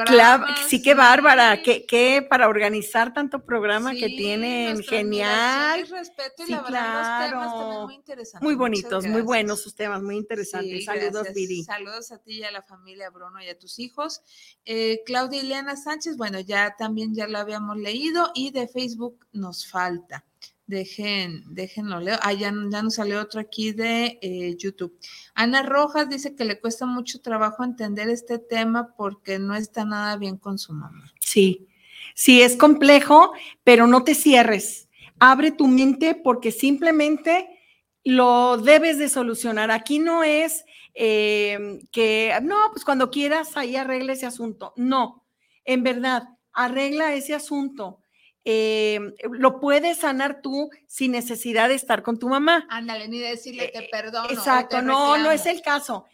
Claro, 0.06 0.46
sí, 0.68 0.84
qué 0.84 0.94
bárbara, 0.94 1.64
qué, 1.64 2.28
para 2.30 2.48
organizar 2.48 3.12
tanto 3.12 3.44
programa 3.44 3.94
que 3.94 4.08
tienen, 4.10 4.84
genial. 4.84 5.88
respeto 5.90 6.44
y 6.48 6.52
la 6.52 6.62
verdad, 6.62 7.22
los 7.24 7.32
temas 7.32 7.54
también 7.54 7.82
muy 7.86 7.96
interesantes. 7.96 8.44
Muy 8.44 8.54
bonitos, 8.54 9.08
muy 9.08 9.22
buenos 9.24 9.64
sus 9.64 9.74
temas, 9.74 10.04
muy 10.04 10.16
interesantes. 10.16 10.86
saludos, 10.86 11.28
Saludos 11.66 12.12
a 12.12 12.18
ti 12.20 12.40
y 12.40 12.44
a 12.44 12.52
la 12.52 12.62
familia 12.62 13.10
Bruno 13.10 13.42
y 13.42 13.48
a 13.48 13.58
tus 13.58 13.80
hijos. 13.80 14.22
Eh, 14.66 15.02
Claudia 15.06 15.42
Ileana 15.42 15.76
Sánchez, 15.76 16.18
bueno, 16.18 16.40
ya 16.40 16.76
también 16.78 17.14
ya 17.14 17.28
lo 17.28 17.38
habíamos 17.38 17.78
leído 17.78 18.32
y 18.34 18.52
de 18.52 18.68
Facebook 18.68 19.26
nos 19.32 19.68
falta. 19.68 20.26
Dejen, 20.70 21.44
déjenlo 21.48 22.00
leo. 22.00 22.18
Ah, 22.22 22.34
ya, 22.34 22.52
nos 22.52 22.94
salió 22.94 23.20
otro 23.20 23.42
aquí 23.42 23.72
de 23.72 24.20
eh, 24.22 24.56
YouTube. 24.56 24.96
Ana 25.34 25.64
Rojas 25.64 26.08
dice 26.10 26.36
que 26.36 26.46
le 26.46 26.60
cuesta 26.60 26.86
mucho 26.86 27.22
trabajo 27.22 27.64
entender 27.64 28.08
este 28.08 28.38
tema 28.38 28.94
porque 28.96 29.40
no 29.40 29.56
está 29.56 29.84
nada 29.84 30.16
bien 30.18 30.38
con 30.38 30.60
su 30.60 30.74
mamá. 30.74 31.12
Sí, 31.20 31.68
sí, 32.14 32.44
es 32.44 32.56
complejo, 32.56 33.34
pero 33.64 33.88
no 33.88 34.04
te 34.04 34.14
cierres. 34.14 34.88
Abre 35.18 35.52
tu 35.52 35.68
mente 35.68 36.14
porque 36.14 36.52
simplemente 36.52 37.48
lo 38.04 38.58
debes 38.58 39.00
de 39.00 39.10
solucionar. 39.10 39.72
Aquí 39.72 39.98
no 39.98 40.24
es 40.24 40.66
eh, 41.02 41.80
que, 41.94 42.38
no, 42.44 42.58
pues 42.74 42.84
cuando 42.84 43.10
quieras 43.10 43.56
ahí 43.56 43.78
arregla 43.78 44.12
ese 44.12 44.26
asunto. 44.26 44.74
No, 44.76 45.26
en 45.64 45.82
verdad, 45.82 46.24
arregla 46.52 47.14
ese 47.14 47.34
asunto. 47.34 48.02
Eh, 48.44 49.00
lo 49.32 49.62
puedes 49.62 50.00
sanar 50.00 50.42
tú 50.42 50.70
sin 50.88 51.14
necesidad 51.14 51.70
de 51.70 51.76
estar 51.76 52.04
con 52.04 52.20
tu 52.20 52.28
mamá. 52.28 52.68
Ándale, 52.70 53.08
ni 53.08 53.20
decirle 53.20 53.70
te 53.70 53.86
eh, 53.86 53.90
perdono. 53.90 54.30
Exacto, 54.30 54.82
no, 54.82 55.18
no 55.18 55.32
es 55.32 55.46
el 55.46 55.62
caso. 55.62 56.06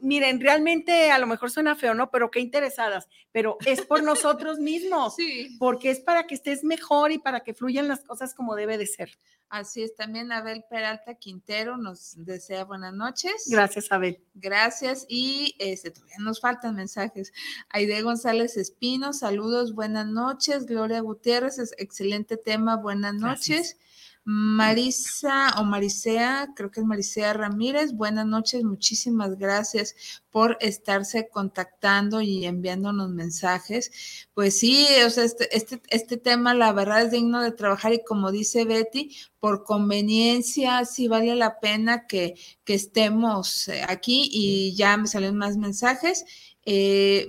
Miren, 0.00 0.40
realmente 0.40 1.10
a 1.10 1.18
lo 1.18 1.26
mejor 1.26 1.50
suena 1.50 1.74
feo, 1.74 1.92
¿no? 1.92 2.08
Pero 2.10 2.30
qué 2.30 2.38
interesadas, 2.38 3.08
pero 3.32 3.58
es 3.66 3.82
por 3.82 4.02
nosotros 4.04 4.60
mismos, 4.60 5.16
sí. 5.16 5.56
porque 5.58 5.90
es 5.90 5.98
para 5.98 6.26
que 6.28 6.36
estés 6.36 6.62
mejor 6.62 7.10
y 7.10 7.18
para 7.18 7.40
que 7.40 7.52
fluyan 7.52 7.88
las 7.88 8.04
cosas 8.04 8.32
como 8.32 8.54
debe 8.54 8.78
de 8.78 8.86
ser. 8.86 9.18
Así 9.48 9.82
es, 9.82 9.94
también 9.96 10.30
Abel 10.30 10.64
Peralta 10.70 11.16
Quintero 11.16 11.76
nos 11.76 12.14
desea 12.24 12.64
buenas 12.64 12.94
noches. 12.94 13.48
Gracias, 13.50 13.90
Abel. 13.90 14.24
Gracias. 14.34 15.04
Y 15.08 15.56
este, 15.58 15.90
todavía 15.90 16.16
nos 16.20 16.40
faltan 16.40 16.76
mensajes. 16.76 17.32
Aide 17.68 18.00
González 18.02 18.56
Espino, 18.56 19.12
saludos, 19.12 19.74
buenas 19.74 20.06
noches. 20.06 20.64
Gloria 20.64 21.00
Gutiérrez, 21.00 21.58
excelente 21.76 22.36
tema, 22.36 22.76
buenas 22.76 23.14
noches. 23.14 23.76
Marisa 24.24 25.54
o 25.58 25.64
Marisea, 25.64 26.52
creo 26.54 26.70
que 26.70 26.78
es 26.80 26.86
Marisea 26.86 27.32
Ramírez, 27.32 27.92
buenas 27.92 28.24
noches, 28.24 28.62
muchísimas 28.62 29.36
gracias 29.36 29.96
por 30.30 30.56
estarse 30.60 31.28
contactando 31.28 32.20
y 32.20 32.44
enviándonos 32.44 33.10
mensajes. 33.10 33.90
Pues 34.32 34.56
sí, 34.58 34.86
o 35.04 35.10
sea, 35.10 35.24
este, 35.24 35.56
este, 35.56 35.82
este 35.88 36.16
tema 36.18 36.54
la 36.54 36.72
verdad 36.72 37.02
es 37.02 37.10
digno 37.10 37.42
de 37.42 37.50
trabajar 37.50 37.94
y 37.94 38.04
como 38.04 38.30
dice 38.30 38.64
Betty, 38.64 39.16
por 39.40 39.64
conveniencia 39.64 40.84
sí 40.84 41.08
vale 41.08 41.34
la 41.34 41.58
pena 41.58 42.06
que, 42.06 42.34
estemos 42.66 43.68
eh, 43.68 43.82
aquí 43.86 44.30
y 44.32 44.74
ya 44.74 44.96
me 44.96 45.06
salen 45.06 45.36
más 45.36 45.58
mensajes 45.58 46.24
eh, 46.64 47.26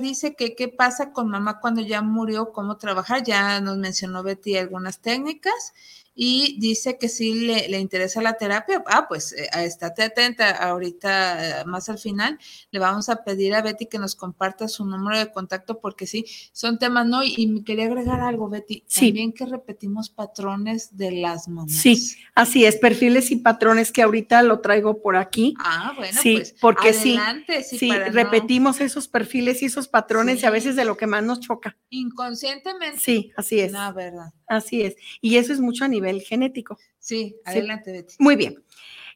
dice 0.00 0.34
que 0.36 0.54
qué 0.54 0.68
pasa 0.68 1.12
con 1.12 1.28
mamá 1.28 1.60
cuando 1.60 1.80
ya 1.80 2.02
murió, 2.02 2.52
cómo 2.52 2.76
trabajar. 2.76 3.22
Ya 3.24 3.60
nos 3.60 3.78
mencionó 3.78 4.22
Betty 4.22 4.56
algunas 4.56 5.00
técnicas 5.00 5.72
y 6.18 6.56
dice 6.58 6.96
que 6.98 7.10
sí 7.10 7.34
le, 7.46 7.68
le 7.68 7.78
interesa 7.78 8.22
la 8.22 8.38
terapia. 8.38 8.82
Ah, 8.86 9.06
pues 9.06 9.32
eh, 9.32 9.48
estate 9.64 10.02
atenta 10.02 10.50
ahorita, 10.50 11.60
eh, 11.60 11.64
más 11.66 11.90
al 11.90 11.98
final, 11.98 12.38
le 12.70 12.78
vamos 12.78 13.10
a 13.10 13.22
pedir 13.22 13.54
a 13.54 13.60
Betty 13.60 13.84
que 13.84 13.98
nos 13.98 14.16
comparta 14.16 14.66
su 14.66 14.86
número 14.86 15.18
de 15.18 15.30
contacto 15.30 15.78
porque 15.78 16.06
sí, 16.06 16.24
son 16.52 16.78
temas, 16.78 17.06
¿no? 17.06 17.22
Y, 17.22 17.46
me 17.46 17.62
quería 17.62 17.84
agregar 17.84 18.20
algo, 18.20 18.48
Betty, 18.48 18.82
sí. 18.86 19.08
también 19.08 19.32
que 19.32 19.44
repetimos 19.44 20.08
patrones 20.08 20.96
de 20.96 21.12
las 21.12 21.48
mamás. 21.48 21.72
Sí, 21.72 22.16
así 22.34 22.64
es, 22.64 22.76
perfiles 22.76 23.30
y 23.30 23.36
patrones 23.36 23.92
que 23.92 24.02
ahorita 24.02 24.42
lo 24.42 24.60
traigo 24.60 25.02
por 25.02 25.16
aquí. 25.16 25.54
Ah, 25.58 25.92
bueno, 25.96 26.18
sí, 26.20 26.36
pues 26.36 26.54
porque 26.58 26.94
sí, 26.94 27.18
sí, 27.62 27.90
repetimos 27.90 28.80
esos 28.80 29.06
perfiles 29.06 29.62
y 29.62 29.66
esos 29.66 29.86
patrones 29.86 30.42
y 30.42 30.46
a 30.46 30.50
veces 30.50 30.76
de 30.76 30.86
lo 30.86 30.96
que 30.96 31.06
más 31.06 31.22
nos 31.22 31.40
choca. 31.40 31.76
Inconscientemente. 31.90 32.98
Sí, 32.98 33.32
así 33.36 33.60
es. 33.60 33.70
La 33.70 33.92
verdad. 33.92 34.32
Así 34.46 34.82
es. 34.82 34.96
Y 35.20 35.36
eso 35.36 35.52
es 35.52 35.60
mucho 35.60 35.84
a 35.84 35.88
nivel 35.88 36.22
genético. 36.22 36.78
Sí, 36.98 37.36
adelante, 37.44 37.92
Betty. 37.92 38.14
Muy 38.18 38.36
bien. 38.36 38.62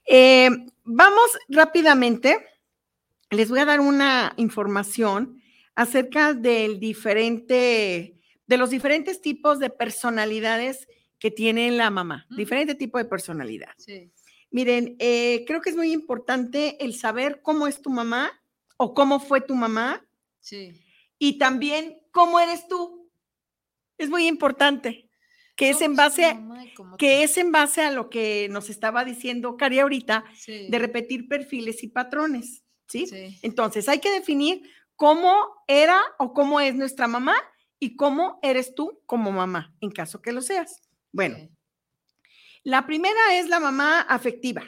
Eh, 0.06 0.50
vamos 0.84 1.38
rápidamente. 1.48 2.46
Les 3.30 3.48
voy 3.48 3.60
a 3.60 3.64
dar 3.64 3.80
una 3.80 4.32
información 4.36 5.40
acerca 5.74 6.34
del 6.34 6.80
diferente, 6.80 8.16
de 8.46 8.56
los 8.56 8.70
diferentes 8.70 9.20
tipos 9.20 9.58
de 9.60 9.70
personalidades 9.70 10.88
que 11.18 11.30
tiene 11.30 11.70
la 11.70 11.90
mamá, 11.90 12.26
diferente 12.30 12.74
tipo 12.74 12.98
de 12.98 13.04
personalidad. 13.04 13.72
Sí. 13.76 14.10
Miren, 14.50 14.96
eh, 14.98 15.44
creo 15.46 15.60
que 15.60 15.70
es 15.70 15.76
muy 15.76 15.92
importante 15.92 16.82
el 16.84 16.94
saber 16.94 17.40
cómo 17.42 17.68
es 17.68 17.82
tu 17.82 17.90
mamá 17.90 18.32
o 18.78 18.94
cómo 18.94 19.20
fue 19.20 19.40
tu 19.40 19.54
mamá. 19.54 20.04
Sí. 20.40 20.72
Y 21.18 21.38
también 21.38 22.00
cómo 22.10 22.40
eres 22.40 22.66
tú. 22.66 23.08
Es 23.96 24.08
muy 24.08 24.26
importante 24.26 25.09
que 25.60 25.68
es 25.68 25.82
en 25.82 25.94
base 25.94 26.24
a, 26.24 26.40
que 26.96 27.22
es 27.22 27.36
en 27.36 27.52
base 27.52 27.82
a 27.82 27.90
lo 27.90 28.08
que 28.08 28.48
nos 28.50 28.70
estaba 28.70 29.04
diciendo 29.04 29.58
Cari 29.58 29.78
ahorita 29.78 30.24
de 30.46 30.78
repetir 30.78 31.28
perfiles 31.28 31.82
y 31.82 31.88
patrones, 31.88 32.64
¿sí? 32.88 33.06
Entonces, 33.42 33.86
hay 33.86 33.98
que 33.98 34.10
definir 34.10 34.62
cómo 34.96 35.62
era 35.66 36.00
o 36.18 36.32
cómo 36.32 36.60
es 36.60 36.74
nuestra 36.74 37.08
mamá 37.08 37.36
y 37.78 37.94
cómo 37.94 38.38
eres 38.40 38.74
tú 38.74 39.02
como 39.04 39.32
mamá, 39.32 39.74
en 39.82 39.90
caso 39.90 40.22
que 40.22 40.32
lo 40.32 40.40
seas. 40.40 40.80
Bueno, 41.12 41.36
la 42.62 42.86
primera 42.86 43.34
es 43.34 43.46
la 43.50 43.60
mamá 43.60 44.00
afectiva, 44.00 44.62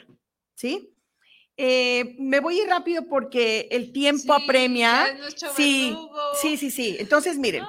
¿sí? 0.53 0.93
Eh, 1.57 2.15
me 2.19 2.39
voy 2.39 2.59
a 2.59 2.63
ir 2.65 2.69
rápido 2.69 3.07
porque 3.09 3.67
el 3.71 3.91
tiempo 3.91 4.31
apremia. 4.31 5.17
Sí, 5.55 5.97
sí, 6.39 6.55
sí, 6.55 6.69
sí. 6.69 6.97
Entonces, 6.99 7.39
miren, 7.39 7.63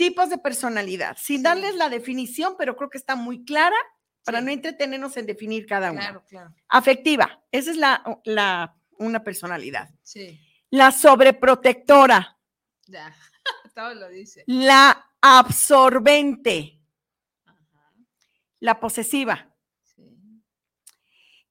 Tipos 0.00 0.30
de 0.30 0.38
personalidad, 0.38 1.14
sin 1.20 1.42
darles 1.42 1.74
la 1.74 1.90
definición, 1.90 2.54
pero 2.56 2.74
creo 2.74 2.88
que 2.88 2.96
está 2.96 3.16
muy 3.16 3.44
clara 3.44 3.76
para 4.24 4.40
no 4.40 4.50
entretenernos 4.50 5.14
en 5.18 5.26
definir 5.26 5.66
cada 5.66 5.92
una. 5.92 6.00
Claro, 6.00 6.24
claro. 6.26 6.54
Afectiva, 6.70 7.44
esa 7.52 7.70
es 7.70 7.76
la, 7.76 8.02
la 8.24 8.74
una 8.96 9.22
personalidad. 9.22 9.90
Sí. 10.02 10.40
La 10.70 10.90
sobreprotectora. 10.90 12.38
Ya, 12.86 13.14
todo 13.74 13.92
lo 13.92 14.08
dice. 14.08 14.42
La 14.46 15.06
absorbente. 15.20 16.80
Ajá. 17.44 17.92
La 18.60 18.80
posesiva. 18.80 19.54
Sí. 19.82 20.42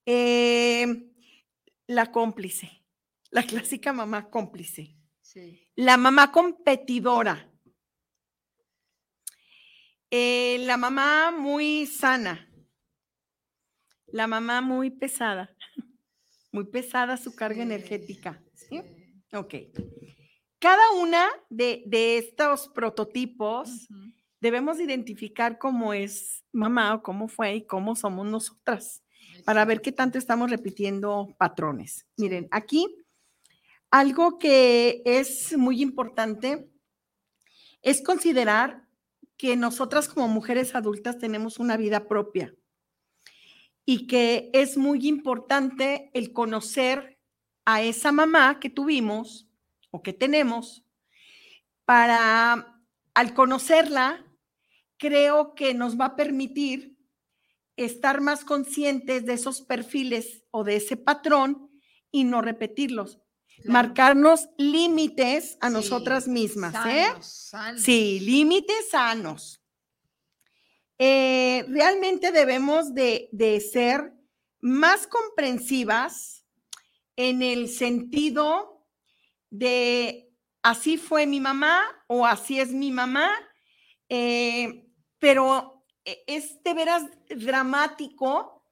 Eh, 0.07 0.87
la 1.85 2.11
cómplice. 2.11 2.83
La 3.29 3.43
clásica 3.43 3.93
mamá 3.93 4.31
cómplice. 4.31 4.95
Sí. 5.21 5.69
La 5.75 5.97
mamá 5.97 6.31
competidora. 6.31 7.48
Eh, 10.11 10.57
la 10.61 10.77
mamá 10.77 11.31
muy 11.31 11.85
sana. 11.85 12.49
La 14.07 14.25
mamá 14.27 14.61
muy 14.61 14.89
pesada. 14.89 15.55
Muy 16.51 16.65
pesada 16.65 17.15
su 17.15 17.35
carga 17.35 17.61
energética. 17.61 18.41
¿sí? 18.55 18.81
Ok. 19.33 19.53
Cada 20.57 20.91
una 20.93 21.29
de, 21.49 21.83
estos 22.17 22.69
prototipos 22.69 23.87
debemos 24.41 24.79
identificar 24.79 25.59
cómo 25.59 25.93
es 25.93 26.43
mamá 26.51 26.95
o 26.95 27.03
cómo 27.03 27.27
fue 27.27 27.57
y 27.57 27.67
cómo 27.67 27.95
somos 27.95 28.25
nosotras 28.25 29.03
para 29.45 29.63
ver 29.63 29.81
qué 29.81 29.91
tanto 29.91 30.17
estamos 30.17 30.49
repitiendo 30.49 31.33
patrones. 31.37 32.07
Miren, 32.17 32.47
aquí 32.49 32.87
algo 33.91 34.39
que 34.39 35.03
es 35.05 35.55
muy 35.55 35.83
importante 35.83 36.67
es 37.83 38.01
considerar 38.01 38.88
que 39.39 39.55
nosotras 39.55 40.09
como 40.09 40.27
mujeres 40.27 40.75
adultas 40.75 41.17
tenemos 41.17 41.59
una 41.59 41.77
vida 41.77 42.09
propia 42.09 42.53
y 43.85 44.05
que 44.05 44.49
es 44.51 44.75
muy 44.75 45.07
importante 45.07 46.11
el 46.13 46.33
conocer 46.33 47.17
a 47.63 47.81
esa 47.81 48.11
mamá 48.11 48.59
que 48.59 48.69
tuvimos 48.69 49.47
o 49.91 50.03
que 50.03 50.11
tenemos 50.11 50.83
para, 51.85 52.83
al 53.13 53.33
conocerla, 53.33 54.25
creo 54.97 55.55
que 55.55 55.73
nos 55.73 55.97
va 55.97 56.07
a 56.07 56.15
permitir 56.17 56.97
estar 57.77 58.19
más 58.19 58.43
conscientes 58.43 59.25
de 59.25 59.33
esos 59.33 59.61
perfiles 59.61 60.43
o 60.51 60.65
de 60.65 60.75
ese 60.75 60.97
patrón 60.97 61.71
y 62.11 62.25
no 62.25 62.41
repetirlos. 62.41 63.21
Marcarnos 63.65 64.49
límites 64.57 65.57
a 65.61 65.69
nosotras 65.69 66.27
mismas, 66.27 66.73
¿eh? 66.85 67.07
Sí, 67.77 68.19
límites 68.21 68.89
sanos. 68.89 69.61
Eh, 70.97 71.65
realmente 71.69 72.31
debemos 72.31 72.93
de, 72.93 73.29
de 73.31 73.59
ser 73.61 74.13
más 74.59 75.07
comprensivas 75.07 76.45
en 77.15 77.41
el 77.41 77.69
sentido 77.69 78.85
de 79.49 80.29
así 80.61 80.97
fue 80.97 81.25
mi 81.25 81.39
mamá 81.39 81.81
o 82.07 82.25
así 82.25 82.59
es 82.59 82.71
mi 82.71 82.91
mamá, 82.91 83.31
eh, 84.09 84.85
pero 85.19 85.85
es 86.27 86.61
de 86.63 86.73
veras 86.73 87.03
dramático 87.29 88.63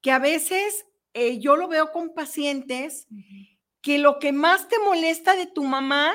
que 0.00 0.10
a 0.10 0.18
veces 0.18 0.86
eh, 1.14 1.38
yo 1.38 1.56
lo 1.56 1.68
veo 1.68 1.90
con 1.92 2.14
pacientes 2.14 3.06
que 3.86 4.00
lo 4.00 4.18
que 4.18 4.32
más 4.32 4.66
te 4.66 4.80
molesta 4.80 5.36
de 5.36 5.46
tu 5.46 5.62
mamá, 5.62 6.12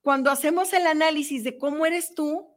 cuando 0.00 0.28
hacemos 0.28 0.72
el 0.72 0.88
análisis 0.88 1.44
de 1.44 1.56
cómo 1.56 1.86
eres 1.86 2.16
tú, 2.16 2.48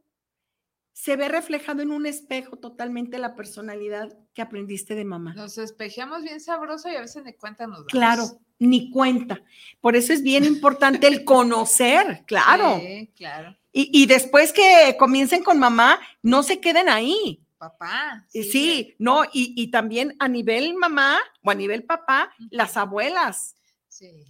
se 0.92 1.14
ve 1.14 1.28
reflejado 1.28 1.82
en 1.82 1.92
un 1.92 2.04
espejo 2.04 2.56
totalmente 2.56 3.18
la 3.18 3.36
personalidad 3.36 4.12
que 4.34 4.42
aprendiste 4.42 4.96
de 4.96 5.04
mamá. 5.04 5.34
Nos 5.34 5.56
espejamos 5.58 6.24
bien 6.24 6.40
sabroso 6.40 6.90
y 6.90 6.96
a 6.96 7.02
veces 7.02 7.22
ni 7.22 7.34
cuenta 7.34 7.68
nos 7.68 7.76
damos. 7.76 7.92
Claro, 7.92 8.24
ni 8.58 8.90
cuenta. 8.90 9.40
Por 9.80 9.94
eso 9.94 10.12
es 10.12 10.20
bien 10.24 10.44
importante 10.44 11.06
el 11.06 11.24
conocer, 11.24 12.24
claro. 12.26 12.80
Sí, 12.80 13.12
claro. 13.14 13.56
Y, 13.70 14.06
después 14.06 14.52
que 14.52 14.96
comiencen 14.98 15.44
con 15.44 15.60
mamá, 15.60 16.00
no 16.22 16.42
se 16.42 16.58
queden 16.58 16.88
ahí. 16.88 17.40
Papá. 17.56 18.26
Sí, 18.30 18.42
sí 18.42 18.94
no, 18.98 19.22
y, 19.26 19.54
y, 19.56 19.70
también 19.70 20.16
a 20.18 20.26
nivel 20.26 20.74
mamá 20.74 21.20
o 21.44 21.52
a 21.52 21.54
nivel 21.54 21.84
papá, 21.84 22.34
las 22.50 22.76
abuelas 22.76 23.54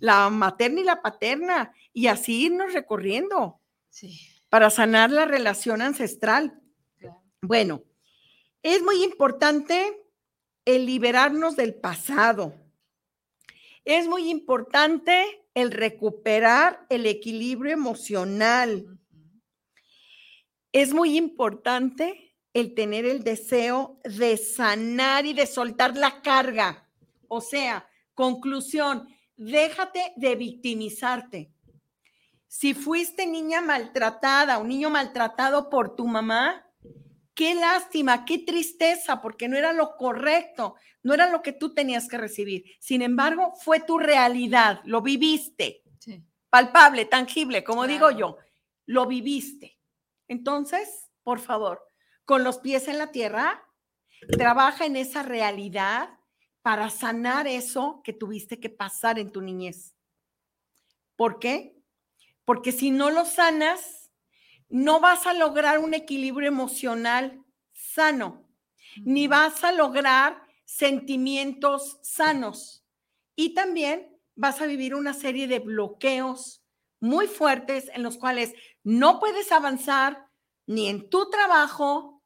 la 0.00 0.30
materna 0.30 0.80
y 0.80 0.84
la 0.84 1.02
paterna, 1.02 1.72
y 1.92 2.06
así 2.06 2.46
irnos 2.46 2.72
recorriendo 2.72 3.60
para 4.48 4.70
sanar 4.70 5.10
la 5.10 5.24
relación 5.24 5.82
ancestral. 5.82 6.60
Bueno, 7.40 7.82
es 8.62 8.82
muy 8.82 9.02
importante 9.04 10.00
el 10.64 10.86
liberarnos 10.86 11.56
del 11.56 11.74
pasado. 11.74 12.54
Es 13.84 14.08
muy 14.08 14.30
importante 14.30 15.46
el 15.54 15.70
recuperar 15.70 16.86
el 16.88 17.06
equilibrio 17.06 17.72
emocional. 17.72 18.98
Es 20.72 20.94
muy 20.94 21.16
importante 21.16 22.34
el 22.54 22.74
tener 22.74 23.04
el 23.04 23.22
deseo 23.22 24.00
de 24.04 24.36
sanar 24.36 25.26
y 25.26 25.34
de 25.34 25.46
soltar 25.46 25.96
la 25.96 26.22
carga. 26.22 26.88
O 27.28 27.40
sea, 27.40 27.88
conclusión, 28.14 29.08
déjate 29.37 30.12
de 30.16 30.37
victimizarte. 30.37 31.51
Si 32.47 32.74
fuiste 32.74 33.26
niña 33.26 33.61
maltratada 33.61 34.59
o 34.59 34.64
niño 34.64 34.91
maltratado 34.91 35.68
por 35.70 35.97
tu 35.97 36.07
mamá, 36.07 36.64
qué 37.35 37.55
lástima, 37.55 38.24
qué 38.24 38.39
tristeza, 38.39 39.20
porque 39.20 39.49
no 39.49 39.57
era 39.57 39.72
lo 39.72 39.97
correcto, 39.97 40.76
no 41.03 41.14
era 41.14 41.30
lo 41.30 41.43
que 41.43 41.53
tú 41.53 41.74
tenías 41.74 42.09
que 42.09 42.16
recibir. 42.16 42.64
Sin 42.78 43.03
embargo, 43.03 43.55
fue 43.61 43.80
tu 43.80 43.99
realidad, 43.99 44.80
lo 44.85 45.03
viviste, 45.03 45.82
palpable, 46.49 47.07
tangible, 47.07 47.64
como 47.64 47.87
digo 47.87 48.11
yo, 48.12 48.39
lo 48.87 49.07
viviste. 49.07 49.78
Entonces, 50.28 51.11
por 51.24 51.41
favor, 51.41 51.82
con 52.24 52.45
los 52.45 52.59
pies 52.59 52.87
en 52.87 52.99
la 52.99 53.11
tierra, 53.11 53.64
trabaja 54.39 54.87
en 54.87 54.97
esa 54.97 55.22
realidad 55.22 56.11
para 56.64 56.88
sanar 56.88 57.46
eso 57.46 58.00
que 58.02 58.14
tuviste 58.14 58.58
que 58.58 58.70
pasar 58.70 59.18
en 59.18 59.30
tu 59.30 59.42
niñez. 59.42 59.94
¿Por 61.14 61.38
qué? 61.38 61.76
Porque 62.46 62.72
si 62.72 62.90
no 62.90 63.10
lo 63.10 63.26
sanas, 63.26 64.10
no 64.70 64.98
vas 64.98 65.26
a 65.26 65.34
lograr 65.34 65.78
un 65.78 65.92
equilibrio 65.92 66.48
emocional 66.48 67.44
sano, 67.74 68.48
ni 68.96 69.28
vas 69.28 69.62
a 69.62 69.72
lograr 69.72 70.40
sentimientos 70.64 71.98
sanos. 72.00 72.82
Y 73.36 73.52
también 73.52 74.18
vas 74.34 74.62
a 74.62 74.66
vivir 74.66 74.94
una 74.94 75.12
serie 75.12 75.46
de 75.46 75.58
bloqueos 75.58 76.64
muy 76.98 77.26
fuertes 77.26 77.90
en 77.92 78.02
los 78.02 78.16
cuales 78.16 78.54
no 78.82 79.20
puedes 79.20 79.52
avanzar 79.52 80.28
ni 80.64 80.88
en 80.88 81.10
tu 81.10 81.28
trabajo, 81.28 82.22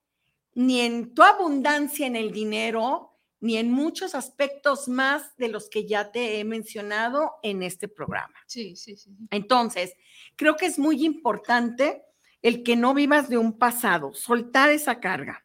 ni 0.55 0.83
en 0.83 1.13
tu 1.13 1.25
abundancia 1.25 2.07
en 2.07 2.15
el 2.15 2.31
dinero, 2.31 3.18
ni 3.41 3.57
en 3.57 3.71
muchos 3.71 4.15
aspectos 4.15 4.89
más 4.89 5.37
de 5.37 5.49
los 5.49 5.69
que 5.69 5.87
ya 5.87 6.11
te 6.11 6.39
he 6.39 6.45
mencionado 6.45 7.35
en 7.43 7.63
este 7.63 7.89
programa. 7.89 8.35
Sí, 8.47 8.77
sí, 8.77 8.97
sí. 8.97 9.11
Entonces, 9.31 9.95
creo 10.37 10.57
que 10.57 10.67
es 10.67 10.79
muy 10.79 11.05
importante 11.05 12.05
el 12.43 12.63
que 12.63 12.77
no 12.77 12.95
vivas 12.95 13.29
de 13.29 13.39
un 13.39 13.59
pasado, 13.59 14.13
soltar 14.15 14.71
esa 14.71 15.01
carga. 15.01 15.45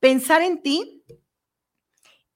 Pensar 0.00 0.42
en 0.42 0.62
ti 0.62 1.04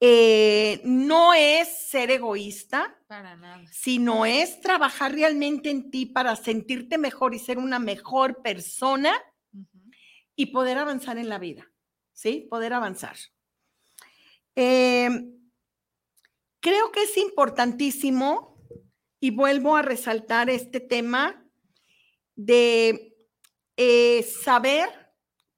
eh, 0.00 0.80
no 0.84 1.34
es 1.34 1.88
ser 1.88 2.10
egoísta, 2.10 2.96
para 3.06 3.36
nada. 3.36 3.62
sino 3.70 4.24
es 4.24 4.60
trabajar 4.60 5.12
realmente 5.12 5.68
en 5.68 5.90
ti 5.90 6.06
para 6.06 6.36
sentirte 6.36 6.96
mejor 6.96 7.34
y 7.34 7.38
ser 7.38 7.58
una 7.58 7.78
mejor 7.78 8.40
persona 8.42 9.12
y 10.34 10.46
poder 10.46 10.78
avanzar 10.78 11.18
en 11.18 11.28
la 11.28 11.38
vida, 11.38 11.70
¿sí? 12.12 12.46
Poder 12.48 12.72
avanzar. 12.72 13.16
Em, 14.54 15.32
creo 16.60 16.92
que 16.92 17.02
es 17.02 17.16
importantísimo, 17.16 18.50
y 19.20 19.30
vuelvo 19.30 19.76
a 19.76 19.82
resaltar 19.82 20.50
este 20.50 20.80
tema, 20.80 21.46
de 22.34 23.16
eh, 23.76 24.22
saber 24.22 24.88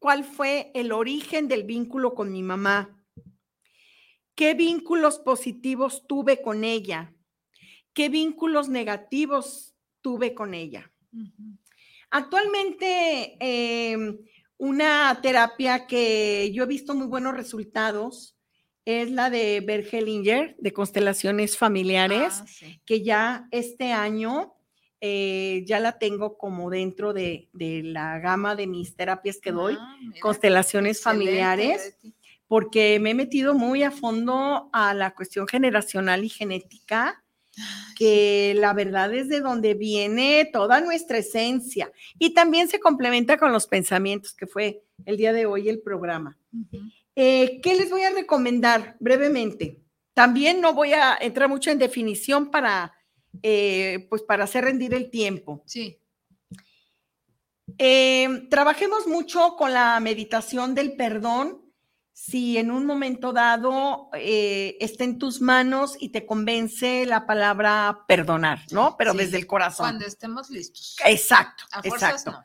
cuál 0.00 0.24
fue 0.24 0.72
el 0.74 0.90
origen 0.90 1.46
del 1.46 1.62
vínculo 1.62 2.14
con 2.14 2.32
mi 2.32 2.42
mamá, 2.42 3.04
qué 4.34 4.54
vínculos 4.54 5.20
positivos 5.20 6.06
tuve 6.08 6.42
con 6.42 6.64
ella, 6.64 7.14
qué 7.94 8.08
vínculos 8.08 8.68
negativos 8.68 9.76
tuve 10.00 10.34
con 10.34 10.54
ella. 10.54 10.92
Actualmente, 12.10 13.36
em, 13.38 14.18
una 14.56 15.20
terapia 15.22 15.86
que 15.86 16.50
yo 16.52 16.64
he 16.64 16.66
visto 16.66 16.94
muy 16.94 17.06
buenos 17.06 17.34
resultados 17.34 18.36
es 18.84 19.10
la 19.10 19.30
de 19.30 19.60
Bergelinger, 19.60 20.56
de 20.58 20.72
constelaciones 20.72 21.56
familiares, 21.56 22.40
Ah, 22.40 22.46
sí. 22.46 22.80
que 22.84 23.02
ya 23.02 23.46
este 23.50 23.92
año 23.92 24.54
eh, 25.00 25.64
ya 25.66 25.80
la 25.80 25.98
tengo 25.98 26.38
como 26.38 26.70
dentro 26.70 27.12
de, 27.12 27.48
de 27.52 27.82
la 27.82 28.18
gama 28.20 28.54
de 28.54 28.66
mis 28.68 28.94
terapias 28.94 29.38
que 29.40 29.50
doy, 29.52 29.76
Ah, 29.78 29.96
constelaciones 30.20 31.02
familiares, 31.02 31.96
porque 32.46 32.98
me 33.00 33.10
he 33.10 33.14
metido 33.14 33.54
muy 33.54 33.82
a 33.82 33.90
fondo 33.90 34.68
a 34.72 34.94
la 34.94 35.14
cuestión 35.14 35.48
generacional 35.48 36.22
y 36.24 36.28
genética, 36.28 37.24
que 37.98 38.54
la 38.56 38.72
verdad 38.74 39.12
es 39.12 39.28
de 39.28 39.40
donde 39.40 39.74
viene 39.74 40.48
toda 40.52 40.80
nuestra 40.80 41.18
esencia 41.18 41.92
y 42.18 42.32
también 42.34 42.68
se 42.68 42.78
complementa 42.80 43.36
con 43.38 43.52
los 43.52 43.66
pensamientos, 43.66 44.32
que 44.34 44.46
fue 44.46 44.82
el 45.04 45.16
día 45.16 45.32
de 45.32 45.46
hoy 45.46 45.68
el 45.68 45.80
programa. 45.80 46.38
Eh, 47.14 47.60
¿Qué 47.62 47.74
les 47.74 47.90
voy 47.90 48.02
a 48.02 48.10
recomendar 48.10 48.96
brevemente? 49.00 49.78
También 50.14 50.60
no 50.60 50.72
voy 50.74 50.92
a 50.92 51.16
entrar 51.20 51.48
mucho 51.48 51.70
en 51.70 51.78
definición 51.78 52.50
para, 52.50 52.92
eh, 53.42 54.06
pues 54.10 54.22
para 54.22 54.44
hacer 54.44 54.64
rendir 54.64 54.94
el 54.94 55.10
tiempo. 55.10 55.62
Sí, 55.66 55.98
Eh, 57.78 58.46
trabajemos 58.50 59.06
mucho 59.06 59.56
con 59.56 59.72
la 59.72 59.98
meditación 60.00 60.74
del 60.74 60.94
perdón. 60.94 61.62
Si 62.12 62.58
en 62.58 62.70
un 62.70 62.84
momento 62.84 63.32
dado 63.32 64.10
eh, 64.14 64.76
está 64.78 65.04
en 65.04 65.18
tus 65.18 65.40
manos 65.40 65.96
y 65.98 66.10
te 66.10 66.26
convence 66.26 67.06
la 67.06 67.24
palabra 67.26 68.04
perdonar, 68.06 68.60
¿no? 68.72 68.96
Pero 68.98 69.12
Sí, 69.12 69.18
desde 69.18 69.38
el 69.38 69.46
corazón. 69.46 69.84
cuando 69.84 70.04
estemos 70.06 70.50
listos. 70.50 70.96
Exacto, 71.06 71.64
A 71.72 71.82
fuerzas 71.82 72.10
exacto. 72.10 72.32
no. 72.40 72.44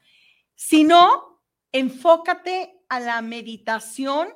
Si 0.55 0.83
no, 0.85 1.41
enfócate 1.73 2.79
a 2.87 2.99
la 3.01 3.21
meditación 3.21 4.29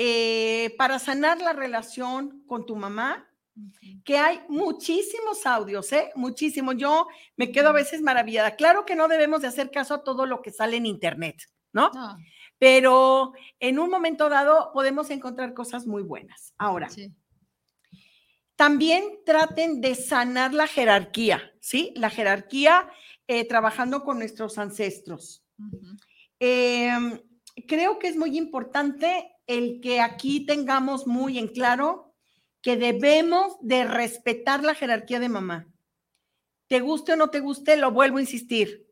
eh, 0.00 0.76
para 0.78 1.00
sanar 1.00 1.42
la 1.42 1.52
relación 1.52 2.44
con 2.46 2.64
tu 2.64 2.76
mamá, 2.76 3.28
que 4.04 4.16
hay 4.16 4.40
muchísimos 4.48 5.44
audios, 5.44 5.92
¿eh? 5.92 6.12
Muchísimos. 6.14 6.76
Yo 6.76 7.08
me 7.36 7.50
quedo 7.50 7.70
a 7.70 7.72
veces 7.72 8.00
maravillada. 8.00 8.54
Claro 8.54 8.86
que 8.86 8.94
no 8.94 9.08
debemos 9.08 9.42
de 9.42 9.48
hacer 9.48 9.72
caso 9.72 9.94
a 9.94 10.04
todo 10.04 10.24
lo 10.24 10.40
que 10.40 10.52
sale 10.52 10.76
en 10.76 10.86
internet, 10.86 11.42
¿no? 11.72 11.90
No, 11.92 12.16
Pero 12.58 13.32
en 13.58 13.80
un 13.80 13.90
momento 13.90 14.28
dado 14.28 14.70
podemos 14.72 15.10
encontrar 15.10 15.52
cosas 15.52 15.84
muy 15.84 16.04
buenas. 16.04 16.54
Ahora, 16.58 16.88
sí. 16.90 17.12
también 18.54 19.18
traten 19.26 19.80
de 19.80 19.96
sanar 19.96 20.54
la 20.54 20.68
jerarquía, 20.68 21.52
¿sí? 21.60 21.92
La 21.96 22.08
jerarquía 22.08 22.88
eh, 23.26 23.48
trabajando 23.48 24.04
con 24.04 24.20
nuestros 24.20 24.58
ancestros. 24.58 25.44
Em, 26.38 27.20
creo 27.66 27.98
que 27.98 28.06
es 28.06 28.16
muy 28.16 28.38
importante 28.38 29.34
el 29.48 29.80
que 29.80 30.00
aquí 30.00 30.46
tengamos 30.46 31.08
muy 31.08 31.38
en 31.38 31.48
claro 31.48 32.14
que 32.62 32.76
debemos 32.76 33.56
de 33.60 33.84
respetar 33.84 34.62
la 34.62 34.74
jerarquía 34.74 35.18
de 35.18 35.28
mamá. 35.28 35.66
Te 36.68 36.80
guste 36.80 37.14
o 37.14 37.16
no 37.16 37.30
te 37.30 37.40
guste, 37.40 37.76
lo 37.76 37.90
vuelvo 37.90 38.18
a 38.18 38.20
insistir, 38.20 38.86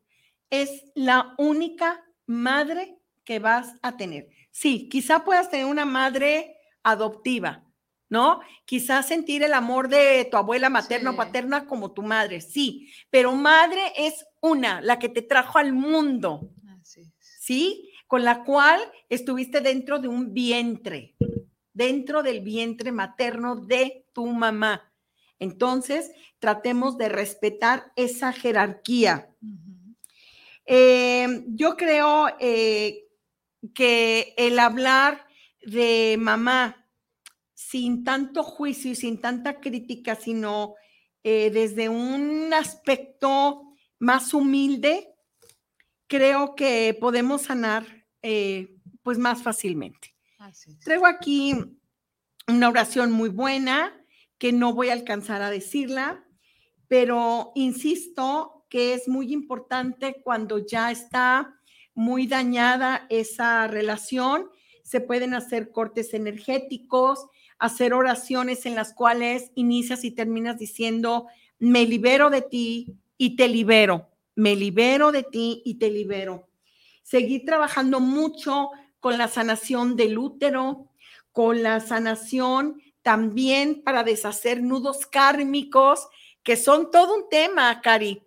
es 0.49 0.85
la 0.95 1.35
única 1.37 2.03
madre 2.25 2.97
que 3.23 3.39
vas 3.39 3.75
a 3.81 3.97
tener. 3.97 4.29
Sí, 4.51 4.89
quizá 4.89 5.23
puedas 5.23 5.51
tener 5.51 5.67
una 5.67 5.85
madre 5.85 6.57
adoptiva, 6.81 7.63
¿no? 8.09 8.39
Quizás 8.65 9.07
sentir 9.07 9.43
el 9.43 9.53
amor 9.53 9.89
de 9.89 10.27
tu 10.31 10.37
abuela 10.37 10.69
materna 10.69 11.11
o 11.11 11.15
paterna 11.15 11.67
como 11.67 11.91
tu 11.91 12.01
madre, 12.01 12.41
sí, 12.41 12.91
pero 13.11 13.33
madre 13.33 13.93
es 13.95 14.25
una, 14.41 14.81
la 14.81 14.97
que 14.97 15.09
te 15.09 15.21
trajo 15.21 15.59
al 15.59 15.73
mundo. 15.73 16.49
Así 16.81 17.01
es. 17.01 17.13
¿sí? 17.47 17.93
Con 18.07 18.23
la 18.23 18.43
cual 18.43 18.79
estuviste 19.09 19.61
dentro 19.61 19.99
de 19.99 20.07
un 20.07 20.33
vientre, 20.33 21.15
dentro 21.73 22.23
del 22.23 22.41
vientre 22.41 22.91
materno 22.91 23.55
de 23.55 24.05
tu 24.13 24.25
mamá. 24.25 24.91
Entonces, 25.39 26.11
tratemos 26.39 26.97
de 26.97 27.09
respetar 27.09 27.91
esa 27.95 28.33
jerarquía. 28.33 29.29
Eh, 30.65 31.43
yo 31.47 31.77
creo 31.77 32.27
eh, 32.39 33.05
que 33.73 34.33
el 34.37 34.59
hablar 34.59 35.27
de 35.61 36.17
mamá 36.19 36.87
sin 37.53 38.03
tanto 38.03 38.43
juicio 38.43 38.91
y 38.91 38.95
sin 38.95 39.19
tanta 39.19 39.59
crítica, 39.59 40.15
sino 40.15 40.75
eh, 41.23 41.49
desde 41.51 41.89
un 41.89 42.53
aspecto 42.53 43.73
más 43.99 44.33
humilde, 44.33 45.13
creo 46.07 46.55
que 46.55 46.95
podemos 46.99 47.43
sanar 47.43 47.96
eh, 48.21 48.75
pues 49.03 49.17
más 49.17 49.41
fácilmente. 49.43 50.15
Traigo 50.83 51.05
aquí 51.05 51.53
una 52.47 52.69
oración 52.69 53.11
muy 53.11 53.29
buena 53.29 53.93
que 54.37 54.53
no 54.53 54.73
voy 54.73 54.89
a 54.89 54.93
alcanzar 54.93 55.41
a 55.41 55.49
decirla, 55.49 56.25
pero 56.87 57.51
insisto 57.55 58.65
que 58.69 58.93
es 58.93 59.07
muy 59.07 59.33
importante 59.33 60.21
cuando 60.23 60.59
ya 60.59 60.91
está 60.91 61.59
muy 61.93 62.27
dañada 62.27 63.07
esa 63.09 63.67
relación. 63.67 64.49
Se 64.83 65.01
pueden 65.01 65.33
hacer 65.33 65.71
cortes 65.71 66.13
energéticos, 66.13 67.27
hacer 67.59 67.93
oraciones 67.93 68.65
en 68.65 68.75
las 68.75 68.93
cuales 68.93 69.51
inicias 69.55 70.03
y 70.03 70.11
terminas 70.11 70.59
diciendo, 70.59 71.27
me 71.59 71.85
libero 71.85 72.29
de 72.29 72.41
ti 72.41 72.97
y 73.17 73.35
te 73.35 73.47
libero, 73.47 74.09
me 74.35 74.55
libero 74.55 75.11
de 75.11 75.23
ti 75.23 75.61
y 75.65 75.75
te 75.75 75.89
libero. 75.89 76.47
Seguir 77.07 77.45
trabajando 77.45 78.01
mucho 78.01 78.71
con 78.99 79.17
la 79.17 79.29
sanación 79.29 79.95
del 79.95 80.17
útero, 80.17 80.89
con 81.31 81.63
la 81.63 81.79
sanación 81.79 82.81
también 83.01 83.81
para 83.81 84.03
deshacer 84.03 84.61
nudos 84.61 85.05
kármicos, 85.05 86.09
que 86.43 86.57
son 86.57 86.91
todo 86.91 87.15
un 87.15 87.29
tema, 87.29 87.79
Cari. 87.79 88.21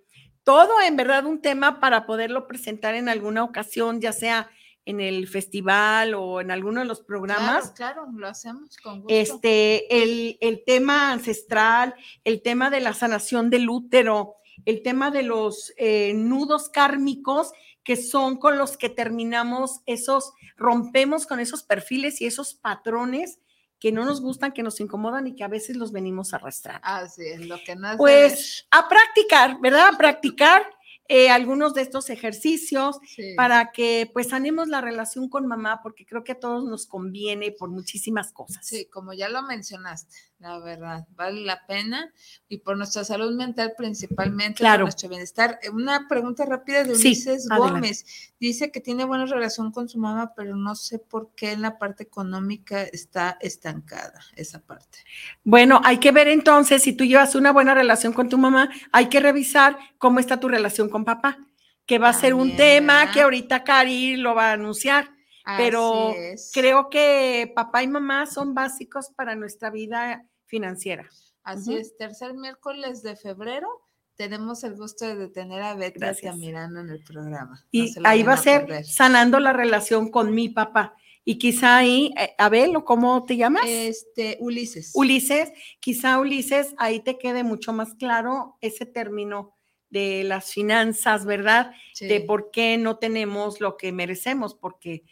Todo 0.45 0.81
en 0.81 0.97
verdad 0.97 1.27
un 1.27 1.43
tema 1.43 1.79
para 1.79 2.07
poderlo 2.07 2.47
presentar 2.47 2.95
en 2.95 3.11
alguna 3.11 3.45
ocasión, 3.45 4.01
ya 4.01 4.13
sea 4.13 4.49
en 4.87 5.03
el 5.03 5.29
festival 5.29 6.15
o 6.15 6.41
en 6.41 6.51
alguno 6.51 6.81
de 6.81 6.87
los 6.87 7.03
programas. 7.03 7.73
Claro, 7.73 8.05
claro, 8.05 8.19
lo 8.19 8.29
hacemos 8.29 8.79
con 8.79 9.03
gusto. 9.03 9.15
Este, 9.15 10.03
el, 10.03 10.39
el 10.41 10.65
tema 10.65 11.13
ancestral, 11.13 11.95
el 12.25 12.41
tema 12.41 12.71
de 12.71 12.81
la 12.81 12.95
sanación 12.95 13.51
del 13.51 13.69
útero, 13.69 14.37
el 14.65 14.83
tema 14.83 15.11
de 15.11 15.23
los 15.23 15.75
eh, 15.77 16.13
nudos 16.15 16.71
kármicos 16.71 17.53
que 17.85 17.97
son 17.97 18.37
con 18.37 18.59
los 18.59 18.77
que 18.77 18.89
terminamos 18.89 19.81
esos, 19.87 20.33
rompemos 20.57 21.27
con 21.27 21.41
esos 21.41 21.63
perfiles 21.63 22.21
y 22.21 22.27
esos 22.27 22.55
patrones 22.55 23.39
que 23.79 23.93
no 23.93 24.05
nos 24.05 24.21
gustan, 24.21 24.53
que 24.53 24.63
nos 24.63 24.79
incomodan 24.81 25.27
y 25.27 25.35
que 25.35 25.43
a 25.43 25.49
veces 25.49 25.77
los 25.77 25.91
venimos 25.91 26.35
arrastrando. 26.35 26.81
Así 26.83 27.27
es, 27.27 27.47
lo 27.47 27.59
que 27.65 27.77
nos 27.77 27.97
Pues 27.97 28.67
a 28.71 28.89
practicar, 28.89 29.59
¿verdad? 29.61 29.89
A 29.95 29.97
practicar 29.99 30.63
eh, 31.09 31.31
algunos 31.31 31.75
de 31.75 31.83
estos 31.83 32.09
ejercicios 32.11 33.01
Sí. 33.05 33.35
para 33.37 33.73
que 33.73 34.09
pues 34.13 34.29
sanemos 34.29 34.69
la 34.69 34.81
relación 34.81 35.29
con 35.29 35.47
mamá, 35.47 35.81
porque 35.83 36.05
creo 36.07 36.23
que 36.23 36.33
a 36.33 36.39
todos 36.39 36.65
nos 36.65 36.87
conviene 36.87 37.51
por 37.53 37.71
muchísimas 37.71 38.33
cosas. 38.33 38.65
Sí, 38.65 38.85
como 38.87 39.13
ya 39.15 39.29
lo 39.31 39.43
mencionaste, 39.43 40.15
la 40.41 40.59
verdad, 40.59 41.07
vale 41.17 41.43
la 41.43 41.67
pena 41.67 42.11
y 42.49 42.59
por 42.59 42.77
nuestra 42.79 43.05
salud 43.05 43.37
mental 43.37 43.75
principalmente, 43.77 44.59
Claro. 44.61 44.79
por 44.81 44.85
nuestro 44.87 45.11
bienestar. 45.11 45.59
Eh, 45.63 45.69
Una 45.69 46.09
pregunta 46.09 46.47
rápida 46.47 46.83
de 46.83 46.95
Ulises. 46.95 47.47
Gómez. 47.49 48.33
Dice 48.41 48.71
que 48.73 48.81
tiene 48.81 49.05
buena 49.05 49.27
relación 49.27 49.71
con 49.71 49.89
su 49.91 49.99
mamá, 49.99 50.33
pero 50.35 50.57
no 50.57 50.75
sé 50.75 50.99
por 50.99 51.35
qué 51.35 51.53
en 51.53 51.61
la 51.61 51.79
parte 51.79 52.05
económica 52.05 52.83
está 52.83 53.37
estancada 53.41 54.21
esa 54.35 54.61
parte. 54.61 54.99
Bueno, 55.45 55.81
hay 55.85 55.99
que 55.99 56.11
ver 56.11 56.29
entonces 56.29 56.83
si 56.83 56.95
tú 56.95 57.05
llevas 57.05 57.35
una 57.35 57.53
buena 57.53 57.75
relación 57.75 58.15
con 58.15 58.31
tu 58.31 58.39
mamá, 58.39 58.71
hay 58.93 59.11
que 59.11 59.21
revisar 59.21 59.79
cómo 59.99 60.21
está 60.21 60.41
tu 60.41 60.49
relación 60.49 60.89
con 60.89 61.05
papá, 61.05 61.37
que 61.85 61.99
va 61.99 62.09
a 62.09 62.15
ser 62.15 62.33
un 62.33 62.57
tema 62.57 63.01
¿verdad? 63.01 63.13
que 63.13 63.21
ahorita 63.21 63.63
Cari 63.63 64.17
lo 64.17 64.35
va 64.35 64.51
a 64.51 64.53
anunciar. 64.53 65.11
Pero. 65.57 66.15
Creo 66.53 66.89
que 66.91 67.51
papá 67.55 67.83
y 67.83 67.89
mamá 67.89 68.27
son 68.27 68.55
básicos 68.55 69.11
para 69.17 69.35
nuestra 69.35 69.71
vida 69.71 70.25
financiera. 70.51 71.09
Así 71.43 71.75
es, 71.75 71.97
tercer 71.97 72.35
miércoles 72.35 73.03
de 73.03 73.17
febrero 73.17 73.69
tenemos 74.17 74.65
el 74.65 74.77
gusto 74.77 75.07
de 75.07 75.29
tener 75.29 75.63
a 75.63 75.75
Betty. 75.75 76.05
Altamirano 76.05 76.81
en 76.81 76.91
el 76.91 77.03
programa. 77.03 77.65
Y 77.71 77.95
ahí 78.05 78.23
va 78.23 78.35
a 78.35 78.37
ser 78.37 78.85
sanando 78.85 79.41
la 79.41 79.55
relación 79.55 80.11
con 80.11 80.35
mi 80.35 80.51
papá. 80.51 80.95
Y 81.25 81.39
quizá 81.39 81.79
ahí, 81.79 82.13
eh, 82.19 82.35
Abel, 82.37 82.77
¿o 82.77 82.85
cómo 82.85 83.25
te 83.25 83.39
llamas? 83.39 83.65
Este, 83.67 84.37
Ulises. 84.41 84.91
Ulises, 84.95 85.53
quizá 85.81 86.19
Ulises, 86.19 86.75
ahí 86.77 87.01
te 87.01 87.17
quede 87.17 87.45
mucho 87.45 87.73
más 87.73 87.95
claro 87.95 88.59
ese 88.61 88.85
término 88.85 89.57
de 89.89 90.23
las 90.25 90.53
finanzas, 90.53 91.25
¿verdad? 91.25 91.73
Sí. 91.95 92.07
De 92.07 92.21
por 92.21 92.51
qué 92.51 92.77
no 92.77 92.99
tenemos 92.99 93.59
lo 93.59 93.79
que 93.79 93.91
merecemos, 93.91 94.55
porque, 94.55 95.05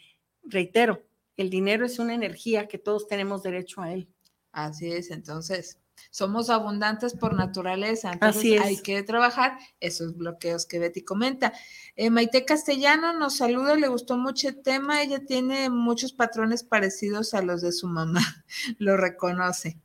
reitero, 0.43 1.03
el 1.35 1.49
dinero 1.49 1.83
es 1.83 1.97
una 1.97 2.13
energía 2.13 2.67
que 2.67 2.77
todos 2.77 3.07
tenemos 3.07 3.41
derecho 3.41 3.81
a 3.81 3.91
él. 3.91 4.07
Así 4.51 4.91
es, 4.91 5.11
entonces 5.11 5.79
somos 6.11 6.49
abundantes 6.49 7.13
por 7.13 7.33
naturaleza, 7.33 8.13
entonces 8.13 8.39
Así 8.39 8.55
es. 8.55 8.61
hay 8.61 8.77
que 8.81 9.03
trabajar 9.03 9.57
esos 9.79 10.15
bloqueos 10.15 10.65
que 10.65 10.79
Betty 10.79 11.03
comenta. 11.03 11.53
Eh, 11.95 12.09
Maite 12.09 12.45
Castellano 12.45 13.13
nos 13.13 13.37
saluda, 13.37 13.75
le 13.75 13.87
gustó 13.87 14.17
mucho 14.17 14.49
el 14.49 14.61
tema, 14.61 15.01
ella 15.01 15.25
tiene 15.25 15.69
muchos 15.69 16.13
patrones 16.13 16.63
parecidos 16.63 17.33
a 17.33 17.41
los 17.41 17.61
de 17.61 17.71
su 17.71 17.87
mamá, 17.87 18.21
lo 18.79 18.97
reconoce. 18.97 19.77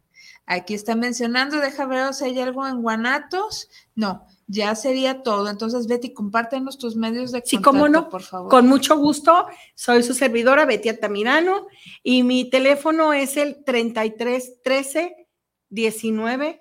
Aquí 0.47 0.74
está 0.74 0.95
mencionando, 0.95 1.59
deja 1.59 1.86
ver 1.86 2.12
si 2.12 2.24
hay 2.24 2.38
algo 2.40 2.66
en 2.66 2.82
Guanatos. 2.82 3.70
No, 3.95 4.26
ya 4.47 4.74
sería 4.74 5.22
todo. 5.22 5.49
Entonces, 5.49 5.86
Betty, 5.86 6.12
compártenos 6.12 6.76
tus 6.78 6.97
medios 6.97 7.32
de 7.32 7.42
Sí, 7.47 7.57
contacto, 7.57 7.70
cómo 7.70 7.88
no. 7.88 8.09
por 8.11 8.22
favor. 8.22 8.51
Con 8.51 8.66
mucho 8.68 8.99
gusto, 8.99 9.47
soy 9.74 10.03
su 10.03 10.12
servidora 10.12 10.66
Betty 10.66 10.90
Altamirano 10.90 11.66
y 12.03 12.22
mi 12.24 12.51
teléfono 12.51 13.14
es 13.14 13.38
el 13.38 13.64
33 13.64 14.62
13 14.62 15.26
19 15.70 16.61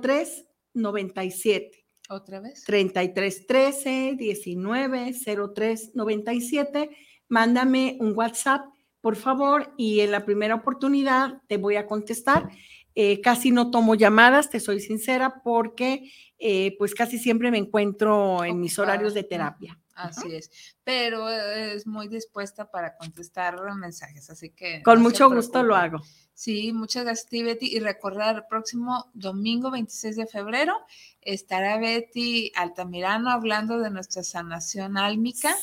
03 0.00 0.44
97. 0.74 1.84
Otra 2.08 2.40
vez. 2.40 2.62
33 2.64 3.46
13 3.46 4.14
19 4.16 5.12
03 5.54 5.90
97. 5.94 6.90
Mándame 7.28 7.96
un 8.00 8.12
WhatsApp, 8.16 8.66
por 9.00 9.16
favor, 9.16 9.72
y 9.76 10.00
en 10.00 10.10
la 10.12 10.24
primera 10.24 10.54
oportunidad 10.54 11.40
te 11.48 11.56
voy 11.56 11.76
a 11.76 11.86
contestar. 11.86 12.48
Eh, 12.94 13.20
casi 13.20 13.50
no 13.50 13.70
tomo 13.70 13.94
llamadas, 13.94 14.50
te 14.50 14.60
soy 14.60 14.80
sincera, 14.80 15.42
porque 15.42 16.10
eh, 16.38 16.74
pues 16.78 16.94
casi 16.94 17.18
siempre 17.18 17.50
me 17.50 17.58
encuentro 17.58 18.44
en 18.44 18.60
mis 18.60 18.78
horarios 18.78 19.14
de 19.14 19.24
terapia. 19.24 19.78
Así 19.94 20.34
es, 20.34 20.50
pero 20.84 21.28
eh, 21.28 21.74
es 21.74 21.86
muy 21.86 22.08
dispuesta 22.08 22.70
para 22.70 22.96
contestar 22.96 23.56
mensajes, 23.76 24.30
así 24.30 24.50
que... 24.50 24.82
Con 24.82 24.96
no 24.96 25.02
mucho 25.02 25.30
gusto 25.30 25.62
lo 25.62 25.76
hago. 25.76 26.00
Sí, 26.34 26.72
muchas 26.72 27.04
gracias, 27.04 27.26
a 27.26 27.30
ti, 27.30 27.42
Betty. 27.42 27.76
Y 27.76 27.78
recordar, 27.78 28.36
el 28.36 28.44
próximo 28.48 29.10
domingo 29.12 29.70
26 29.70 30.16
de 30.16 30.26
febrero 30.26 30.74
estará 31.20 31.78
Betty 31.78 32.50
Altamirano 32.56 33.30
hablando 33.30 33.78
de 33.78 33.90
nuestra 33.90 34.22
sanación 34.22 34.96
álmica. 34.96 35.54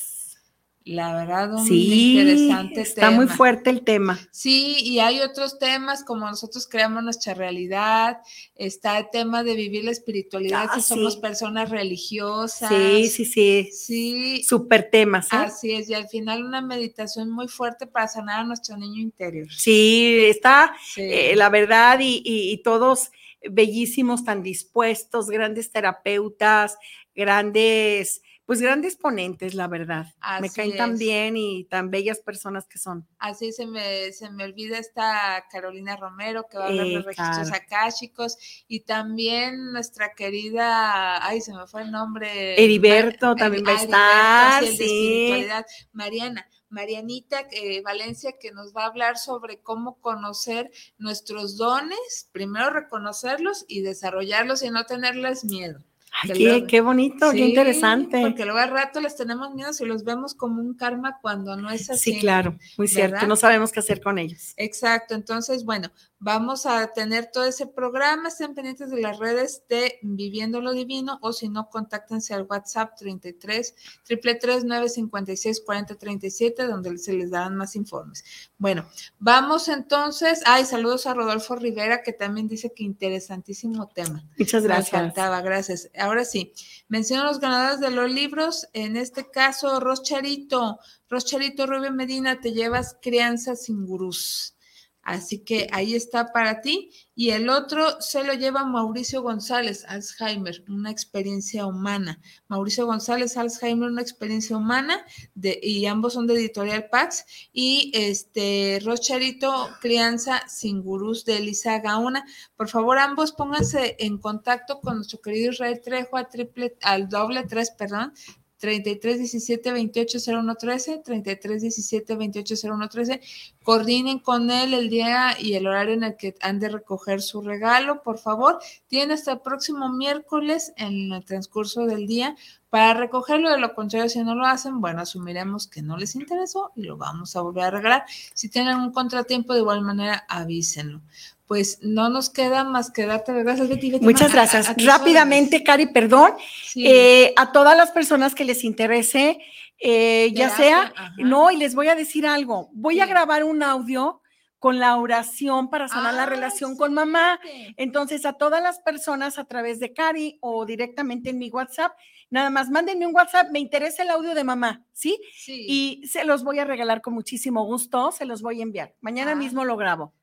La 0.92 1.14
verdad, 1.14 1.54
un 1.54 1.68
Sí, 1.68 2.12
interesante 2.18 2.82
está 2.82 3.12
muy 3.12 3.26
tema. 3.26 3.38
fuerte 3.38 3.70
el 3.70 3.84
tema. 3.84 4.20
Sí, 4.32 4.78
y 4.80 4.98
hay 5.00 5.20
otros 5.20 5.60
temas 5.60 6.04
como 6.04 6.26
nosotros 6.26 6.68
creamos 6.68 7.04
nuestra 7.04 7.36
realidad, 7.36 8.18
está 8.56 8.98
el 8.98 9.10
tema 9.12 9.44
de 9.44 9.54
vivir 9.54 9.84
la 9.84 9.92
espiritualidad, 9.92 10.66
Ah, 10.68 10.76
si 10.76 10.82
somos 10.82 11.16
personas 11.18 11.70
religiosas. 11.70 12.70
Sí, 12.70 13.08
sí, 13.08 13.26
sí. 13.26 13.70
Sí, 13.72 14.44
Súper 14.44 14.90
temas. 14.90 15.28
¿eh? 15.28 15.36
así 15.36 15.72
es, 15.74 15.90
y 15.90 15.94
al 15.94 16.08
final 16.08 16.44
una 16.44 16.62
meditación 16.62 17.30
muy 17.30 17.48
fuerte 17.48 17.86
para 17.86 18.08
sanar 18.08 18.40
a 18.40 18.44
nuestro 18.46 18.76
niño 18.76 19.00
interior. 19.00 19.48
Sí, 19.52 20.18
está 20.26 20.74
Sí. 20.96 21.02
eh, 21.04 21.36
la 21.36 21.50
verdad 21.50 22.00
y, 22.00 22.24
y- 22.26 22.52
y 22.52 22.64
todos 22.64 23.12
bellísimos, 23.48 24.24
tan 24.26 24.42
dispuestos, 24.42 25.28
grandes 25.28 25.72
terapeutas, 25.72 26.78
grandes, 27.16 28.22
pues 28.50 28.62
grandes 28.62 28.96
ponentes, 28.98 29.54
la 29.54 29.68
verdad. 29.68 30.08
Me 30.38 30.48
Así 30.48 30.56
caen 30.56 30.76
tan 30.76 30.98
bien 30.98 31.38
y 31.38 31.66
tan 31.66 31.92
bellas 31.92 32.20
personas 32.20 32.68
que 32.68 32.80
son. 32.80 33.08
Así 33.20 33.52
se 33.52 33.68
me, 33.68 34.12
se 34.14 34.30
me 34.32 34.46
olvida 34.46 34.78
esta 34.78 35.46
Carolina 35.52 35.98
Romero 35.98 36.48
que 36.50 36.58
va 36.58 36.66
a 36.66 36.68
hablar 36.70 36.90
de 36.90 37.00
Eh, 37.00 37.04
registros 37.04 37.48
claro. 37.48 37.52
akáshicos 37.52 38.38
y 38.68 38.80
también 38.82 39.74
nuestra 39.74 40.14
querida, 40.16 41.26
ay, 41.26 41.42
se 41.42 41.54
me 41.54 41.68
fue 41.68 41.82
el 41.82 41.92
nombre. 41.92 42.56
Heriberto 42.64 43.36
también 43.36 43.66
va 43.68 43.72
a 43.72 43.76
Heriberto, 43.76 43.86
estar, 43.86 44.66
sí, 44.66 45.26
de. 45.28 45.66
Mariana. 45.92 46.48
Marianita 46.70 47.48
eh, 47.52 47.82
Valencia 47.82 48.34
que 48.40 48.52
nos 48.52 48.74
va 48.76 48.84
a 48.84 48.88
hablar 48.88 49.18
sobre 49.18 49.60
cómo 49.62 50.00
conocer 50.02 50.72
nuestros 51.00 51.58
dones, 51.58 52.30
primero 52.32 52.70
reconocerlos 52.70 53.66
y 53.68 53.82
desarrollarlos 53.82 54.62
y 54.64 54.70
no 54.70 54.86
tenerles 54.86 55.44
miedo. 55.46 55.84
Ay, 56.12 56.66
qué, 56.68 56.82
bonito, 56.82 57.32
qué 57.32 57.40
interesante. 57.40 58.22
Porque 58.22 58.44
luego 58.44 58.60
al 58.60 58.72
rato 58.72 59.00
les 59.00 59.16
tenemos 59.16 59.54
miedo 59.54 59.74
si 59.74 59.86
los 59.86 60.04
vemos 60.04 60.34
como 60.34 60.62
un 60.62 60.74
karma 60.74 61.18
cuando 61.22 61.56
no 61.56 61.70
es 61.70 61.90
así. 61.90 62.14
Sí, 62.14 62.20
claro, 62.20 62.58
muy 62.78 62.88
cierto. 62.88 63.26
No 63.28 63.36
sabemos 63.36 63.72
qué 63.72 63.80
hacer 63.80 64.02
con 64.02 64.18
ellos. 64.18 64.54
Exacto, 64.58 65.14
entonces, 65.14 65.64
bueno, 65.64 65.92
vamos 66.20 66.66
a 66.66 66.92
tener 66.94 67.32
todo 67.32 67.46
ese 67.46 67.66
programa, 67.66 68.28
estén 68.28 68.54
pendientes 68.54 68.90
de 68.92 69.00
las 69.00 69.18
redes 69.18 69.64
de 69.70 70.00
Viviendo 70.02 70.62
lo 70.62 70.74
Divino 70.74 71.18
o 71.22 71.32
si 71.32 71.48
no, 71.48 71.70
contáctense 71.70 72.34
al 72.34 72.44
WhatsApp 72.44 72.96
33 72.98 73.74
333 74.04 74.66
956 74.66 75.62
4037 75.66 76.68
donde 76.68 76.98
se 76.98 77.14
les 77.14 77.32
darán 77.32 77.56
más 77.56 77.76
informes. 77.76 78.24
Bueno, 78.58 78.86
vamos 79.18 79.70
entonces, 79.70 80.42
ay, 80.46 80.66
saludos 80.66 81.08
a 81.08 81.14
Rodolfo 81.14 81.56
Rivera 81.56 82.04
que 82.04 82.12
también 82.12 82.48
dice 82.48 82.74
que 82.74 82.84
interesantísimo 82.84 83.88
tema. 83.88 84.24
Muchas 84.38 84.64
Me 84.64 84.68
gracias. 84.68 84.92
faltaba, 84.92 85.42
gracias. 85.42 85.90
Ahora 85.98 86.26
sí, 86.26 86.54
menciono 86.90 87.24
los 87.24 87.40
ganadores 87.40 87.80
de 87.80 87.92
los 87.92 88.12
libros. 88.12 88.68
En 88.74 88.98
este 88.98 89.30
caso, 89.32 89.80
Roscharito, 89.80 90.80
Roscharito 91.08 91.66
Rubio 91.66 91.94
Medina, 91.94 92.42
te 92.42 92.52
llevas 92.52 92.98
Crianza 93.02 93.56
sin 93.56 93.86
gurús. 93.86 94.56
Así 95.02 95.40
que 95.40 95.68
ahí 95.72 95.96
está 95.96 96.32
para 96.32 96.62
ti. 96.62 96.92
Y 97.16 97.32
el 97.32 97.50
otro 97.50 98.00
se 98.02 98.24
lo 98.24 98.34
lleva 98.34 98.66
Mauricio 98.66 99.22
González, 99.22 99.86
Alzheimer, 99.88 100.64
una 100.70 100.92
experiencia 100.92 101.66
humana. 101.66 102.22
Mauricio 102.48 102.86
González, 102.86 103.36
Alzheimer, 103.36 103.90
una 103.90 104.02
experiencia 104.02 104.56
humana, 104.56 105.04
de, 105.36 105.60
y 105.62 105.86
ambos 105.86 106.14
son 106.14 106.28
de 106.28 106.36
Editorial 106.36 106.90
Pax. 106.90 107.26
Y 107.52 107.92
este 107.94 108.80
Rocharito, 108.84 109.70
Crianza 109.82 110.48
sin 110.48 110.82
gurús 110.82 111.26
de 111.26 111.38
Elisa 111.38 111.80
Gaona. 111.80 112.26
Por 112.56 112.70
favor, 112.70 113.00
ambos 113.00 113.32
pónganse 113.32 113.96
en 114.00 114.18
contacto 114.18 114.80
con 114.80 114.98
nuestro 114.98 115.22
querido 115.22 115.52
Israel 115.52 115.82
Trejo 115.84 116.18
a 116.18 116.30
triple, 116.30 116.78
al 116.82 117.10
doble 117.10 117.44
tres, 117.46 117.72
perdón, 117.72 118.14
33 118.60 119.20
17 119.20 119.72
28 119.72 120.18
01 120.28 120.56
13, 120.56 121.02
33 121.04 121.62
17 121.62 122.16
28 122.16 122.56
01 122.64 122.90
13. 122.90 123.22
Coordinen 123.64 124.20
con 124.20 124.50
él 124.50 124.74
el 124.74 124.90
día 124.90 125.36
y 125.40 125.54
el 125.54 125.68
horario 125.68 125.94
en 125.94 126.04
el 126.04 126.16
que 126.16 126.36
han 126.42 126.60
de 126.60 126.70
recoger 126.70 127.22
su 127.22 127.42
regalo, 127.42 128.02
por 128.02 128.18
favor. 128.18 128.60
Tienen 128.88 129.12
hasta 129.12 129.34
el 129.34 129.40
próximo 129.40 129.90
miércoles 129.90 130.74
en 130.78 131.12
el 131.12 131.24
transcurso 131.26 131.86
del 131.86 132.08
día 132.08 132.36
para 132.70 132.94
recogerlo. 132.94 133.50
De 133.50 133.60
lo 133.60 133.74
contrario, 133.76 134.10
si 134.10 134.20
no 134.24 134.36
lo 134.36 134.46
hacen, 134.46 134.82
bueno, 134.82 135.02
asumiremos 135.02 135.68
que 135.68 135.82
no 135.82 135.98
les 135.98 136.16
interesó 136.16 136.72
y 136.76 136.84
lo 136.84 136.98
vamos 136.98 137.36
a 137.36 137.42
volver 137.42 137.66
a 137.66 137.72
regalar. 137.72 138.06
Si 138.34 138.50
tienen 138.50 138.78
un 138.78 138.92
contratiempo, 138.92 139.54
de 139.54 139.60
igual 139.60 139.82
manera, 139.82 140.26
avísenlo 140.28 141.02
pues 141.50 141.80
no 141.82 142.10
nos 142.10 142.30
queda 142.30 142.64
más 142.64 142.92
que 142.92 143.08
darte 143.08 143.34
las 143.34 143.44
gracias, 143.44 143.70
Betty. 143.70 144.00
Muchas 144.02 144.32
gracias. 144.32 144.72
Rápidamente, 144.86 145.64
Cari, 145.64 145.88
perdón, 145.88 146.34
eh, 146.76 147.34
a 147.38 147.52
todas 147.52 147.76
las 147.76 147.90
personas 147.90 148.36
que 148.36 148.46
les 148.46 148.64
interese, 148.64 149.40
eh, 149.80 150.32
ya 150.34 150.50
sea, 150.50 150.94
no, 151.18 151.52
y 151.52 151.58
les 151.58 151.76
voy 151.76 151.88
a 151.88 151.96
decir 151.96 152.28
algo, 152.28 152.70
voy 152.74 153.00
a 153.00 153.06
grabar 153.06 153.44
un 153.44 153.64
audio 153.64 154.22
con 154.60 154.78
la 154.78 154.98
oración 154.98 155.70
para 155.70 155.88
sanar 155.88 156.14
la 156.14 156.24
ah, 156.24 156.26
relación 156.26 156.76
con 156.76 156.94
mamá. 156.94 157.40
Entonces, 157.78 158.26
a 158.26 158.34
todas 158.34 158.62
las 158.62 158.80
personas 158.80 159.40
a 159.40 159.46
través 159.46 159.80
de 159.80 159.94
Cari 159.94 160.38
o 160.42 160.66
directamente 160.66 161.30
en 161.30 161.40
mi 161.40 161.50
WhatsApp, 161.50 161.94
nada 162.30 162.50
más 162.50 162.70
mándenme 162.70 163.08
un 163.08 163.16
WhatsApp, 163.16 163.52
me 163.52 163.60
interesa 163.60 164.04
el 164.04 164.10
audio 164.10 164.36
de 164.36 164.44
mamá, 164.44 164.86
¿sí? 164.92 165.18
Sí. 165.34 165.66
Y 165.68 166.08
se 166.08 166.26
los 166.26 166.44
voy 166.44 166.60
a 166.60 166.66
regalar 166.66 167.02
con 167.02 167.14
muchísimo 167.14 167.64
gusto, 167.64 168.12
se 168.12 168.26
los 168.26 168.42
voy 168.42 168.60
a 168.60 168.64
enviar. 168.64 168.94
Mañana 169.00 169.32
ah. 169.32 169.36
mismo 169.36 169.64
lo 169.64 169.78
grabo 169.78 170.14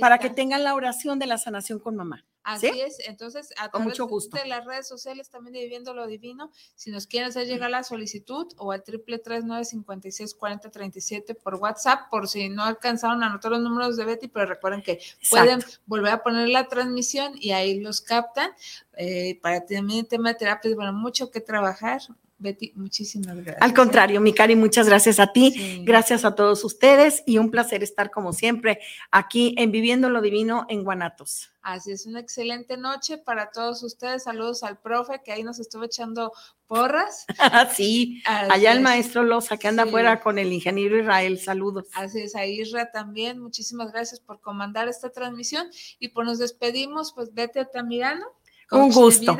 para 0.00 0.18
que 0.18 0.30
tengan 0.30 0.64
la 0.64 0.74
oración 0.74 1.18
de 1.18 1.26
la 1.26 1.38
sanación 1.38 1.78
con 1.78 1.96
mamá. 1.96 2.24
Así 2.44 2.66
es, 2.66 2.98
entonces 3.06 3.50
a 3.56 3.70
través 3.70 3.86
mucho 3.86 4.06
gusto. 4.08 4.36
de 4.36 4.46
las 4.46 4.64
redes 4.64 4.88
sociales 4.88 5.30
también 5.30 5.54
de 5.54 5.60
Viviendo 5.60 5.94
lo 5.94 6.06
Divino, 6.06 6.50
si 6.74 6.90
nos 6.90 7.06
quieren 7.06 7.28
hacer 7.28 7.46
llegar 7.46 7.70
la 7.70 7.84
solicitud 7.84 8.52
o 8.56 8.72
al 8.72 8.82
triple 8.82 9.18
tres 9.18 9.44
nueve 9.44 9.64
cincuenta 9.64 10.08
y 10.08 10.12
seis 10.12 10.34
cuarenta 10.34 10.70
treinta 10.70 10.98
y 10.98 11.02
siete 11.02 11.34
por 11.34 11.54
WhatsApp, 11.54 12.10
por 12.10 12.28
si 12.28 12.48
no 12.48 12.64
alcanzaron 12.64 13.22
a 13.22 13.26
anotar 13.26 13.52
los 13.52 13.60
números 13.60 13.96
de 13.96 14.04
Betty, 14.04 14.28
pero 14.28 14.46
recuerden 14.46 14.82
que 14.82 15.00
pueden 15.30 15.62
volver 15.86 16.12
a 16.12 16.22
poner 16.22 16.48
la 16.48 16.66
transmisión 16.66 17.34
y 17.36 17.52
ahí 17.52 17.78
los 17.80 18.00
captan. 18.00 18.50
Eh, 18.96 19.38
para 19.40 19.64
también 19.64 20.00
el 20.00 20.08
tema 20.08 20.30
de 20.30 20.34
terapia, 20.34 20.74
bueno, 20.74 20.92
mucho 20.92 21.30
que 21.30 21.40
trabajar, 21.40 22.02
Betty, 22.42 22.72
muchísimas 22.74 23.36
gracias. 23.36 23.62
Al 23.62 23.72
contrario, 23.72 24.20
mi 24.20 24.34
Cari, 24.34 24.56
muchas 24.56 24.86
gracias 24.88 25.20
a 25.20 25.32
ti, 25.32 25.82
gracias 25.84 26.24
a 26.24 26.34
todos 26.34 26.64
ustedes 26.64 27.22
y 27.26 27.38
un 27.38 27.50
placer 27.50 27.82
estar 27.82 28.10
como 28.10 28.32
siempre 28.32 28.80
aquí 29.10 29.54
en 29.56 29.72
Viviendo 29.72 30.10
lo 30.10 30.20
Divino 30.20 30.66
en 30.68 30.84
Guanatos. 30.84 31.52
Así 31.62 31.92
es, 31.92 32.06
una 32.06 32.18
excelente 32.18 32.76
noche 32.76 33.18
para 33.18 33.52
todos 33.52 33.84
ustedes. 33.84 34.24
Saludos 34.24 34.64
al 34.64 34.80
profe 34.80 35.22
que 35.24 35.30
ahí 35.30 35.44
nos 35.44 35.60
estuvo 35.60 35.84
echando 35.84 36.32
porras. 36.66 37.24
sí, 37.76 38.20
allá 38.26 38.72
el 38.72 38.80
maestro 38.80 39.22
Loza 39.22 39.56
que 39.56 39.68
anda 39.68 39.84
afuera 39.84 40.20
con 40.20 40.38
el 40.38 40.52
ingeniero 40.52 40.98
Israel. 40.98 41.38
Saludos. 41.38 41.86
Así 41.94 42.20
es, 42.22 42.34
a 42.34 42.44
Isra 42.46 42.90
también. 42.90 43.38
Muchísimas 43.38 43.92
gracias 43.92 44.18
por 44.18 44.40
comandar 44.40 44.88
esta 44.88 45.10
transmisión 45.10 45.68
y 46.00 46.08
pues 46.08 46.26
nos 46.26 46.38
despedimos. 46.38 47.12
Pues 47.12 47.32
vete 47.32 47.60
a 47.60 47.64
Tamirano. 47.66 48.26
Un 48.72 48.90
gusto. 48.90 49.36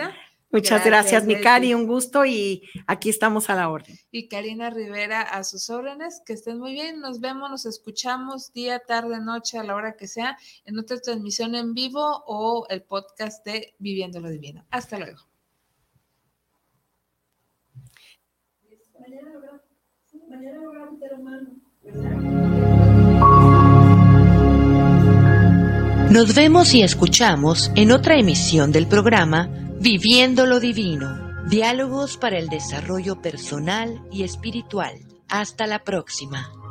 Muchas 0.53 0.85
gracias, 0.85 1.25
mi 1.25 1.41
Cari, 1.41 1.73
un 1.73 1.87
gusto 1.87 2.27
y 2.27 2.69
aquí 2.87 3.09
estamos 3.09 3.49
a 3.49 3.55
la 3.55 3.71
orden. 3.71 3.97
Y 4.11 4.29
Karina 4.29 4.69
Rivera 4.69 5.23
a 5.23 5.45
sus 5.45 5.71
órdenes, 5.71 6.21
que 6.27 6.35
estén 6.35 6.59
muy 6.59 6.73
bien, 6.75 7.01
nos 7.01 7.21
vemos, 7.21 7.49
nos 7.49 7.65
escuchamos 7.65 8.53
día, 8.53 8.79
tarde, 8.79 9.19
noche, 9.19 9.57
a 9.57 9.65
la 9.65 9.75
hora 9.75 9.97
que 9.97 10.07
sea, 10.07 10.37
en 10.67 10.79
otra 10.79 11.01
transmisión 11.01 11.55
en 11.55 11.73
vivo 11.73 12.23
o 12.27 12.67
el 12.69 12.83
podcast 12.83 13.43
de 13.47 13.75
Viviendo 13.79 14.21
lo 14.21 14.29
Divino. 14.29 14.67
Hasta 14.71 14.99
luego. 14.99 15.21
Nos 26.11 26.35
vemos 26.35 26.75
y 26.75 26.83
escuchamos 26.83 27.73
en 27.75 27.91
otra 27.91 28.19
emisión 28.19 28.71
del 28.71 28.87
programa 28.87 29.49
Viviendo 29.83 30.47
lo 30.47 30.61
Divino, 30.61 31.43
diálogos 31.49 32.17
para 32.17 32.39
el 32.39 32.47
desarrollo 32.49 33.21
personal 33.21 34.01
y 34.13 34.23
espiritual. 34.23 34.93
Hasta 35.29 35.67
la 35.67 35.83
próxima. 35.83 36.62